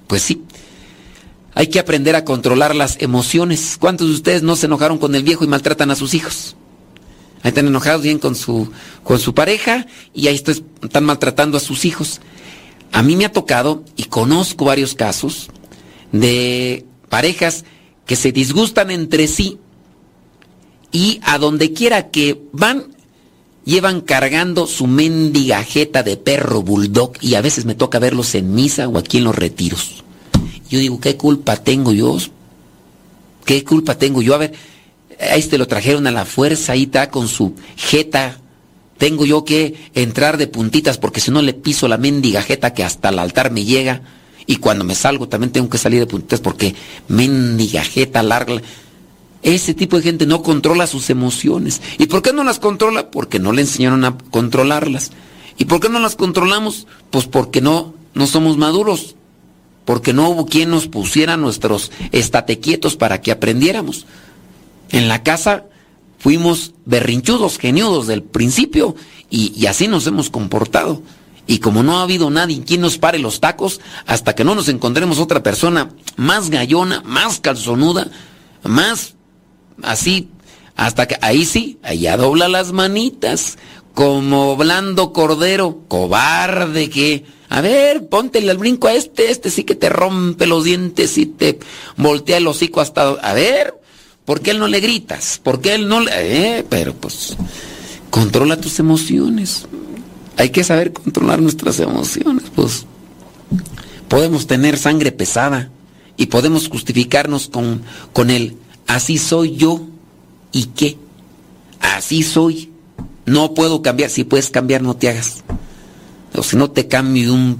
pues 0.08 0.22
sí, 0.22 0.43
hay 1.56 1.68
que 1.68 1.80
aprender 1.80 2.16
a 2.16 2.26
controlar 2.26 2.76
las 2.76 3.01
emociones. 3.01 3.78
¿Cuántos 3.80 4.08
de 4.08 4.14
ustedes 4.14 4.43
no 4.43 4.56
se 4.56 4.66
enojaron 4.66 4.97
con 4.97 5.14
el 5.16 5.24
viejo 5.24 5.43
y 5.43 5.47
maltratan 5.47 5.91
a 5.91 5.95
sus 5.95 6.14
hijos? 6.14 6.56
Ahí 7.43 7.49
están 7.49 7.68
enojados 7.68 8.01
bien 8.01 8.20
con 8.20 8.36
su, 8.36 8.72
con 9.04 9.20
su 9.20 9.34
pareja 9.34 9.86
y 10.14 10.28
ahí 10.28 10.36
están 10.36 11.04
maltratando 11.04 11.58
a 11.58 11.62
sus 11.62 11.86
hijos. 11.86 12.22
A 12.91 13.04
mí 13.04 13.16
me 13.16 13.26
ha 13.26 13.32
tocado 13.32 13.84
y 13.95 14.06
conozco 14.06 14.66
varios 14.66 14.95
casos 14.95 15.49
de 16.12 16.86
parejas 17.10 17.66
que 18.06 18.16
se 18.16 18.32
disgustan 18.32 18.91
entre 18.91 19.28
sí 19.28 19.60
y 20.91 21.20
a 21.24 21.38
donde 21.38 21.74
quiera 21.74 22.10
que 22.12 22.41
van 22.54 22.93
llevan 23.66 24.01
cargando 24.01 24.68
su 24.68 24.88
mendiga 24.88 25.64
jeta 25.64 26.03
de 26.03 26.18
perro 26.18 26.61
bulldog 26.61 27.14
y 27.22 27.36
a 27.36 27.41
veces 27.41 27.66
me 27.66 27.76
toca 27.76 27.99
verlos 27.99 28.36
en 28.36 28.53
misa 28.53 28.88
o 28.88 28.97
aquí 28.97 29.18
en 29.18 29.24
los 29.24 29.36
retiros. 29.36 30.03
Yo 30.70 30.80
digo, 30.80 30.99
¿qué 30.99 31.16
culpa 31.18 31.57
tengo 31.57 31.91
yo? 31.91 32.18
¿Qué 33.45 33.64
culpa 33.64 33.97
tengo 33.97 34.22
yo? 34.22 34.36
A 34.36 34.39
ver, 34.39 34.53
a 35.20 35.36
este 35.36 35.57
lo 35.57 35.68
trajeron 35.68 36.07
a 36.07 36.11
la 36.11 36.26
fuerza, 36.26 36.74
ahí 36.74 36.84
está 36.84 37.09
con 37.09 37.28
su 37.28 37.53
jeta. 37.76 38.39
Tengo 38.97 39.26
yo 39.26 39.43
que 39.43 39.76
entrar 39.93 40.38
de 40.38 40.47
puntitas 40.47 40.97
porque 40.97 41.20
si 41.20 41.32
no 41.32 41.41
le 41.41 41.53
piso 41.53 41.88
la 41.88 41.97
mendiga 41.97 42.41
jeta 42.41 42.74
que 42.74 42.84
hasta 42.84 43.09
el 43.09 43.20
altar 43.20 43.51
me 43.51 43.66
llega. 43.66 44.01
Y 44.45 44.57
cuando 44.57 44.84
me 44.84 44.95
salgo 44.95 45.28
también 45.28 45.51
tengo 45.51 45.70
que 45.70 45.78
salir 45.78 45.99
de 45.99 46.07
puntitas 46.07 46.41
porque 46.41 46.76
mendiga 47.07 47.84
jeta 47.84 48.24
larga. 48.24 48.61
Ese 49.44 49.74
tipo 49.74 49.98
de 49.98 50.04
gente 50.04 50.26
no 50.26 50.41
controla 50.41 50.88
sus 50.88 51.10
emociones. 51.10 51.82
¿Y 51.98 52.08
por 52.08 52.22
qué 52.22 52.34
no 52.34 52.44
las 52.44 52.60
controla? 52.60 53.12
Porque 53.12 53.39
no 53.39 53.52
le 53.52 53.62
enseñaron 53.62 54.06
a 54.06 54.18
controlarlas. 54.32 55.12
¿Y 55.58 55.66
por 55.66 55.80
qué 55.80 55.89
no 55.89 56.00
las 56.00 56.16
controlamos? 56.16 56.88
Pues 57.12 57.26
porque 57.26 57.62
no, 57.62 57.94
no 58.14 58.26
somos 58.26 58.58
maduros 58.58 59.16
porque 59.86 60.14
no 60.14 60.30
hubo 60.30 60.46
quien 60.46 60.70
nos 60.70 60.88
pusiera 60.88 61.38
nuestros 61.38 61.91
estatequietos 62.12 62.96
para 62.96 63.22
que 63.22 63.32
aprendiéramos. 63.32 64.06
En 64.89 65.08
la 65.08 65.24
casa 65.24 65.66
fuimos 66.20 66.74
berrinchudos, 66.86 67.58
geniudos 67.58 68.08
del 68.08 68.24
principio 68.24 68.96
y, 69.30 69.54
y, 69.56 69.66
así 69.66 69.88
nos 69.88 70.08
hemos 70.08 70.30
comportado. 70.30 71.02
Y 71.46 71.60
como 71.60 71.84
no 71.84 71.98
ha 71.98 72.04
habido 72.04 72.30
nadie 72.30 72.64
quien 72.64 72.80
nos 72.82 72.98
pare 72.98 73.20
los 73.20 73.41
tacos, 73.41 73.82
hasta 74.06 74.34
que 74.34 74.46
no 74.46 74.56
nos 74.56 74.70
encontremos 74.70 75.20
otra 75.20 75.44
persona 75.44 75.89
más 76.16 76.50
gallona, 76.50 77.02
más 77.06 77.41
calzonuda, 77.41 78.10
más 78.64 79.16
así, 79.82 80.30
hasta 80.76 81.07
que 81.07 81.17
ahí 81.21 81.45
sí, 81.45 81.78
allá 81.84 82.17
dobla 82.17 82.47
las 82.47 82.71
manitas, 82.71 83.57
como 83.93 84.55
blando 84.55 85.13
cordero, 85.13 85.82
cobarde 85.88 86.89
que 86.89 87.26
A 87.49 87.61
ver, 87.61 88.07
ponte 88.07 88.39
el 88.39 88.57
brinco 88.57 88.88
a 88.88 88.93
este, 88.93 89.30
este 89.30 89.51
sí 89.51 89.63
que 89.63 89.76
te 89.76 89.89
rompe 89.89 90.47
los 90.47 90.63
dientes 90.63 91.17
y 91.19 91.28
te 91.28 91.59
voltea 91.97 92.38
el 92.38 92.47
hocico 92.47 92.82
hasta... 92.82 93.09
A 93.09 93.34
ver, 93.34 93.76
¿por 94.26 94.41
qué 94.41 94.51
él 94.51 94.59
no 94.59 94.67
le 94.67 94.80
gritas? 94.80 95.39
¿Por 95.43 95.61
qué 95.61 95.76
él 95.76 95.88
no 95.88 95.99
le...? 95.99 96.11
Eh, 96.57 96.65
pero 96.67 96.95
pues, 96.95 97.38
controla 98.09 98.59
tus 98.59 98.80
emociones. 98.80 99.67
Hay 100.38 100.49
que 100.49 100.63
saber 100.63 100.93
controlar 100.93 101.43
nuestras 101.43 101.80
emociones, 101.80 102.45
pues. 102.55 102.88
Podemos 104.07 104.47
tener 104.47 104.80
sangre 104.80 105.11
pesada 105.11 105.69
y 106.17 106.26
podemos 106.26 106.69
justificarnos 106.69 107.49
con, 107.49 107.84
con 108.13 108.32
el 108.32 108.57
así 108.88 109.18
soy 109.18 109.56
yo 109.56 109.82
y 110.52 110.66
qué. 110.66 110.98
Así 111.80 112.24
soy. 112.24 112.72
No 113.26 113.54
puedo 113.54 113.82
cambiar. 113.82 114.10
Si 114.10 114.24
puedes 114.24 114.50
cambiar, 114.50 114.82
no 114.82 114.96
te 114.96 115.10
hagas. 115.10 115.44
O 116.36 116.44
si 116.44 116.56
no 116.56 116.72
te 116.72 116.88
cambio 116.88 117.34
un 117.34 117.58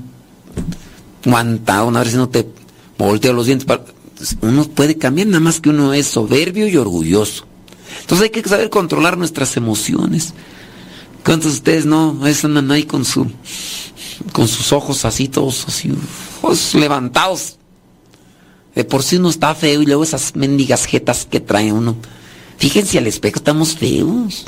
guantado, 1.26 1.88
una 1.88 2.02
vez 2.02 2.12
si 2.12 2.18
no 2.18 2.30
te 2.30 2.48
volteo 2.98 3.34
los 3.34 3.46
dientes. 3.46 3.68
Uno 4.42 4.64
puede 4.66 4.98
cambiar, 4.98 5.28
nada 5.28 5.40
más 5.40 5.60
que 5.60 5.70
uno 5.70 5.94
es 5.94 6.08
soberbio 6.08 6.68
y 6.68 6.78
orgulloso. 6.78 7.46
Entonces 8.02 8.26
hay 8.26 8.30
que 8.30 8.48
saber 8.48 8.70
controlar 8.70 9.18
nuestras 9.18 9.56
emociones. 9.58 10.34
¿Cuántos 11.24 11.52
de 11.52 11.58
ustedes 11.58 11.86
no, 11.86 12.20
andan 12.44 12.72
ahí 12.72 12.84
con 12.84 13.06
su 13.06 13.32
con 14.32 14.48
sus 14.48 14.72
ojos 14.74 15.06
así 15.06 15.28
todos 15.28 15.66
levantados? 16.74 17.58
De 18.76 18.84
por 18.84 19.04
sí 19.04 19.18
uno 19.18 19.30
está 19.30 19.54
feo 19.54 19.82
y 19.82 19.86
luego 19.86 20.04
esas 20.04 20.36
mendigas 20.36 20.86
jetas 20.86 21.28
que 21.30 21.40
trae 21.40 21.72
uno. 21.72 21.96
Fíjense 22.58 22.98
al 22.98 23.08
espejo, 23.08 23.38
estamos 23.38 23.76
feos. 23.76 24.46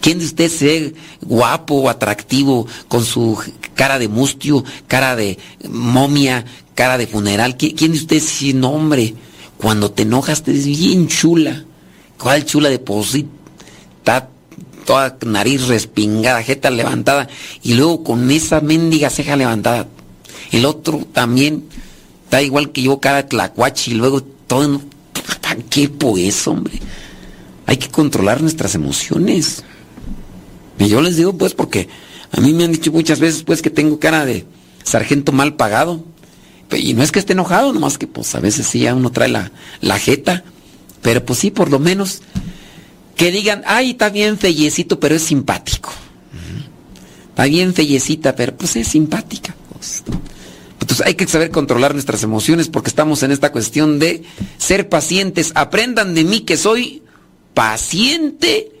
¿Quién 0.00 0.18
de 0.18 0.26
ustedes 0.26 0.52
se 0.52 0.64
ve 0.66 0.94
guapo 1.22 1.76
o 1.76 1.88
atractivo 1.88 2.66
con 2.88 3.04
su 3.04 3.38
cara 3.74 3.98
de 3.98 4.08
mustio, 4.08 4.62
cara 4.86 5.16
de 5.16 5.38
momia, 5.68 6.44
cara 6.74 6.98
de 6.98 7.06
funeral? 7.06 7.56
¿Quién 7.56 7.92
de 7.92 7.98
ustedes 7.98 8.24
dice, 8.24 8.52
no 8.52 8.70
hombre, 8.70 9.14
cuando 9.56 9.90
te 9.90 10.02
enojas 10.02 10.42
te 10.42 10.52
ves 10.52 10.66
bien 10.66 11.08
chula? 11.08 11.64
¿Cuál 12.18 12.44
chula 12.44 12.68
de 12.68 12.82
sí? 13.04 13.26
Está 13.98 14.28
toda 14.84 15.16
nariz 15.24 15.68
respingada, 15.68 16.42
jeta 16.42 16.70
levantada, 16.70 17.28
y 17.62 17.72
luego 17.72 18.04
con 18.04 18.30
esa 18.30 18.60
mendiga 18.60 19.08
ceja 19.08 19.36
levantada. 19.36 19.88
El 20.52 20.66
otro 20.66 21.06
también 21.12 21.64
está 22.24 22.42
igual 22.42 22.72
que 22.72 22.82
yo, 22.82 22.98
cara 22.98 23.18
de 23.18 23.28
tlacuachi, 23.28 23.92
y 23.92 23.94
luego 23.94 24.22
todo... 24.22 24.80
¿Para 25.40 25.56
qué 25.56 25.88
pues, 25.88 26.46
hombre? 26.48 26.80
Hay 27.66 27.76
que 27.76 27.88
controlar 27.88 28.40
nuestras 28.40 28.74
emociones. 28.74 29.62
Y 30.78 30.88
yo 30.88 31.00
les 31.00 31.16
digo, 31.16 31.36
pues, 31.36 31.54
porque 31.54 31.88
a 32.32 32.40
mí 32.40 32.52
me 32.52 32.64
han 32.64 32.72
dicho 32.72 32.90
muchas 32.92 33.20
veces, 33.20 33.42
pues, 33.42 33.62
que 33.62 33.70
tengo 33.70 33.98
cara 33.98 34.24
de 34.24 34.46
sargento 34.82 35.32
mal 35.32 35.54
pagado. 35.54 36.04
Y 36.72 36.94
no 36.94 37.02
es 37.02 37.12
que 37.12 37.20
esté 37.20 37.34
enojado, 37.34 37.72
nomás 37.72 37.98
que, 37.98 38.06
pues, 38.06 38.34
a 38.34 38.40
veces 38.40 38.66
sí 38.66 38.80
ya 38.80 38.94
uno 38.94 39.12
trae 39.12 39.28
la, 39.28 39.98
jeta. 39.98 40.44
Pero, 41.02 41.24
pues, 41.24 41.38
sí, 41.38 41.50
por 41.50 41.70
lo 41.70 41.78
menos 41.78 42.22
que 43.16 43.30
digan, 43.30 43.62
ay, 43.66 43.90
está 43.90 44.08
bien 44.08 44.38
fellecito, 44.38 44.98
pero 44.98 45.14
es 45.14 45.22
simpático. 45.22 45.90
Está 47.28 47.44
bien 47.44 47.74
fellecita, 47.74 48.34
pero, 48.34 48.56
pues, 48.56 48.76
es 48.76 48.88
simpática. 48.88 49.54
Entonces 50.80 51.06
hay 51.06 51.14
que 51.14 51.26
saber 51.26 51.50
controlar 51.50 51.92
nuestras 51.94 52.22
emociones 52.22 52.68
porque 52.68 52.90
estamos 52.90 53.22
en 53.22 53.32
esta 53.32 53.52
cuestión 53.52 53.98
de 53.98 54.22
ser 54.58 54.88
pacientes. 54.88 55.52
Aprendan 55.54 56.14
de 56.14 56.24
mí 56.24 56.40
que 56.40 56.56
soy 56.56 57.02
paciente 57.54 58.72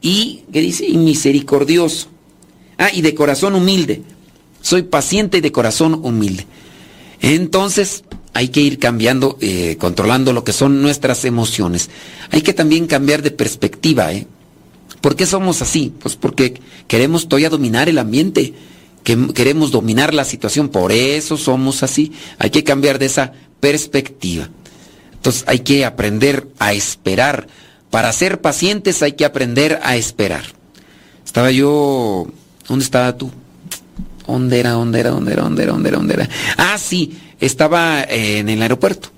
y, 0.00 0.44
¿qué 0.52 0.60
dice? 0.60 0.88
Misericordioso. 0.88 2.08
Ah, 2.78 2.90
y 2.92 3.02
de 3.02 3.14
corazón 3.14 3.54
humilde. 3.54 4.02
Soy 4.60 4.82
paciente 4.82 5.38
y 5.38 5.40
de 5.40 5.52
corazón 5.52 6.00
humilde. 6.02 6.46
Entonces, 7.20 8.04
hay 8.34 8.48
que 8.48 8.60
ir 8.60 8.78
cambiando, 8.78 9.38
eh, 9.40 9.76
controlando 9.78 10.32
lo 10.32 10.44
que 10.44 10.52
son 10.52 10.82
nuestras 10.82 11.24
emociones. 11.24 11.88
Hay 12.30 12.42
que 12.42 12.52
también 12.52 12.86
cambiar 12.86 13.22
de 13.22 13.30
perspectiva, 13.30 14.12
¿eh? 14.12 14.26
¿Por 15.00 15.16
qué 15.16 15.24
somos 15.24 15.62
así? 15.62 15.92
Pues 16.00 16.16
porque 16.16 16.60
queremos 16.86 17.28
todavía 17.28 17.48
dominar 17.48 17.88
el 17.88 17.98
ambiente, 17.98 18.52
que 19.06 19.28
queremos 19.34 19.70
dominar 19.70 20.12
la 20.14 20.24
situación, 20.24 20.68
por 20.68 20.90
eso 20.90 21.36
somos 21.36 21.84
así. 21.84 22.12
Hay 22.40 22.50
que 22.50 22.64
cambiar 22.64 22.98
de 22.98 23.06
esa 23.06 23.32
perspectiva. 23.60 24.48
Entonces 25.12 25.44
hay 25.46 25.60
que 25.60 25.84
aprender 25.84 26.48
a 26.58 26.72
esperar, 26.72 27.46
para 27.92 28.12
ser 28.12 28.40
pacientes 28.40 29.04
hay 29.04 29.12
que 29.12 29.24
aprender 29.24 29.78
a 29.84 29.94
esperar. 29.94 30.42
Estaba 31.24 31.52
yo... 31.52 32.26
¿Dónde 32.66 32.84
estaba 32.84 33.16
tú? 33.16 33.30
¿Dónde 34.26 34.58
era? 34.58 34.72
¿Dónde 34.72 34.98
era? 34.98 35.10
¿Dónde 35.10 35.32
era? 35.34 35.42
¿Dónde 35.44 35.62
era? 35.62 35.72
¿Dónde 35.72 35.88
era? 35.88 35.98
¿Dónde 35.98 36.14
era? 36.14 36.28
Ah, 36.56 36.76
sí, 36.76 37.16
estaba 37.38 38.02
eh, 38.02 38.38
en 38.38 38.48
el 38.48 38.60
aeropuerto. 38.60 39.10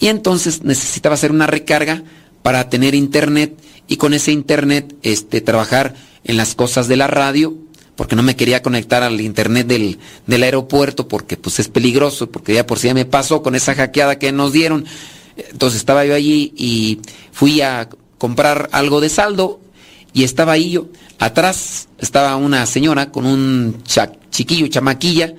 Y 0.00 0.06
entonces 0.06 0.62
necesitaba 0.62 1.14
hacer 1.14 1.30
una 1.30 1.46
recarga 1.46 2.02
para 2.40 2.70
tener 2.70 2.94
internet 2.94 3.54
y 3.86 3.98
con 3.98 4.14
ese 4.14 4.32
internet 4.32 4.94
este, 5.02 5.42
trabajar 5.42 5.94
en 6.24 6.38
las 6.38 6.54
cosas 6.54 6.88
de 6.88 6.96
la 6.96 7.06
radio, 7.06 7.54
porque 7.96 8.14
no 8.14 8.22
me 8.22 8.36
quería 8.36 8.62
conectar 8.62 9.02
al 9.02 9.20
internet 9.20 9.66
del, 9.66 9.98
del 10.26 10.42
aeropuerto, 10.42 11.08
porque 11.08 11.36
pues 11.36 11.58
es 11.58 11.68
peligroso, 11.68 12.30
porque 12.30 12.54
ya 12.54 12.66
por 12.66 12.78
si 12.78 12.88
ya 12.88 12.94
me 12.94 13.06
pasó 13.06 13.42
con 13.42 13.54
esa 13.54 13.74
hackeada 13.74 14.18
que 14.18 14.30
nos 14.32 14.52
dieron. 14.52 14.84
Entonces 15.36 15.80
estaba 15.80 16.04
yo 16.04 16.14
allí 16.14 16.52
y 16.56 17.00
fui 17.32 17.60
a 17.62 17.88
comprar 18.18 18.68
algo 18.72 19.00
de 19.00 19.08
saldo 19.08 19.60
y 20.12 20.24
estaba 20.24 20.52
ahí 20.52 20.70
yo. 20.70 20.86
Atrás 21.18 21.88
estaba 21.98 22.36
una 22.36 22.66
señora 22.66 23.10
con 23.10 23.26
un 23.26 23.82
chiquillo, 24.30 24.66
chamaquilla, 24.68 25.34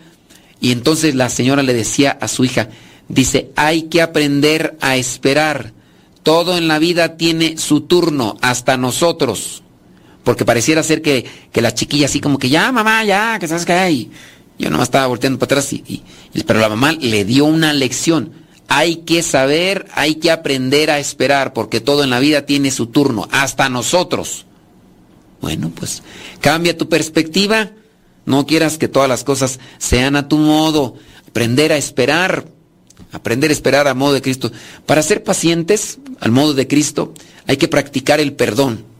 y 0.59 0.71
entonces 0.71 1.15
la 1.15 1.29
señora 1.29 1.61
le 1.63 1.73
decía 1.73 2.17
a 2.19 2.27
su 2.27 2.43
hija, 2.45 2.69
dice, 3.07 3.51
hay 3.55 3.83
que 3.83 4.01
aprender 4.01 4.77
a 4.81 4.95
esperar. 4.97 5.73
Todo 6.23 6.57
en 6.57 6.67
la 6.67 6.79
vida 6.79 7.15
tiene 7.15 7.57
su 7.57 7.81
turno, 7.81 8.37
hasta 8.41 8.75
nosotros. 8.77 9.63
Porque 10.27 10.43
pareciera 10.43 10.83
ser 10.83 11.01
que, 11.01 11.25
que 11.53 11.61
la 11.61 11.73
chiquilla 11.73 12.07
así 12.07 12.19
como 12.19 12.37
que, 12.37 12.49
ya 12.49 12.69
mamá, 12.73 13.05
ya, 13.05 13.39
que 13.39 13.47
sabes 13.47 13.63
que 13.63 13.71
hay. 13.71 14.11
Yo 14.59 14.69
nomás 14.69 14.89
estaba 14.89 15.07
volteando 15.07 15.39
para 15.39 15.45
atrás, 15.45 15.71
y, 15.71 16.03
pero 16.45 16.59
la 16.59 16.67
mamá 16.67 16.91
le 16.91 17.23
dio 17.23 17.45
una 17.45 17.71
lección 17.71 18.33
hay 18.67 18.97
que 18.97 19.23
saber, 19.23 19.87
hay 19.93 20.15
que 20.15 20.29
aprender 20.29 20.91
a 20.91 20.99
esperar, 20.99 21.53
porque 21.53 21.79
todo 21.79 22.03
en 22.03 22.09
la 22.09 22.19
vida 22.19 22.45
tiene 22.45 22.69
su 22.69 22.87
turno, 22.87 23.29
hasta 23.31 23.69
nosotros. 23.69 24.45
Bueno, 25.39 25.71
pues 25.73 26.03
cambia 26.41 26.77
tu 26.77 26.89
perspectiva, 26.89 27.71
no 28.25 28.45
quieras 28.45 28.77
que 28.77 28.89
todas 28.89 29.07
las 29.07 29.23
cosas 29.23 29.61
sean 29.77 30.17
a 30.17 30.27
tu 30.27 30.37
modo, 30.39 30.95
aprender 31.25 31.71
a 31.71 31.77
esperar, 31.77 32.49
aprender 33.13 33.51
a 33.51 33.53
esperar 33.53 33.87
a 33.87 33.93
modo 33.93 34.15
de 34.15 34.21
Cristo. 34.21 34.51
Para 34.85 35.01
ser 35.01 35.23
pacientes, 35.23 35.99
al 36.19 36.33
modo 36.33 36.53
de 36.53 36.67
Cristo, 36.67 37.13
hay 37.45 37.55
que 37.55 37.69
practicar 37.69 38.19
el 38.19 38.33
perdón. 38.33 38.96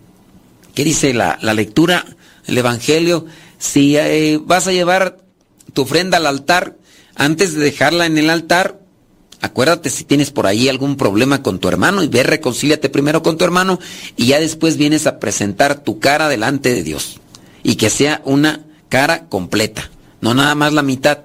¿Qué 0.78 0.84
dice 0.84 1.12
la, 1.12 1.40
lectura, 1.56 2.06
el 2.46 2.56
Evangelio? 2.56 3.26
Si 3.58 3.98
eh, 3.98 4.40
vas 4.40 4.68
a 4.68 4.72
llevar 4.72 5.18
tu 5.74 5.82
ofrenda 5.82 6.18
al 6.18 6.28
altar, 6.28 6.78
antes 7.16 7.56
de 7.56 7.64
dejarla 7.64 8.06
en 8.06 8.20
el 8.20 8.30
altar, 8.30 8.80
Acuérdate 9.42 9.90
si 9.90 10.04
tienes 10.04 10.30
por 10.30 10.46
ahí 10.46 10.70
algún 10.70 10.96
problema 10.96 11.42
con 11.42 11.58
tu 11.58 11.68
hermano 11.68 12.04
y 12.04 12.08
ve, 12.08 12.22
reconcíliate 12.22 12.90
primero 12.90 13.24
con 13.24 13.38
tu 13.38 13.44
hermano 13.44 13.80
y 14.16 14.28
ya 14.28 14.40
después 14.40 14.78
vienes 14.78 15.08
a 15.08 15.20
presentar 15.20 15.84
tu 15.84 16.00
cara 16.00 16.30
delante 16.30 16.74
de 16.74 16.84
Dios. 16.84 17.20
Y 17.64 17.76
que 17.76 17.90
sea 17.90 18.22
una 18.24 18.64
cara 18.88 19.26
completa, 19.30 19.90
no 20.22 20.36
nada 20.36 20.54
más 20.54 20.74
la 20.74 20.84
mitad, 20.84 21.22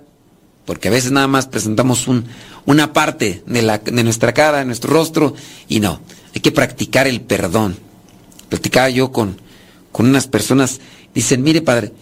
porque 0.65 0.89
a 0.89 0.93
veces 0.93 1.11
nada 1.13 1.27
más 1.27 1.47
presentamos 1.47 2.09
un, 2.09 2.25
una 2.65 2.95
parte 2.95 3.43
de, 3.47 3.61
la, 3.61 3.79
de 3.79 4.03
nuestra 4.03 4.33
cara, 4.33 4.59
de 4.59 4.65
nuestro 4.65 4.93
rostro, 4.93 5.35
y 5.69 5.81
no, 5.81 6.01
hay 6.35 6.41
que 6.41 6.53
practicar 6.53 7.07
el 7.07 7.21
perdón. 7.21 7.92
Platicaba 8.53 8.91
yo 8.91 9.13
con, 9.13 9.41
con 9.93 10.07
unas 10.07 10.27
personas, 10.27 10.81
dicen, 11.15 11.43
mire 11.43 11.63
padre, 11.63 11.93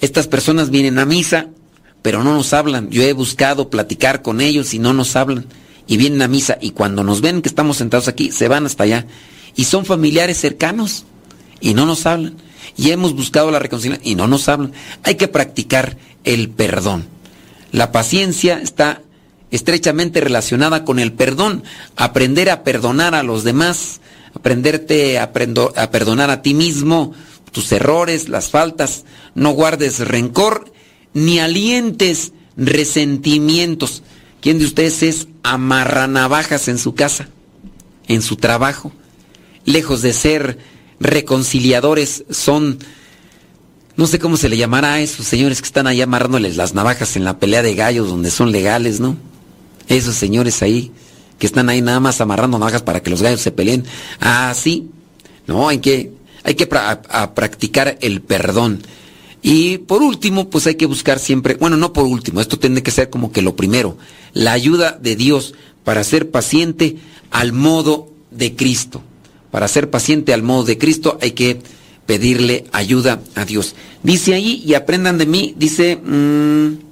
estas 0.00 0.28
personas 0.28 0.70
vienen 0.70 1.00
a 1.00 1.04
misa 1.04 1.48
pero 2.06 2.22
no 2.22 2.34
nos 2.34 2.52
hablan. 2.52 2.88
Yo 2.88 3.02
he 3.02 3.12
buscado 3.12 3.68
platicar 3.68 4.22
con 4.22 4.40
ellos 4.40 4.74
y 4.74 4.78
no 4.78 4.92
nos 4.92 5.16
hablan. 5.16 5.44
Y 5.88 5.96
vienen 5.96 6.22
a 6.22 6.28
misa 6.28 6.56
y 6.60 6.70
cuando 6.70 7.02
nos 7.02 7.20
ven 7.20 7.42
que 7.42 7.48
estamos 7.48 7.78
sentados 7.78 8.06
aquí, 8.06 8.30
se 8.30 8.46
van 8.46 8.64
hasta 8.64 8.84
allá. 8.84 9.06
Y 9.56 9.64
son 9.64 9.84
familiares 9.84 10.38
cercanos 10.38 11.04
y 11.60 11.74
no 11.74 11.84
nos 11.84 12.06
hablan. 12.06 12.36
Y 12.76 12.92
hemos 12.92 13.12
buscado 13.12 13.50
la 13.50 13.58
reconciliación 13.58 14.06
y 14.06 14.14
no 14.14 14.28
nos 14.28 14.48
hablan. 14.48 14.70
Hay 15.02 15.16
que 15.16 15.26
practicar 15.26 15.96
el 16.22 16.48
perdón. 16.48 17.08
La 17.72 17.90
paciencia 17.90 18.60
está 18.60 19.02
estrechamente 19.50 20.20
relacionada 20.20 20.84
con 20.84 21.00
el 21.00 21.12
perdón. 21.12 21.64
Aprender 21.96 22.50
a 22.50 22.62
perdonar 22.62 23.16
a 23.16 23.24
los 23.24 23.42
demás, 23.42 24.00
aprenderte 24.36 25.18
a, 25.18 25.32
perdonar 25.32 26.30
a 26.30 26.42
ti 26.42 26.54
mismo, 26.54 27.14
tus 27.52 27.72
errores, 27.72 28.28
las 28.28 28.50
faltas. 28.50 29.04
No 29.34 29.50
guardes 29.50 30.00
rencor 30.00 30.72
ni 31.14 31.38
alientes 31.38 32.32
resentimientos. 32.56 34.02
¿Quién 34.40 34.58
de 34.58 34.66
ustedes 34.66 35.02
es 35.02 35.28
amarranavajas 35.42 36.68
en 36.68 36.78
su 36.78 36.94
casa, 36.94 37.28
en 38.08 38.22
su 38.22 38.36
trabajo? 38.36 38.92
Lejos 39.64 40.02
de 40.02 40.12
ser 40.12 40.58
reconciliadores, 41.00 42.24
son 42.30 42.78
no 43.96 44.06
sé 44.06 44.18
cómo 44.18 44.36
se 44.36 44.50
le 44.50 44.58
llamará 44.58 44.94
a 44.94 45.00
esos 45.00 45.26
señores 45.26 45.62
que 45.62 45.66
están 45.66 45.86
ahí 45.86 46.02
amarrándoles 46.02 46.56
las 46.56 46.74
navajas 46.74 47.16
en 47.16 47.24
la 47.24 47.38
pelea 47.38 47.62
de 47.62 47.74
gallos 47.74 48.08
donde 48.08 48.30
son 48.30 48.52
legales, 48.52 49.00
¿no? 49.00 49.16
Esos 49.88 50.14
señores 50.14 50.62
ahí 50.62 50.92
que 51.38 51.46
están 51.46 51.68
ahí 51.68 51.82
nada 51.82 52.00
más 52.00 52.20
amarrando 52.20 52.58
navajas 52.58 52.82
para 52.82 53.02
que 53.02 53.10
los 53.10 53.22
gallos 53.22 53.40
se 53.40 53.50
peleen. 53.50 53.84
Ah, 54.20 54.52
sí. 54.54 54.90
No, 55.46 55.68
hay 55.68 55.78
que, 55.78 56.12
hay 56.42 56.54
que 56.54 56.66
practicar 56.66 57.98
el 58.00 58.20
perdón. 58.20 58.82
Y 59.42 59.78
por 59.78 60.02
último, 60.02 60.50
pues 60.50 60.66
hay 60.66 60.74
que 60.74 60.86
buscar 60.86 61.18
siempre, 61.18 61.54
bueno, 61.54 61.76
no 61.76 61.92
por 61.92 62.04
último, 62.04 62.40
esto 62.40 62.58
tiene 62.58 62.82
que 62.82 62.90
ser 62.90 63.10
como 63.10 63.30
que 63.30 63.42
lo 63.42 63.54
primero, 63.54 63.96
la 64.32 64.52
ayuda 64.52 64.98
de 65.00 65.14
Dios 65.14 65.54
para 65.84 66.02
ser 66.02 66.30
paciente 66.30 66.96
al 67.30 67.52
modo 67.52 68.10
de 68.32 68.56
Cristo. 68.56 69.02
Para 69.52 69.68
ser 69.68 69.88
paciente 69.88 70.34
al 70.34 70.42
modo 70.42 70.64
de 70.64 70.78
Cristo 70.78 71.16
hay 71.20 71.30
que 71.30 71.60
pedirle 72.06 72.64
ayuda 72.72 73.20
a 73.34 73.44
Dios. 73.44 73.74
Dice 74.02 74.34
ahí, 74.34 74.62
y 74.66 74.74
aprendan 74.74 75.18
de 75.18 75.26
mí, 75.26 75.54
dice, 75.56 75.96
mm, 75.96 76.85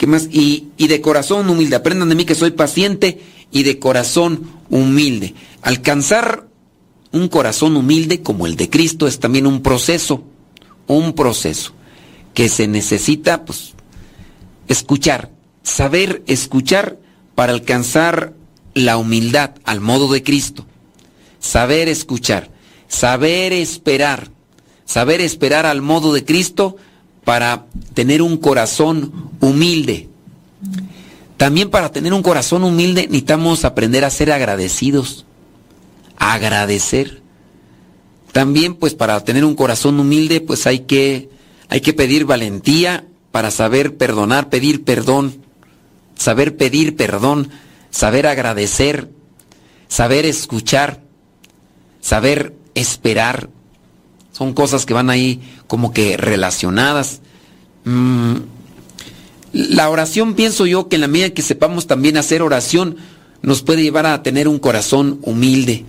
¿qué 0.00 0.06
más? 0.06 0.28
Y, 0.32 0.68
y 0.78 0.88
de 0.88 1.02
corazón 1.02 1.50
humilde, 1.50 1.76
aprendan 1.76 2.08
de 2.08 2.14
mí 2.14 2.24
que 2.24 2.34
soy 2.34 2.52
paciente 2.52 3.20
y 3.52 3.64
de 3.64 3.78
corazón 3.78 4.50
humilde. 4.70 5.34
Alcanzar 5.60 6.48
un 7.12 7.28
corazón 7.28 7.76
humilde 7.76 8.22
como 8.22 8.46
el 8.46 8.56
de 8.56 8.70
Cristo 8.70 9.06
es 9.06 9.20
también 9.20 9.46
un 9.46 9.60
proceso, 9.60 10.24
un 10.86 11.12
proceso 11.12 11.74
que 12.32 12.48
se 12.48 12.66
necesita, 12.66 13.44
pues, 13.44 13.74
escuchar, 14.68 15.30
saber 15.62 16.22
escuchar 16.26 16.98
para 17.34 17.52
alcanzar 17.52 18.32
la 18.72 18.96
humildad 18.96 19.50
al 19.64 19.82
modo 19.82 20.10
de 20.10 20.22
Cristo. 20.22 20.64
Saber 21.40 21.88
escuchar 21.88 22.50
saber 22.90 23.52
esperar, 23.52 24.30
saber 24.84 25.20
esperar 25.20 25.64
al 25.64 25.80
modo 25.80 26.12
de 26.12 26.24
Cristo 26.24 26.76
para 27.24 27.66
tener 27.94 28.22
un 28.22 28.36
corazón 28.36 29.30
humilde. 29.40 30.08
También 31.36 31.70
para 31.70 31.90
tener 31.90 32.12
un 32.12 32.22
corazón 32.22 32.64
humilde 32.64 33.06
necesitamos 33.06 33.64
aprender 33.64 34.04
a 34.04 34.10
ser 34.10 34.30
agradecidos, 34.30 35.24
agradecer. 36.18 37.22
También 38.32 38.74
pues 38.74 38.94
para 38.94 39.22
tener 39.24 39.44
un 39.44 39.54
corazón 39.54 39.98
humilde 39.98 40.40
pues 40.40 40.66
hay 40.66 40.80
que, 40.80 41.30
hay 41.68 41.80
que 41.80 41.92
pedir 41.94 42.26
valentía 42.26 43.06
para 43.30 43.50
saber 43.50 43.96
perdonar, 43.96 44.50
pedir 44.50 44.84
perdón, 44.84 45.42
saber 46.16 46.56
pedir 46.56 46.96
perdón, 46.96 47.48
saber 47.90 48.26
agradecer, 48.26 49.10
saber 49.88 50.26
escuchar, 50.26 51.00
saber 52.00 52.54
esperar. 52.74 53.48
Son 54.32 54.52
cosas 54.52 54.86
que 54.86 54.94
van 54.94 55.10
ahí 55.10 55.40
como 55.70 55.92
que 55.92 56.16
relacionadas. 56.16 57.20
Mm, 57.84 58.38
la 59.52 59.88
oración, 59.88 60.34
pienso 60.34 60.66
yo, 60.66 60.88
que 60.88 60.96
en 60.96 61.02
la 61.02 61.06
medida 61.06 61.30
que 61.30 61.42
sepamos 61.42 61.86
también 61.86 62.16
hacer 62.16 62.42
oración, 62.42 62.96
nos 63.40 63.62
puede 63.62 63.80
llevar 63.80 64.04
a 64.04 64.20
tener 64.24 64.48
un 64.48 64.58
corazón 64.58 65.20
humilde. 65.22 65.84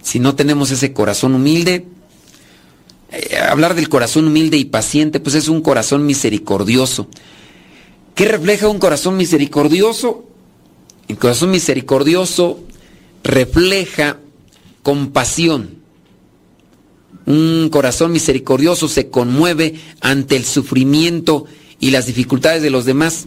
Si 0.00 0.18
no 0.18 0.34
tenemos 0.34 0.70
ese 0.70 0.94
corazón 0.94 1.34
humilde, 1.34 1.84
eh, 3.10 3.36
hablar 3.36 3.74
del 3.74 3.90
corazón 3.90 4.28
humilde 4.28 4.56
y 4.56 4.64
paciente, 4.64 5.20
pues 5.20 5.34
es 5.34 5.48
un 5.48 5.60
corazón 5.60 6.06
misericordioso. 6.06 7.06
¿Qué 8.14 8.24
refleja 8.24 8.68
un 8.68 8.78
corazón 8.78 9.18
misericordioso? 9.18 10.24
El 11.08 11.18
corazón 11.18 11.50
misericordioso 11.50 12.60
refleja 13.22 14.16
compasión. 14.82 15.81
Un 17.26 17.68
corazón 17.70 18.12
misericordioso 18.12 18.88
se 18.88 19.08
conmueve 19.08 19.74
ante 20.00 20.36
el 20.36 20.44
sufrimiento 20.44 21.46
y 21.78 21.90
las 21.90 22.06
dificultades 22.06 22.62
de 22.62 22.70
los 22.70 22.84
demás. 22.84 23.26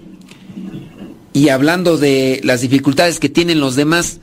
Y 1.33 1.49
hablando 1.49 1.97
de 1.97 2.41
las 2.43 2.61
dificultades 2.61 3.19
que 3.19 3.29
tienen 3.29 3.59
los 3.59 3.75
demás, 3.75 4.19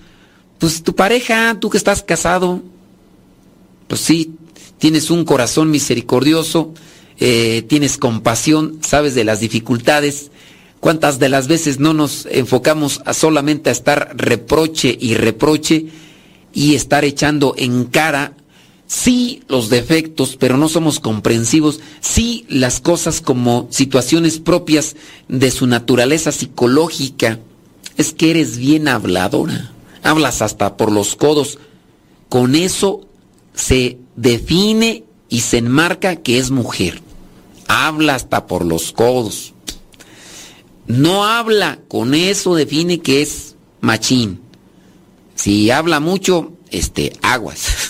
pues 0.59 0.83
tu 0.83 0.95
pareja, 0.95 1.59
tú 1.61 1.71
que 1.71 1.77
estás 1.77 2.03
casado, 2.03 2.63
pues 3.89 4.01
sí, 4.01 4.35
tienes 4.79 5.11
un 5.11 5.25
corazón 5.25 5.71
misericordioso, 5.71 6.73
eh, 7.19 7.63
tienes 7.69 7.99
compasión, 7.99 8.79
sabes 8.81 9.15
de 9.15 9.25
las 9.25 9.41
dificultades. 9.41 10.31
¿Cuántas 10.81 11.19
de 11.19 11.29
las 11.29 11.47
veces 11.47 11.79
no 11.79 11.95
nos 11.95 12.27
enfocamos 12.31 13.03
a 13.05 13.15
solamente 13.15 13.71
a 13.71 13.73
estar 13.73 14.15
reproche 14.17 14.97
y 14.99 15.15
reproche 15.15 15.87
y 16.53 16.75
estar 16.75 17.05
echando 17.05 17.55
en 17.57 17.85
cara 17.85 18.33
sí 18.93 19.43
los 19.49 19.71
defectos, 19.71 20.37
pero 20.37 20.59
no 20.59 20.69
somos 20.69 21.01
comprensivos, 21.01 21.81
sí 22.03 22.45
las 22.51 22.79
cosas 22.79 23.23
como 23.23 23.67
situaciones 23.71 24.39
propias 24.39 24.97
de 25.29 25.51
su 25.51 25.67
naturaleza 25.67 26.31
psicológica. 26.31 27.39
Es 27.97 28.13
que 28.13 28.31
eres 28.31 28.59
bien 28.59 28.89
habladora, 28.89 29.73
hablas 30.03 30.43
hasta 30.43 30.77
por 30.77 30.93
los 30.93 31.17
codos. 31.17 31.59
Con 32.29 32.55
eso 32.55 33.07
se 33.55 33.97
define 34.17 35.05
y 35.31 35.41
se 35.41 35.59
enmarca 35.59 36.17
que 36.17 36.37
es 36.37 36.51
mujer. 36.51 37.01
Habla 37.69 38.17
hasta 38.17 38.47
por 38.47 38.67
los 38.67 38.93
codos. 38.93 39.55
No 40.87 41.25
habla, 41.25 41.79
con 41.89 42.13
eso 42.15 42.55
define 42.55 43.01
que 43.01 43.23
es 43.23 43.57
machín. 43.81 44.43
Si 45.35 45.71
habla 45.71 45.99
mucho, 45.99 46.53
este, 46.71 47.15
aguas. 47.23 47.69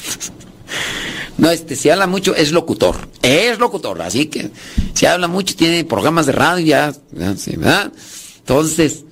No, 1.43 1.51
este, 1.51 1.74
si 1.74 1.90
habla 1.90 2.07
mucho, 2.07 2.36
es 2.36 2.53
locutor. 2.53 3.09
Es 3.20 3.59
locutor, 3.59 4.01
así 4.01 4.26
que 4.26 4.53
si 4.95 5.07
habla 5.07 5.26
mucho, 5.26 5.57
tiene 5.57 5.82
programas 5.82 6.26
de 6.26 6.32
radio, 6.32 6.64
ya, 6.64 6.95
¿verdad? 7.11 7.93
Entonces, 8.38 9.05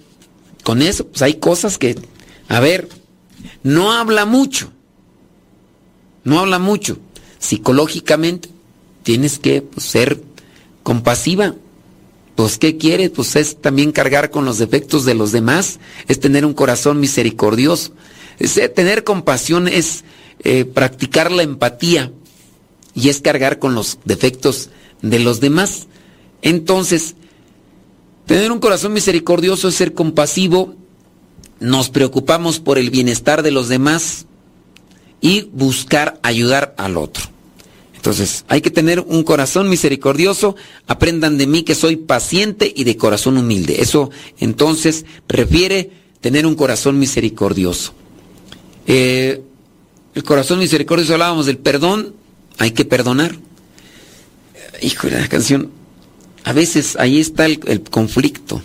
con 0.62 0.80
eso, 0.80 1.08
pues 1.08 1.22
hay 1.22 1.34
cosas 1.34 1.76
que, 1.76 1.98
a 2.46 2.60
ver, 2.60 2.88
no 3.64 3.90
habla 3.90 4.26
mucho. 4.26 4.70
No 6.22 6.38
habla 6.38 6.60
mucho. 6.60 6.98
Psicológicamente, 7.40 8.48
tienes 9.02 9.40
que 9.40 9.62
pues, 9.62 9.84
ser 9.84 10.22
compasiva. 10.84 11.56
Pues, 12.36 12.58
¿qué 12.58 12.76
quieres? 12.76 13.10
Pues 13.10 13.34
es 13.34 13.60
también 13.60 13.90
cargar 13.90 14.30
con 14.30 14.44
los 14.44 14.58
defectos 14.58 15.04
de 15.04 15.14
los 15.14 15.32
demás, 15.32 15.80
es 16.06 16.20
tener 16.20 16.46
un 16.46 16.54
corazón 16.54 17.00
misericordioso. 17.00 17.92
Es, 18.38 18.56
eh, 18.56 18.68
tener 18.68 19.02
compasión 19.02 19.66
es 19.66 20.04
eh, 20.44 20.64
practicar 20.64 21.32
la 21.32 21.42
empatía 21.42 22.12
y 22.95 23.09
es 23.09 23.20
cargar 23.20 23.59
con 23.59 23.74
los 23.74 23.99
defectos 24.05 24.70
de 25.03 25.18
los 25.18 25.41
demás. 25.41 25.86
Entonces, 26.43 27.14
tener 28.26 28.53
un 28.53 28.61
corazón 28.61 28.93
misericordioso 28.93 29.68
es 29.68 29.74
ser 29.74 29.95
compasivo, 29.95 30.74
nos 31.59 31.91
preocupamos 31.91 32.59
por 32.59 32.78
el 32.78 32.91
bienestar 32.91 33.43
de 33.43 33.51
los 33.51 33.68
demás 33.68 34.26
y 35.20 35.43
buscar 35.53 36.18
ayudar 36.22 36.74
al 36.78 36.97
otro. 36.97 37.24
Entonces, 37.95 38.47
hay 38.49 38.62
que 38.62 38.70
tener 38.70 39.01
un 39.01 39.22
corazón 39.24 39.68
misericordioso. 39.68 40.57
Aprendan 40.86 41.36
de 41.36 41.47
mí 41.47 41.64
que 41.64 41.74
soy 41.74 41.97
paciente 41.97 42.72
y 42.74 42.84
de 42.84 42.97
corazón 42.97 43.36
humilde. 43.36 43.82
Eso 43.82 44.11
entonces 44.38 45.05
refiere 45.28 45.91
tener 46.22 46.47
un 46.47 46.55
corazón 46.55 46.99
misericordioso. 46.99 47.93
Eh, 48.86 49.43
el 50.14 50.24
corazón 50.24 50.61
misericordioso 50.61 51.12
hablábamos 51.12 51.45
del 51.45 51.59
perdón, 51.59 52.14
hay 52.61 52.72
que 52.72 52.84
perdonar. 52.84 53.36
Hijo 54.82 55.08
de 55.08 55.18
la 55.18 55.28
canción, 55.28 55.70
a 56.44 56.52
veces 56.52 56.96
ahí 57.00 57.18
está 57.18 57.46
el, 57.46 57.82
conflicto. 57.90 58.62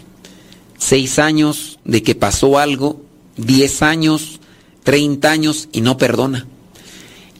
Seis 0.77 1.17
años 1.17 1.79
de 1.85 2.03
que 2.03 2.13
pasó 2.13 2.59
algo, 2.59 3.01
diez 3.37 3.81
años, 3.81 4.41
treinta 4.83 5.31
años 5.31 5.69
y 5.71 5.79
no 5.79 5.97
perdona. 5.97 6.45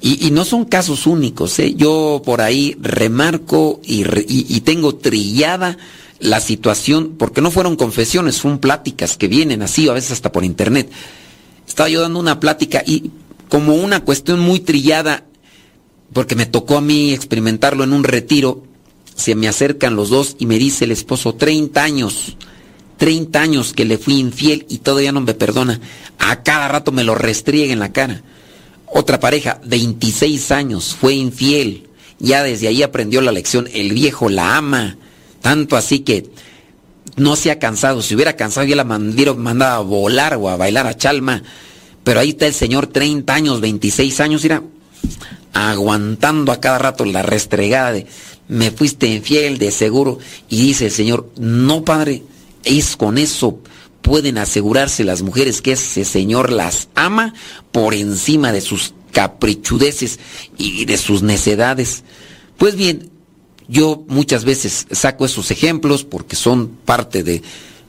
Y, 0.02 0.30
no 0.32 0.46
son 0.46 0.66
casos 0.66 1.08
únicos, 1.08 1.58
¿eh? 1.58 1.74
yo 1.76 2.22
por 2.24 2.40
ahí 2.40 2.78
remarco 2.80 3.82
y, 3.84 4.06
y, 4.28 4.62
tengo 4.62 4.96
trillada 4.96 5.80
la 6.20 6.40
situación, 6.40 7.16
porque 7.18 7.42
no 7.42 7.50
fueron 7.50 7.76
confesiones, 7.76 8.40
fueron 8.40 8.60
pláticas 8.60 9.18
que 9.18 9.28
vienen 9.28 9.64
así, 9.64 9.90
a 9.90 9.94
veces 9.94 10.12
hasta 10.12 10.32
por 10.32 10.46
internet. 10.46 10.92
Estaba 11.68 11.90
yo 11.90 12.02
dando 12.02 12.20
una 12.20 12.40
plática 12.40 12.84
y 12.86 13.10
como 13.50 13.74
una 13.74 14.02
cuestión 14.02 14.42
muy 14.42 14.60
trillada, 14.60 15.26
porque 16.14 16.36
me 16.36 16.46
tocó 16.46 16.78
a 16.78 16.82
mí 16.82 17.14
experimentarlo 17.14 17.84
en 17.84 17.94
un 17.94 18.04
retiro, 18.04 18.64
se 19.16 19.36
me 19.36 19.48
acercan 19.48 19.96
los 19.96 20.10
dos 20.10 20.36
y 20.40 20.46
me 20.46 20.58
dice 20.58 20.86
el 20.86 20.92
esposo, 20.92 21.36
30 21.36 21.82
años, 21.82 22.38
30 22.98 23.42
años 23.42 23.74
que 23.74 23.86
le 23.86 23.98
fui 23.98 24.20
infiel 24.20 24.66
y 24.70 24.80
todavía 24.80 25.12
no 25.12 25.22
me 25.22 25.34
perdona. 25.34 25.80
A 26.20 26.44
cada 26.44 26.68
rato 26.68 26.92
me 26.92 27.04
lo 27.04 27.16
restriega 27.16 27.74
en 27.74 27.80
la 27.80 27.92
cara. 27.92 28.22
Otra 28.88 29.20
pareja, 29.20 29.60
26 29.66 30.52
años, 30.52 30.96
fue 31.00 31.14
infiel. 31.16 31.88
Ya 32.20 32.44
desde 32.44 32.68
ahí 32.68 32.84
aprendió 32.84 33.22
la 33.22 33.32
lección. 33.32 33.68
El 33.74 33.94
viejo 33.94 34.30
la 34.30 34.58
ama. 34.58 34.98
Tanto 35.42 35.76
así 35.76 36.00
que 36.00 36.30
no 37.18 37.36
se 37.36 37.52
ha 37.52 37.60
cansado. 37.60 38.02
Si 38.02 38.16
hubiera 38.16 38.36
cansado 38.36 38.66
ya 38.66 38.76
la 38.76 38.84
mandaba 38.84 39.76
a 39.76 39.80
volar 39.80 40.36
o 40.36 40.50
a 40.50 40.58
bailar 40.58 40.88
a 40.88 40.98
chalma. 40.98 41.44
Pero 42.04 42.20
ahí 42.20 42.30
está 42.30 42.48
el 42.48 42.54
señor, 42.54 42.88
30 42.88 43.34
años, 43.34 43.62
26 43.62 44.20
años, 44.20 44.44
mira, 44.44 44.62
aguantando 45.56 46.52
a 46.52 46.60
cada 46.60 46.78
rato 46.78 47.06
la 47.06 47.24
restregada 47.24 47.94
de 47.94 48.06
me 48.48 48.70
fuiste 48.70 49.08
infiel 49.08 49.58
de 49.58 49.72
seguro 49.72 50.20
y 50.50 50.62
dice 50.62 50.86
el 50.86 50.92
Señor, 50.92 51.32
no 51.38 51.84
padre, 51.84 52.24
es 52.64 52.96
con 52.96 53.18
eso 53.18 53.60
pueden 54.02 54.38
asegurarse 54.38 55.04
las 55.04 55.24
mujeres 55.24 55.64
que 55.64 55.72
ese 55.72 56.06
Señor 56.06 56.52
las 56.52 56.90
ama 56.94 57.34
por 57.72 57.96
encima 57.96 58.52
de 58.52 58.62
sus 58.62 58.94
caprichudeces 59.12 60.20
y 60.58 60.86
de 60.86 60.98
sus 60.98 61.24
necedades. 61.24 62.04
Pues 62.58 62.76
bien, 62.76 63.10
yo 63.68 64.04
muchas 64.08 64.46
veces 64.46 64.86
saco 64.92 65.26
esos 65.26 65.50
ejemplos 65.50 66.04
porque 66.04 66.36
son 66.36 66.68
parte 66.68 67.24
de, 67.24 67.42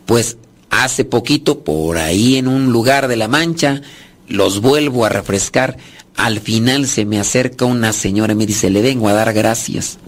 pues 0.06 0.38
hace 0.70 1.04
poquito 1.04 1.64
por 1.64 1.98
ahí 1.98 2.36
en 2.36 2.48
un 2.48 2.72
lugar 2.72 3.08
de 3.08 3.16
la 3.16 3.28
Mancha, 3.28 3.82
los 4.26 4.60
vuelvo 4.62 5.04
a 5.04 5.10
refrescar. 5.10 5.76
Al 6.16 6.40
final 6.40 6.86
se 6.86 7.04
me 7.04 7.20
acerca 7.20 7.64
una 7.64 7.92
señora 7.92 8.32
y 8.32 8.36
me 8.36 8.46
dice, 8.46 8.70
le 8.70 8.82
vengo 8.82 9.08
a 9.08 9.12
dar 9.12 9.32
gracias. 9.32 9.98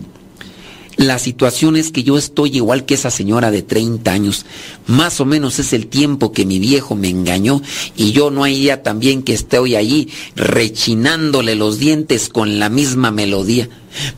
La 0.98 1.20
situación 1.20 1.76
es 1.76 1.92
que 1.92 2.02
yo 2.02 2.18
estoy 2.18 2.56
igual 2.56 2.84
que 2.84 2.94
esa 2.94 3.12
señora 3.12 3.52
de 3.52 3.62
30 3.62 4.10
años. 4.10 4.46
Más 4.88 5.20
o 5.20 5.24
menos 5.24 5.60
es 5.60 5.72
el 5.72 5.86
tiempo 5.86 6.32
que 6.32 6.44
mi 6.44 6.58
viejo 6.58 6.96
me 6.96 7.08
engañó 7.08 7.62
y 7.96 8.10
yo 8.10 8.32
no 8.32 8.42
hay 8.42 8.58
día 8.58 8.82
también 8.82 9.22
que 9.22 9.32
esté 9.32 9.60
hoy 9.60 9.76
allí 9.76 10.08
rechinándole 10.34 11.54
los 11.54 11.78
dientes 11.78 12.28
con 12.28 12.58
la 12.58 12.68
misma 12.68 13.12
melodía. 13.12 13.68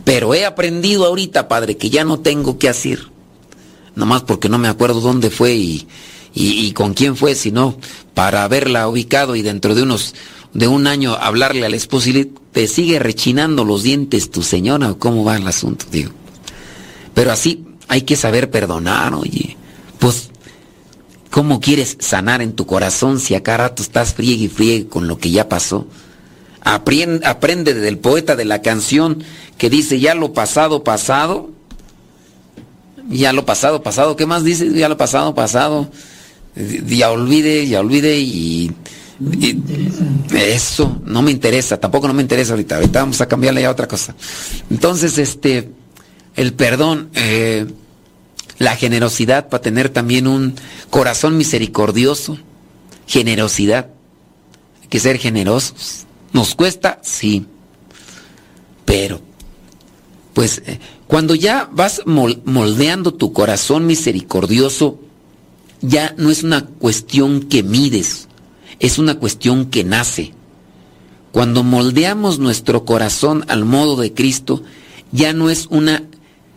Pero 0.05 0.32
he 0.32 0.47
aprendido 0.47 1.05
ahorita, 1.05 1.49
padre, 1.49 1.76
que 1.76 1.91
ya 1.91 2.05
no 2.05 2.20
tengo 2.20 2.59
que 2.59 2.70
hacer. 2.70 3.01
Nomás 3.95 4.22
porque 4.22 4.49
no 4.49 4.57
me 4.57 4.68
acuerdo 4.68 5.01
dónde 5.01 5.28
fue 5.28 5.55
y, 5.55 5.86
y, 6.32 6.72
con 6.72 6.95
quién 6.95 7.14
fue, 7.14 7.34
sino 7.34 7.76
para 8.14 8.45
haberla 8.45 8.88
ubicado 8.88 9.36
y 9.36 9.43
dentro 9.43 9.74
de 9.74 9.82
unos 9.82 10.14
de 10.55 10.68
un 10.68 10.86
año 10.86 11.14
hablarle 11.14 11.66
al 11.66 11.74
esposo 11.74 12.11
y 12.11 12.32
te 12.53 12.66
sigue 12.66 12.98
rechinando 12.98 13.64
los 13.64 13.82
dientes 13.82 14.30
tu 14.30 14.42
señora 14.42 14.90
o 14.90 14.98
cómo 14.98 15.24
va 15.24 15.36
el 15.36 15.46
asunto, 15.46 15.86
digo. 15.90 16.11
Pero 17.14 17.32
así 17.32 17.64
hay 17.88 18.03
que 18.03 18.16
saber 18.16 18.51
perdonar, 18.51 19.14
oye. 19.14 19.57
Pues, 19.98 20.30
¿cómo 21.30 21.61
quieres 21.61 21.96
sanar 22.01 22.42
en 22.42 22.53
tu 22.53 22.66
corazón 22.66 23.20
si 23.20 23.34
acá 23.34 23.57
rato 23.57 23.82
estás 23.82 24.14
friegue 24.14 24.44
y 24.44 24.48
friegue 24.48 24.88
con 24.88 25.07
lo 25.07 25.18
que 25.18 25.30
ya 25.30 25.48
pasó? 25.48 25.86
Aprende, 26.62 27.26
aprende 27.26 27.74
del 27.74 27.98
poeta 27.98 28.36
de 28.36 28.44
la 28.44 28.62
canción 28.62 29.22
que 29.59 29.70
dice, 29.70 30.01
ya 30.01 30.14
lo 30.14 30.32
pasado, 30.32 30.84
pasado. 30.84 31.51
Ya 33.09 33.32
lo 33.32 33.44
pasado, 33.44 33.82
pasado. 33.82 34.16
¿Qué 34.16 34.26
más 34.26 34.44
dice? 34.44 34.72
Ya 34.72 34.88
lo 34.88 34.96
pasado, 34.96 35.34
pasado. 35.34 35.90
Ya 36.55 37.11
olvide, 37.11 37.66
ya 37.66 37.80
olvide 37.80 38.20
y, 38.20 38.72
eso 40.33 41.01
no 41.05 41.23
me 41.23 41.31
interesa, 41.31 41.79
tampoco 41.79 42.09
no 42.09 42.14
me 42.14 42.23
interesa 42.23 42.53
ahorita. 42.53 42.77
Ahorita 42.77 43.01
vamos 43.01 43.21
a 43.21 43.27
cambiarle 43.27 43.62
ya 43.62 43.68
a 43.68 43.73
otra 43.73 43.89
cosa. 43.89 44.14
Entonces, 44.71 45.18
este, 45.18 45.71
el 46.37 46.55
perdón, 46.55 47.11
eh, 47.14 47.66
la 48.59 48.77
generosidad 48.77 49.49
para 49.49 49.62
tener 49.62 49.89
también 49.89 50.27
un 50.27 50.55
corazón 50.91 51.37
misericordioso, 51.37 52.39
generosidad, 53.07 53.91
hay 54.83 54.89
que 54.89 55.01
ser 55.01 55.18
generosos. 55.18 56.07
¿Nos 56.33 56.55
cuesta? 56.55 57.01
Sí. 57.03 57.47
Pero, 58.85 59.21
pues, 60.35 60.62
eh, 60.66 60.79
cuando 61.07 61.35
ya 61.35 61.68
vas 61.73 62.03
moldeando 62.07 63.14
tu 63.14 63.33
corazón 63.33 63.87
misericordioso, 63.87 65.01
ya 65.81 66.14
no 66.16 66.31
es 66.31 66.43
una 66.43 66.66
cuestión 66.66 67.43
que 67.43 67.62
mides, 67.62 68.29
es 68.81 68.99
una 68.99 69.16
cuestión 69.16 69.66
que 69.66 69.85
nace. 69.85 70.33
Cuando 71.33 71.62
moldeamos 71.62 72.39
nuestro 72.39 72.85
corazón 72.85 73.45
al 73.49 73.64
modo 73.64 73.97
de 73.97 74.12
Cristo, 74.12 74.62
ya 75.12 75.33
no 75.33 75.51
es 75.51 75.66
una 75.70 76.03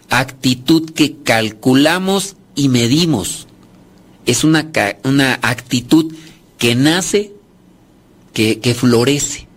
actitud 0.09 0.91
que 0.91 1.17
calculamos 1.17 2.35
y 2.55 2.69
medimos. 2.69 3.47
Es 4.25 4.43
una, 4.43 4.71
una 5.03 5.39
actitud 5.41 6.13
que 6.57 6.75
nace, 6.75 7.33
que, 8.31 8.59
que, 8.59 8.73
florece, 8.73 9.47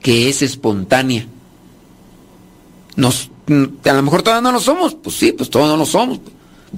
que 0.00 0.28
es 0.28 0.42
espontánea. 0.42 1.26
Nos, 2.96 3.30
a 3.48 3.92
lo 3.92 4.02
mejor 4.02 4.22
todavía 4.22 4.42
no 4.42 4.52
lo 4.52 4.60
somos, 4.60 4.94
pues 4.94 5.16
sí, 5.16 5.32
pues 5.32 5.50
todavía 5.50 5.72
no 5.72 5.78
lo 5.78 5.86
somos, 5.86 6.20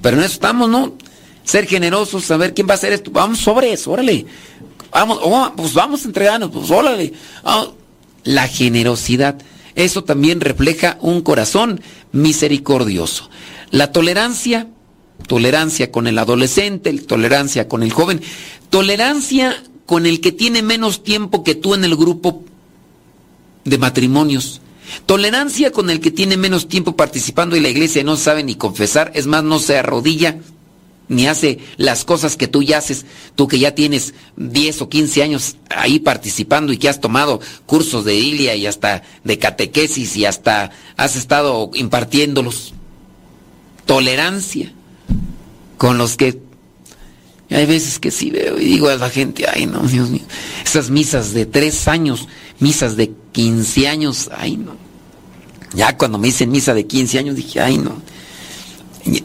pero 0.00 0.16
en 0.16 0.22
eso 0.22 0.34
estamos, 0.34 0.68
¿no? 0.70 0.94
Ser 1.44 1.66
generosos, 1.66 2.24
saber 2.24 2.54
quién 2.54 2.66
va 2.66 2.72
a 2.72 2.76
hacer 2.76 2.92
esto, 2.92 3.10
vamos 3.10 3.38
sobre 3.38 3.72
eso, 3.72 3.92
órale, 3.92 4.24
vamos, 5.00 5.18
oh, 5.22 5.52
pues 5.56 5.74
vamos 5.74 6.04
a 6.04 6.08
entregarnos, 6.08 6.50
pues 6.50 6.70
órale. 6.70 7.12
La 8.24 8.48
generosidad, 8.48 9.36
eso 9.74 10.04
también 10.04 10.40
refleja 10.40 10.98
un 11.00 11.20
corazón 11.20 11.80
misericordioso. 12.12 13.28
La 13.70 13.92
tolerancia, 13.92 14.68
tolerancia 15.28 15.92
con 15.92 16.06
el 16.06 16.18
adolescente, 16.18 16.92
tolerancia 17.00 17.68
con 17.68 17.82
el 17.82 17.92
joven, 17.92 18.22
tolerancia 18.70 19.62
con 19.84 20.06
el 20.06 20.20
que 20.20 20.32
tiene 20.32 20.62
menos 20.62 21.04
tiempo 21.04 21.44
que 21.44 21.54
tú 21.54 21.74
en 21.74 21.84
el 21.84 21.94
grupo 21.94 22.42
de 23.64 23.78
matrimonios. 23.78 24.62
Tolerancia 25.04 25.72
con 25.72 25.90
el 25.90 26.00
que 26.00 26.10
tiene 26.10 26.36
menos 26.36 26.68
tiempo 26.68 26.96
participando 26.96 27.54
en 27.54 27.64
la 27.64 27.68
iglesia 27.68 28.00
y 28.00 28.04
no 28.04 28.16
sabe 28.16 28.44
ni 28.44 28.54
confesar, 28.54 29.12
es 29.14 29.26
más, 29.26 29.44
no 29.44 29.58
se 29.58 29.76
arrodilla 29.76 30.38
ni 31.08 31.26
hace 31.26 31.58
las 31.76 32.04
cosas 32.04 32.36
que 32.36 32.48
tú 32.48 32.62
ya 32.62 32.78
haces, 32.78 33.06
tú 33.34 33.46
que 33.46 33.58
ya 33.58 33.74
tienes 33.74 34.14
10 34.36 34.82
o 34.82 34.88
15 34.88 35.22
años 35.22 35.56
ahí 35.70 35.98
participando 36.00 36.72
y 36.72 36.78
que 36.78 36.88
has 36.88 37.00
tomado 37.00 37.40
cursos 37.64 38.04
de 38.04 38.16
Ilia 38.16 38.54
y 38.56 38.66
hasta 38.66 39.02
de 39.24 39.38
catequesis 39.38 40.16
y 40.16 40.24
hasta 40.24 40.72
has 40.96 41.16
estado 41.16 41.70
impartiéndolos. 41.74 42.74
Tolerancia 43.84 44.72
con 45.78 45.96
los 45.96 46.16
que 46.16 46.40
hay 47.50 47.66
veces 47.66 48.00
que 48.00 48.10
sí 48.10 48.30
veo 48.30 48.58
y 48.58 48.64
digo 48.64 48.88
a 48.88 48.96
la 48.96 49.08
gente, 49.08 49.46
ay 49.48 49.66
no, 49.66 49.82
Dios 49.82 50.10
mío, 50.10 50.24
esas 50.64 50.90
misas 50.90 51.32
de 51.32 51.46
tres 51.46 51.86
años, 51.86 52.26
misas 52.58 52.96
de 52.96 53.12
15 53.30 53.86
años, 53.86 54.30
ay 54.36 54.56
no. 54.56 54.74
Ya 55.72 55.96
cuando 55.96 56.18
me 56.18 56.28
dicen 56.28 56.50
misa 56.50 56.74
de 56.74 56.86
15 56.86 57.18
años 57.18 57.36
dije, 57.36 57.60
ay 57.60 57.78
no 57.78 58.00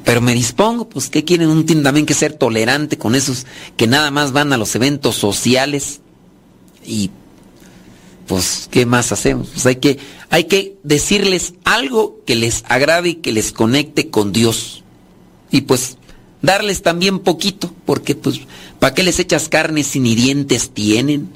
pero 0.03 0.21
me 0.21 0.34
dispongo, 0.34 0.88
pues, 0.88 1.09
¿qué 1.09 1.23
quieren? 1.23 1.49
Un 1.49 1.65
tiene 1.65 2.05
que 2.05 2.13
ser 2.13 2.34
tolerante 2.34 2.97
con 2.97 3.15
esos 3.15 3.45
que 3.77 3.88
nada 3.88 4.11
más 4.11 4.32
van 4.32 4.53
a 4.53 4.57
los 4.57 4.75
eventos 4.75 5.15
sociales 5.15 6.01
y 6.86 7.09
pues, 8.27 8.69
¿qué 8.71 8.86
más 8.86 9.11
hacemos? 9.11 9.49
Pues 9.53 9.65
hay 9.65 9.75
que, 9.77 9.99
hay 10.29 10.45
que 10.45 10.77
decirles 10.84 11.53
algo 11.63 12.21
que 12.25 12.36
les 12.36 12.63
agrade 12.69 13.09
y 13.09 13.15
que 13.15 13.32
les 13.32 13.51
conecte 13.51 14.09
con 14.09 14.32
Dios. 14.32 14.84
Y 15.49 15.61
pues, 15.61 15.97
darles 16.41 16.82
también 16.82 17.19
poquito, 17.19 17.73
porque 17.86 18.15
pues, 18.15 18.41
¿para 18.79 18.93
qué 18.93 19.03
les 19.03 19.19
echas 19.19 19.49
carne 19.49 19.84
si 19.84 19.99
ni 19.99 20.15
dientes 20.15 20.69
tienen? 20.73 21.29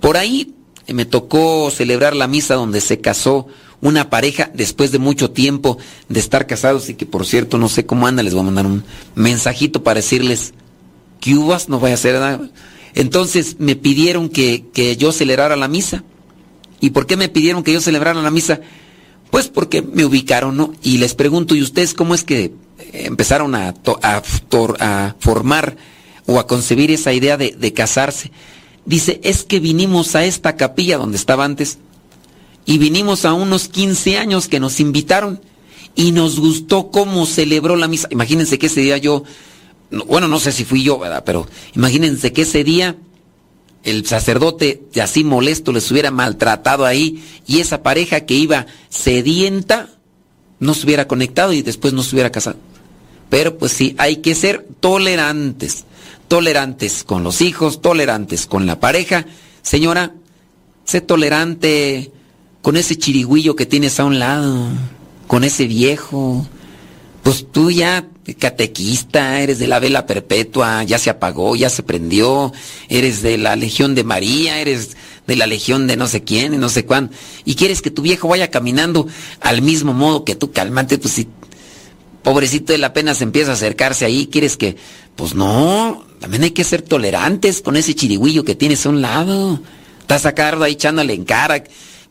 Por 0.00 0.16
ahí 0.16 0.54
me 0.88 1.04
tocó 1.04 1.70
celebrar 1.70 2.16
la 2.16 2.26
misa 2.26 2.54
donde 2.54 2.80
se 2.80 3.00
casó 3.00 3.46
una 3.80 4.10
pareja 4.10 4.50
después 4.54 4.90
de 4.92 4.98
mucho 4.98 5.30
tiempo 5.30 5.78
de 6.08 6.20
estar 6.20 6.46
casados 6.46 6.88
y 6.88 6.94
que 6.94 7.06
por 7.06 7.26
cierto 7.26 7.58
no 7.58 7.68
sé 7.68 7.86
cómo 7.86 8.06
anda, 8.06 8.22
les 8.22 8.34
voy 8.34 8.42
a 8.42 8.46
mandar 8.46 8.66
un 8.66 8.84
mensajito 9.14 9.82
para 9.82 10.00
decirles 10.00 10.52
que 11.20 11.34
uvas, 11.34 11.68
no 11.68 11.80
vaya 11.80 11.94
a 11.94 11.98
ser 11.98 12.14
nada. 12.14 12.50
Entonces 12.94 13.56
me 13.58 13.76
pidieron 13.76 14.28
que, 14.28 14.64
que 14.72 14.96
yo 14.96 15.12
celebrara 15.12 15.56
la 15.56 15.68
misa. 15.68 16.04
¿Y 16.80 16.90
por 16.90 17.06
qué 17.06 17.16
me 17.16 17.28
pidieron 17.28 17.62
que 17.62 17.72
yo 17.72 17.80
celebrara 17.80 18.20
la 18.20 18.30
misa? 18.30 18.60
Pues 19.30 19.48
porque 19.48 19.82
me 19.82 20.04
ubicaron, 20.04 20.56
¿no? 20.56 20.72
Y 20.82 20.98
les 20.98 21.14
pregunto, 21.14 21.54
¿y 21.54 21.62
ustedes 21.62 21.94
cómo 21.94 22.14
es 22.14 22.24
que 22.24 22.52
empezaron 22.92 23.54
a, 23.54 23.74
a, 24.02 24.22
a 24.80 25.16
formar 25.18 25.76
o 26.26 26.38
a 26.38 26.46
concebir 26.46 26.90
esa 26.90 27.12
idea 27.12 27.36
de, 27.36 27.54
de 27.58 27.72
casarse? 27.72 28.32
Dice, 28.84 29.20
es 29.22 29.42
que 29.42 29.60
vinimos 29.60 30.14
a 30.16 30.24
esta 30.24 30.56
capilla 30.56 30.96
donde 30.98 31.18
estaba 31.18 31.44
antes 31.44 31.78
y 32.68 32.76
vinimos 32.76 33.24
a 33.24 33.32
unos 33.32 33.66
15 33.68 34.18
años 34.18 34.46
que 34.46 34.60
nos 34.60 34.78
invitaron 34.78 35.40
y 35.94 36.12
nos 36.12 36.38
gustó 36.38 36.90
cómo 36.90 37.24
celebró 37.24 37.76
la 37.76 37.88
misa. 37.88 38.08
Imagínense 38.10 38.58
que 38.58 38.66
ese 38.66 38.82
día 38.82 38.98
yo, 38.98 39.24
bueno, 40.06 40.28
no 40.28 40.38
sé 40.38 40.52
si 40.52 40.66
fui 40.66 40.82
yo, 40.82 40.98
¿verdad? 40.98 41.22
Pero 41.24 41.46
imagínense 41.74 42.30
que 42.34 42.42
ese 42.42 42.64
día 42.64 42.94
el 43.84 44.04
sacerdote 44.04 44.82
así 45.02 45.24
molesto 45.24 45.72
les 45.72 45.90
hubiera 45.90 46.10
maltratado 46.10 46.84
ahí 46.84 47.24
y 47.46 47.60
esa 47.60 47.82
pareja 47.82 48.26
que 48.26 48.34
iba 48.34 48.66
sedienta 48.90 49.88
no 50.60 50.74
se 50.74 50.84
hubiera 50.84 51.08
conectado 51.08 51.54
y 51.54 51.62
después 51.62 51.94
no 51.94 52.02
se 52.02 52.16
hubiera 52.16 52.30
casado. 52.30 52.58
Pero 53.30 53.56
pues 53.56 53.72
sí, 53.72 53.94
hay 53.96 54.16
que 54.16 54.34
ser 54.34 54.66
tolerantes, 54.80 55.86
tolerantes 56.28 57.02
con 57.02 57.24
los 57.24 57.40
hijos, 57.40 57.80
tolerantes 57.80 58.44
con 58.44 58.66
la 58.66 58.78
pareja. 58.78 59.24
Señora, 59.62 60.12
sé 60.84 61.00
tolerante 61.00 62.12
con 62.68 62.76
ese 62.76 62.98
chirigüillo 62.98 63.56
que 63.56 63.64
tienes 63.64 63.98
a 63.98 64.04
un 64.04 64.18
lado, 64.18 64.68
con 65.26 65.42
ese 65.42 65.66
viejo. 65.66 66.46
Pues 67.22 67.46
tú 67.50 67.70
ya, 67.70 68.06
catequista, 68.38 69.40
eres 69.40 69.58
de 69.58 69.66
la 69.66 69.78
vela 69.78 70.04
perpetua, 70.04 70.82
ya 70.82 70.98
se 70.98 71.08
apagó, 71.08 71.56
ya 71.56 71.70
se 71.70 71.82
prendió, 71.82 72.52
eres 72.90 73.22
de 73.22 73.38
la 73.38 73.56
Legión 73.56 73.94
de 73.94 74.04
María, 74.04 74.60
eres 74.60 74.98
de 75.26 75.36
la 75.36 75.46
legión 75.46 75.86
de 75.86 75.96
no 75.96 76.08
sé 76.08 76.24
quién 76.24 76.52
y 76.52 76.58
no 76.58 76.68
sé 76.68 76.84
cuándo. 76.84 77.10
Y 77.46 77.54
quieres 77.54 77.80
que 77.80 77.90
tu 77.90 78.02
viejo 78.02 78.28
vaya 78.28 78.50
caminando 78.50 79.08
al 79.40 79.62
mismo 79.62 79.94
modo 79.94 80.26
que 80.26 80.34
tú, 80.34 80.52
calmante, 80.52 80.98
pues 80.98 81.14
si 81.14 81.26
pobrecito 82.22 82.74
él 82.74 82.84
apenas 82.84 83.22
empieza 83.22 83.52
a 83.52 83.54
acercarse 83.54 84.04
ahí, 84.04 84.28
quieres 84.30 84.58
que, 84.58 84.76
pues 85.16 85.34
no, 85.34 86.04
también 86.20 86.42
hay 86.42 86.50
que 86.50 86.64
ser 86.64 86.82
tolerantes 86.82 87.62
con 87.62 87.76
ese 87.76 87.94
chirigüillo 87.94 88.44
que 88.44 88.54
tienes 88.54 88.84
a 88.84 88.90
un 88.90 89.00
lado. 89.00 89.58
Estás 90.02 90.26
acá 90.26 90.54
ahí 90.62 90.72
echándole 90.72 91.14
en 91.14 91.24
cara, 91.24 91.64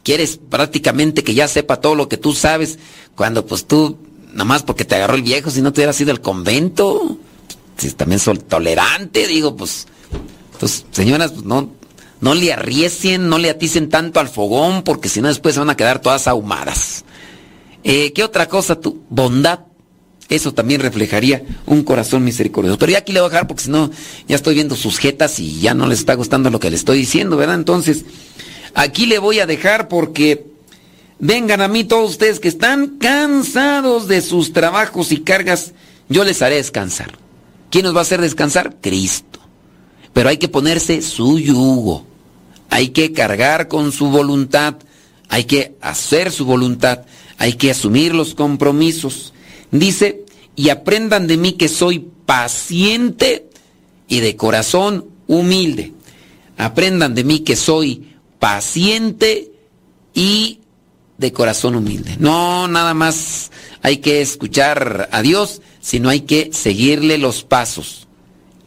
quieres 0.08 0.40
prácticamente 0.50 1.22
que 1.22 1.34
ya 1.34 1.50
sepa 1.50 1.82
todo 1.82 1.94
lo 1.94 2.08
que 2.08 2.16
tú 2.16 2.32
sabes, 2.32 2.80
cuando 3.14 3.46
pues 3.46 3.66
tú, 3.66 3.98
nada 4.32 4.46
más 4.46 4.64
porque 4.64 4.86
te 4.86 4.96
agarró 4.96 5.16
el 5.16 5.22
viejo, 5.22 5.52
si 5.52 5.62
no 5.62 5.74
te 5.74 5.82
hubieras 5.82 6.00
ido 6.00 6.12
al 6.12 6.22
convento, 6.22 7.18
si 7.76 7.92
también 7.92 8.18
soy 8.18 8.38
tolerante, 8.38 9.28
digo, 9.28 9.58
pues, 9.58 9.86
pues 10.62 10.86
señoras, 10.92 11.32
pues 11.34 11.44
no, 11.44 11.72
no 12.22 12.36
le 12.36 12.54
arriescien, 12.54 13.28
no 13.28 13.38
le 13.38 13.50
aticen 13.50 13.90
tanto 13.90 14.22
al 14.22 14.30
fogón, 14.30 14.84
porque 14.84 15.10
si 15.10 15.20
no 15.20 15.28
después 15.28 15.56
se 15.56 15.60
van 15.60 15.72
a 15.72 15.76
quedar 15.76 16.02
todas 16.02 16.30
ahumadas. 16.30 17.04
Eh, 17.84 18.14
¿Qué 18.14 18.24
otra 18.24 18.48
cosa 18.48 18.80
tú? 18.80 19.04
Bondad. 19.10 19.60
Eso 20.30 20.54
también 20.54 20.80
reflejaría 20.80 21.44
un 21.66 21.84
corazón 21.84 22.24
misericordioso. 22.24 22.78
Pero 22.78 22.94
ya 22.94 23.00
aquí 23.00 23.12
le 23.12 23.20
voy 23.20 23.28
a 23.28 23.32
dejar 23.32 23.48
porque 23.48 23.64
si 23.64 23.72
no, 23.72 23.92
ya 24.26 24.38
estoy 24.38 24.56
viendo 24.56 24.78
sus 24.78 25.00
jetas 25.00 25.38
y 25.40 25.60
ya 25.60 25.74
no 25.74 25.86
les 25.86 26.00
está 26.00 26.14
gustando 26.14 26.50
lo 26.50 26.62
que 26.62 26.70
le 26.70 26.78
estoy 26.78 27.00
diciendo, 27.00 27.36
¿verdad? 27.36 27.56
Entonces, 27.56 28.06
aquí 28.78 29.08
le 29.08 29.18
voy 29.18 29.40
a 29.40 29.48
dejar 29.48 29.88
porque 29.88 30.46
vengan 31.18 31.62
a 31.62 31.68
mí 31.68 31.84
todos 31.84 32.12
ustedes 32.12 32.40
que 32.40 32.48
están 32.48 33.00
cansados 33.00 34.08
de 34.08 34.22
sus 34.22 34.54
trabajos 34.54 35.12
y 35.12 35.22
cargas, 35.22 35.74
yo 36.10 36.24
les 36.24 36.44
haré 36.44 36.58
descansar. 36.58 37.18
¿Quién 37.72 37.86
nos 37.86 37.96
va 37.96 38.00
a 38.00 38.02
hacer 38.04 38.22
descansar? 38.22 38.76
Cristo. 38.80 39.40
Pero 40.14 40.30
hay 40.30 40.38
que 40.38 40.48
ponerse 40.48 41.02
su 41.02 41.40
yugo. 41.40 42.06
Hay 42.70 42.90
que 42.90 43.14
cargar 43.14 43.68
con 43.68 43.92
su 43.92 44.10
voluntad. 44.10 44.76
Hay 45.28 45.46
que 45.46 45.76
hacer 45.82 46.32
su 46.32 46.46
voluntad. 46.46 47.02
Hay 47.40 47.54
que 47.54 47.72
asumir 47.72 48.14
los 48.14 48.36
compromisos. 48.36 49.34
Dice, 49.72 50.24
y 50.56 50.70
aprendan 50.70 51.26
de 51.26 51.38
mí 51.38 51.54
que 51.54 51.68
soy 51.68 52.08
paciente 52.28 53.50
y 54.08 54.20
de 54.20 54.36
corazón 54.36 55.06
humilde. 55.26 55.94
Aprendan 56.58 57.16
de 57.16 57.24
mí 57.24 57.40
que 57.40 57.56
soy 57.56 58.07
paciente 58.40 59.52
y 60.14 60.60
de 61.18 61.32
corazón 61.32 61.76
humilde. 61.76 62.16
No, 62.20 62.68
nada 62.68 62.94
más 62.94 63.52
hay 63.82 63.98
que 63.98 64.22
escuchar 64.22 65.10
a 65.12 65.22
Dios, 65.22 65.62
sino 65.82 66.10
hay 66.10 66.22
que 66.22 66.50
seguirle 66.54 67.18
los 67.18 67.44
pasos, 67.44 68.08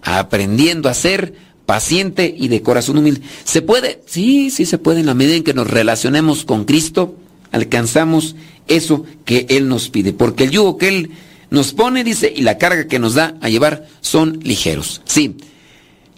aprendiendo 0.03 0.89
a 0.89 0.95
ser 0.95 1.35
paciente 1.67 2.35
y 2.37 2.49
de 2.49 2.63
corazón 2.63 2.99
humilde. 2.99 3.23
¿Se 3.45 3.63
puede? 3.63 4.03
Sí, 4.07 4.51
sí 4.51 4.67
se 4.67 4.79
puede. 4.79 5.01
En 5.01 5.07
la 5.07 5.15
medida 5.15 5.37
en 5.37 5.45
que 5.45 5.55
nos 5.55 5.69
relacionemos 5.69 6.45
con 6.45 6.65
Cristo, 6.65 7.15
alcanzamos 7.53 8.35
eso 8.67 9.05
que 9.25 9.47
Él 9.51 9.69
nos 9.69 9.89
pide. 9.89 10.13
Porque 10.13 10.45
el 10.45 10.51
yugo 10.51 10.79
que 10.79 10.89
Él 10.89 11.11
nos 11.51 11.73
pone, 11.73 12.05
dice, 12.05 12.33
y 12.35 12.43
la 12.43 12.59
carga 12.59 12.87
que 12.87 12.99
nos 12.99 13.15
da 13.15 13.37
a 13.41 13.49
llevar 13.49 13.87
son 14.01 14.41
ligeros. 14.43 15.03
Sí, 15.05 15.37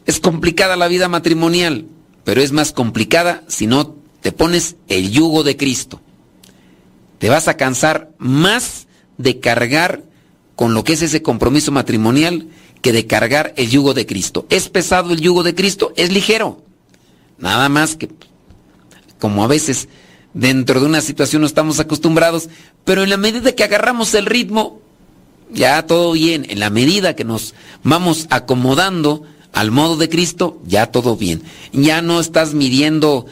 es 0.06 0.20
complicada 0.20 0.76
la 0.76 0.88
vida 0.88 1.08
matrimonial, 1.08 1.86
pero 2.24 2.40
es 2.40 2.52
más 2.52 2.72
complicada 2.72 3.42
si 3.48 3.66
no 3.66 3.96
te 4.20 4.32
pones 4.32 4.76
el 4.88 5.10
yugo 5.10 5.42
de 5.42 5.56
Cristo. 5.56 6.00
Te 7.18 7.28
vas 7.28 7.48
a 7.48 7.56
cansar 7.56 8.10
más 8.18 8.86
de 9.18 9.40
cargar 9.40 10.02
con 10.56 10.74
lo 10.74 10.84
que 10.84 10.92
es 10.92 11.02
ese 11.02 11.22
compromiso 11.22 11.72
matrimonial 11.72 12.48
que 12.80 12.92
de 12.92 13.06
cargar 13.06 13.54
el 13.56 13.70
yugo 13.70 13.94
de 13.94 14.06
Cristo. 14.06 14.46
¿Es 14.50 14.68
pesado 14.68 15.12
el 15.12 15.20
yugo 15.20 15.42
de 15.42 15.54
Cristo? 15.54 15.92
Es 15.96 16.12
ligero. 16.12 16.62
Nada 17.38 17.68
más 17.68 17.96
que, 17.96 18.08
como 19.18 19.44
a 19.44 19.48
veces 19.48 19.88
dentro 20.34 20.80
de 20.80 20.86
una 20.86 21.00
situación 21.00 21.42
no 21.42 21.46
estamos 21.46 21.80
acostumbrados, 21.80 22.48
pero 22.84 23.02
en 23.02 23.10
la 23.10 23.16
medida 23.16 23.52
que 23.52 23.64
agarramos 23.64 24.14
el 24.14 24.26
ritmo, 24.26 24.80
ya 25.50 25.86
todo 25.86 26.12
bien. 26.12 26.46
En 26.48 26.60
la 26.60 26.70
medida 26.70 27.14
que 27.14 27.24
nos 27.24 27.54
vamos 27.82 28.26
acomodando 28.30 29.24
al 29.52 29.70
modo 29.70 29.96
de 29.96 30.08
Cristo, 30.08 30.60
ya 30.66 30.86
todo 30.86 31.16
bien. 31.16 31.42
Ya 31.72 32.02
no 32.02 32.20
estás 32.20 32.54
midiendo 32.54 33.26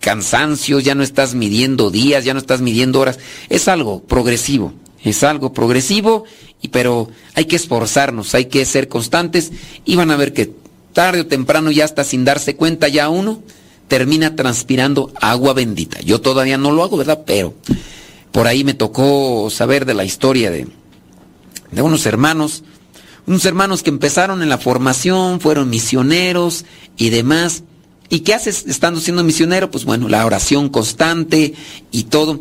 cansancio, 0.00 0.80
ya 0.80 0.94
no 0.94 1.02
estás 1.02 1.34
midiendo 1.34 1.90
días, 1.90 2.24
ya 2.24 2.34
no 2.34 2.40
estás 2.40 2.60
midiendo 2.60 3.00
horas. 3.00 3.18
Es 3.48 3.68
algo 3.68 4.02
progresivo, 4.02 4.74
es 5.02 5.22
algo 5.22 5.52
progresivo 5.52 6.24
y 6.60 6.68
pero 6.68 7.08
hay 7.34 7.46
que 7.46 7.56
esforzarnos, 7.56 8.34
hay 8.34 8.46
que 8.46 8.64
ser 8.64 8.88
constantes 8.88 9.52
y 9.84 9.96
van 9.96 10.10
a 10.10 10.16
ver 10.16 10.32
que 10.32 10.52
tarde 10.92 11.20
o 11.20 11.26
temprano 11.26 11.70
ya 11.70 11.84
está 11.84 12.04
sin 12.04 12.24
darse 12.24 12.56
cuenta 12.56 12.88
ya 12.88 13.08
uno 13.08 13.42
termina 13.88 14.36
transpirando 14.36 15.12
agua 15.20 15.52
bendita. 15.52 16.00
Yo 16.00 16.20
todavía 16.20 16.58
no 16.58 16.70
lo 16.70 16.82
hago, 16.82 16.96
¿verdad? 16.96 17.24
Pero 17.26 17.54
por 18.30 18.46
ahí 18.46 18.64
me 18.64 18.74
tocó 18.74 19.50
saber 19.50 19.84
de 19.84 19.94
la 19.94 20.04
historia 20.04 20.50
de, 20.50 20.66
de 21.70 21.82
unos 21.82 22.06
hermanos, 22.06 22.64
unos 23.26 23.44
hermanos 23.44 23.82
que 23.82 23.90
empezaron 23.90 24.42
en 24.42 24.48
la 24.48 24.58
formación, 24.58 25.40
fueron 25.40 25.70
misioneros 25.70 26.64
y 26.96 27.10
demás. 27.10 27.62
¿Y 28.08 28.20
qué 28.20 28.34
haces 28.34 28.64
estando 28.66 29.00
siendo 29.00 29.24
misionero? 29.24 29.70
Pues 29.70 29.84
bueno, 29.84 30.08
la 30.08 30.26
oración 30.26 30.68
constante 30.68 31.54
y 31.90 32.04
todo 32.04 32.38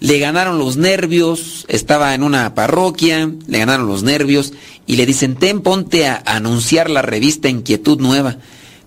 le 0.00 0.18
ganaron 0.18 0.58
los 0.58 0.76
nervios, 0.76 1.64
estaba 1.68 2.14
en 2.14 2.22
una 2.22 2.54
parroquia, 2.54 3.30
le 3.46 3.58
ganaron 3.58 3.88
los 3.88 4.02
nervios 4.02 4.52
y 4.86 4.96
le 4.96 5.06
dicen, 5.06 5.34
ten, 5.34 5.60
ponte 5.60 6.06
a, 6.06 6.22
anunciar 6.24 6.88
la 6.88 7.02
revista 7.02 7.48
Inquietud 7.48 7.98
Nueva. 8.00 8.36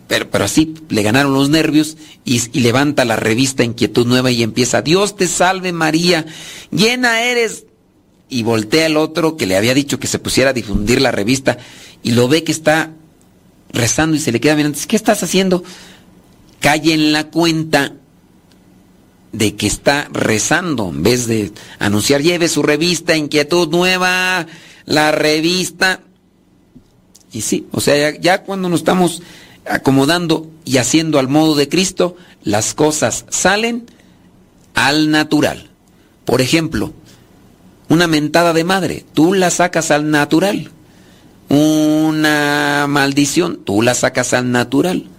Pero, 0.07 0.29
pero 0.29 0.45
así 0.45 0.73
le 0.89 1.03
ganaron 1.03 1.33
los 1.33 1.49
nervios 1.49 1.97
y, 2.25 2.41
y, 2.51 2.61
levanta 2.61 3.05
la 3.05 3.15
revista 3.15 3.63
Inquietud 3.63 4.05
Nueva 4.05 4.31
y 4.31 4.43
empieza, 4.43 4.81
Dios 4.81 5.15
te 5.15 5.27
salve 5.27 5.71
María, 5.71 6.25
llena 6.71 7.23
eres. 7.23 7.65
Y 8.31 8.43
voltea 8.43 8.85
el 8.85 8.95
otro 8.95 9.35
que 9.35 9.45
le 9.45 9.57
había 9.57 9.73
dicho 9.73 9.99
que 9.99 10.07
se 10.07 10.17
pusiera 10.17 10.51
a 10.51 10.53
difundir 10.53 11.01
la 11.01 11.11
revista 11.11 11.57
y 12.01 12.11
lo 12.11 12.29
ve 12.29 12.45
que 12.45 12.53
está 12.53 12.93
rezando 13.73 14.15
y 14.15 14.19
se 14.19 14.31
le 14.31 14.39
queda 14.39 14.55
mirando, 14.55 14.79
¿qué 14.87 14.95
estás 14.95 15.21
haciendo? 15.21 15.63
Calle 16.61 16.93
en 16.93 17.11
la 17.11 17.25
cuenta 17.25 17.93
de 19.33 19.55
que 19.57 19.67
está 19.67 20.07
rezando 20.13 20.89
en 20.89 21.03
vez 21.03 21.27
de 21.27 21.51
anunciar 21.77 22.21
lleve 22.21 22.47
su 22.47 22.63
revista 22.63 23.17
Inquietud 23.17 23.67
Nueva, 23.67 24.47
la 24.85 25.11
revista. 25.11 25.99
Y 27.33 27.41
sí, 27.41 27.67
o 27.71 27.81
sea, 27.81 28.11
ya, 28.11 28.19
ya, 28.19 28.43
cuando 28.43 28.69
nos 28.69 28.79
estamos 28.79 29.21
acomodando 29.65 30.49
y 30.63 30.77
haciendo 30.77 31.19
al 31.19 31.27
modo 31.27 31.55
de 31.55 31.67
Cristo, 31.67 32.15
las 32.43 32.73
cosas 32.73 33.25
salen 33.29 33.85
al 34.73 35.11
natural. 35.11 35.69
Por 36.23 36.39
ejemplo, 36.41 36.93
una 37.91 38.07
mentada 38.07 38.53
de 38.53 38.63
madre, 38.63 39.05
tú 39.13 39.33
la 39.33 39.51
sacas 39.51 39.91
al 39.91 40.09
natural. 40.09 40.71
Una 41.49 42.85
maldición, 42.87 43.59
tú 43.63 43.81
la 43.81 43.93
sacas 43.93 44.33
al 44.33 44.51
natural 44.51 45.09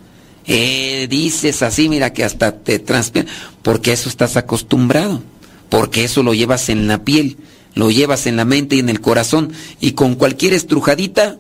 eh, 0.46 1.06
dices 1.08 1.62
así, 1.62 1.88
mira 1.88 2.12
que 2.12 2.24
hasta 2.24 2.52
te 2.52 2.78
transpira, 2.78 3.26
porque 3.62 3.92
eso 3.92 4.08
estás 4.08 4.36
acostumbrado, 4.36 5.22
porque 5.68 6.04
eso 6.04 6.22
lo 6.22 6.34
llevas 6.34 6.68
en 6.68 6.88
la 6.88 7.04
piel, 7.04 7.36
lo 7.74 7.90
llevas 7.90 8.26
en 8.26 8.36
la 8.36 8.44
mente 8.44 8.76
y 8.76 8.80
en 8.80 8.88
el 8.88 9.00
corazón, 9.00 9.52
y 9.80 9.92
con 9.92 10.14
cualquier 10.16 10.54
estrujadita 10.54 11.38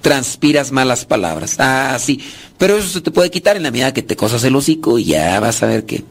transpiras 0.00 0.72
malas 0.72 1.04
palabras. 1.04 1.56
Ah, 1.58 1.96
sí, 2.00 2.20
pero 2.58 2.76
eso 2.76 2.88
se 2.88 3.00
te 3.00 3.10
puede 3.10 3.30
quitar 3.30 3.56
en 3.56 3.62
la 3.62 3.70
medida 3.70 3.94
que 3.94 4.02
te 4.02 4.16
cosas 4.16 4.42
el 4.44 4.56
hocico 4.56 4.98
y 4.98 5.04
ya 5.04 5.38
vas 5.40 5.62
a 5.62 5.66
ver 5.66 5.86
que 5.86 6.04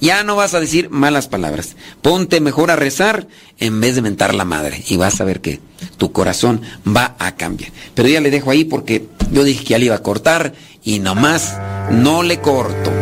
ya 0.00 0.22
no 0.22 0.36
vas 0.36 0.54
a 0.54 0.60
decir 0.60 0.90
malas 0.90 1.28
palabras. 1.28 1.76
Ponte 2.02 2.40
mejor 2.40 2.70
a 2.70 2.76
rezar 2.76 3.26
en 3.58 3.80
vez 3.80 3.94
de 3.94 4.02
mentar 4.02 4.34
la 4.34 4.44
madre 4.44 4.82
y 4.88 4.96
vas 4.96 5.20
a 5.20 5.24
ver 5.24 5.40
que 5.40 5.60
tu 5.96 6.12
corazón 6.12 6.62
va 6.86 7.16
a 7.18 7.36
cambiar. 7.36 7.72
Pero 7.94 8.08
ya 8.08 8.20
le 8.20 8.30
dejo 8.30 8.50
ahí 8.50 8.64
porque 8.64 9.06
yo 9.32 9.44
dije 9.44 9.64
que 9.64 9.70
ya 9.70 9.78
le 9.78 9.86
iba 9.86 9.94
a 9.94 10.02
cortar 10.02 10.54
y 10.84 10.98
nomás 10.98 11.56
no 11.90 12.22
le 12.22 12.40
corto. 12.40 12.92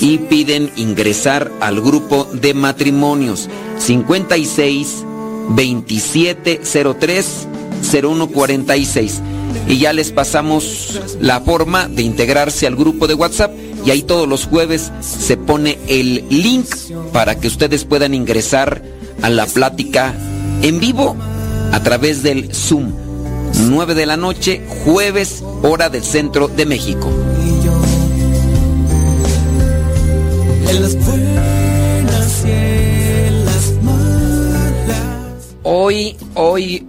y 0.00 0.18
piden 0.18 0.70
ingresar 0.76 1.50
al 1.60 1.80
grupo 1.80 2.28
de 2.32 2.54
matrimonios 2.54 3.48
56 3.78 5.04
2703 5.50 7.48
0146 7.82 9.20
y 9.68 9.78
ya 9.78 9.92
les 9.92 10.12
pasamos 10.12 11.00
la 11.20 11.40
forma 11.40 11.88
de 11.88 12.02
integrarse 12.02 12.66
al 12.66 12.76
grupo 12.76 13.06
de 13.06 13.14
WhatsApp 13.14 13.52
y 13.84 13.90
ahí 13.90 14.02
todos 14.02 14.26
los 14.28 14.46
jueves 14.46 14.90
se 15.00 15.36
pone 15.36 15.78
el 15.88 16.24
link 16.30 16.66
para 17.12 17.38
que 17.38 17.48
ustedes 17.48 17.84
puedan 17.84 18.14
ingresar 18.14 18.82
a 19.22 19.30
la 19.30 19.46
plática 19.46 20.14
en 20.62 20.80
vivo 20.80 21.16
a 21.72 21.82
través 21.82 22.22
del 22.22 22.54
Zoom. 22.54 22.92
9 23.68 23.94
de 23.94 24.06
la 24.06 24.16
noche, 24.16 24.62
jueves, 24.84 25.42
hora 25.62 25.88
del 25.88 26.02
centro 26.02 26.48
de 26.48 26.66
México. 26.66 27.10
Hoy, 35.62 36.16
hoy, 36.34 36.86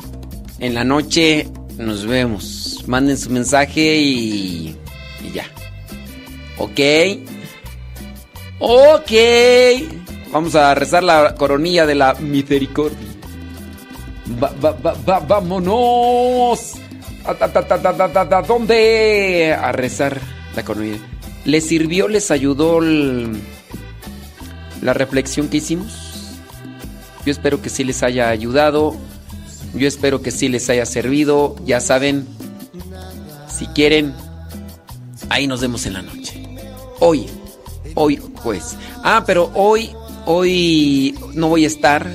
en 0.59 0.73
la 0.73 0.83
noche, 0.83 1.47
nos 1.77 2.05
vemos. 2.05 2.83
Manden 2.87 3.17
su 3.17 3.29
mensaje 3.29 3.97
y, 3.97 4.75
y 5.23 5.31
ya. 5.33 5.45
Ok. 6.57 6.79
Ok. 8.59 9.11
Vamos 10.31 10.55
a 10.55 10.75
rezar 10.75 11.03
la 11.03 11.35
coronilla 11.35 11.85
de 11.85 11.95
la 11.95 12.13
misericordia. 12.15 12.97
Va, 14.41 15.19
vámonos. 15.27 16.73
¿A 17.23 18.41
dónde? 18.41 19.53
A 19.53 19.71
rezar 19.71 20.19
la 20.55 20.63
coronilla. 20.63 20.99
¿Les 21.45 21.65
sirvió, 21.65 22.07
les 22.07 22.31
ayudó 22.31 22.81
la 22.81 24.93
reflexión 24.93 25.47
que 25.47 25.57
hicimos? 25.57 26.05
Yo 27.25 27.31
espero 27.31 27.61
que 27.61 27.69
sí 27.69 27.83
les 27.83 28.03
haya 28.03 28.29
ayudado. 28.29 28.95
Yo 29.73 29.87
espero 29.87 30.21
que 30.21 30.31
sí 30.31 30.47
les 30.47 30.69
haya 30.69 30.85
servido. 30.85 31.55
Ya 31.65 31.79
saben, 31.79 32.27
si 33.49 33.67
quieren, 33.67 34.13
ahí 35.29 35.47
nos 35.47 35.61
vemos 35.61 35.85
en 35.85 35.93
la 35.93 36.01
noche. 36.01 36.44
Hoy, 36.99 37.27
hoy 37.95 38.17
pues. 38.43 38.75
Ah, 39.03 39.23
pero 39.25 39.51
hoy, 39.53 39.91
hoy 40.25 41.17
no 41.33 41.49
voy 41.49 41.63
a 41.63 41.67
estar. 41.67 42.07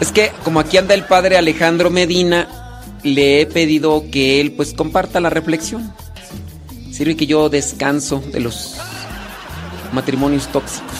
Es 0.00 0.10
que 0.10 0.32
como 0.44 0.60
aquí 0.60 0.76
anda 0.76 0.94
el 0.94 1.04
padre 1.04 1.36
Alejandro 1.36 1.90
Medina, 1.90 2.48
le 3.02 3.40
he 3.40 3.46
pedido 3.46 4.04
que 4.10 4.40
él 4.40 4.52
pues 4.52 4.74
comparta 4.74 5.20
la 5.20 5.30
reflexión. 5.30 5.92
Sirve 6.90 7.16
que 7.16 7.26
yo 7.26 7.48
descanso 7.48 8.22
de 8.32 8.40
los 8.40 8.76
matrimonios 9.92 10.48
tóxicos. 10.48 10.90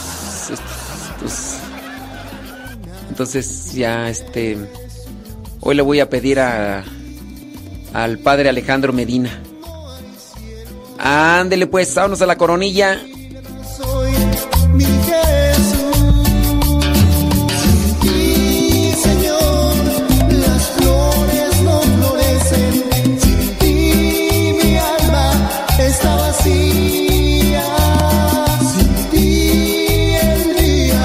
Entonces 3.09 3.73
ya 3.75 4.09
este 4.09 4.57
hoy 5.61 5.75
le 5.75 5.83
voy 5.83 6.01
a 6.01 6.09
pedir 6.09 6.41
a 6.41 6.85
al 7.93 8.19
padre 8.19 8.49
Alejandro 8.49 8.93
Medina. 8.93 9.43
Ándele 11.03 11.67
pues, 11.67 11.93
vámonos 11.95 12.23
a 12.23 12.27
la 12.27 12.39
coronilla. 12.39 13.03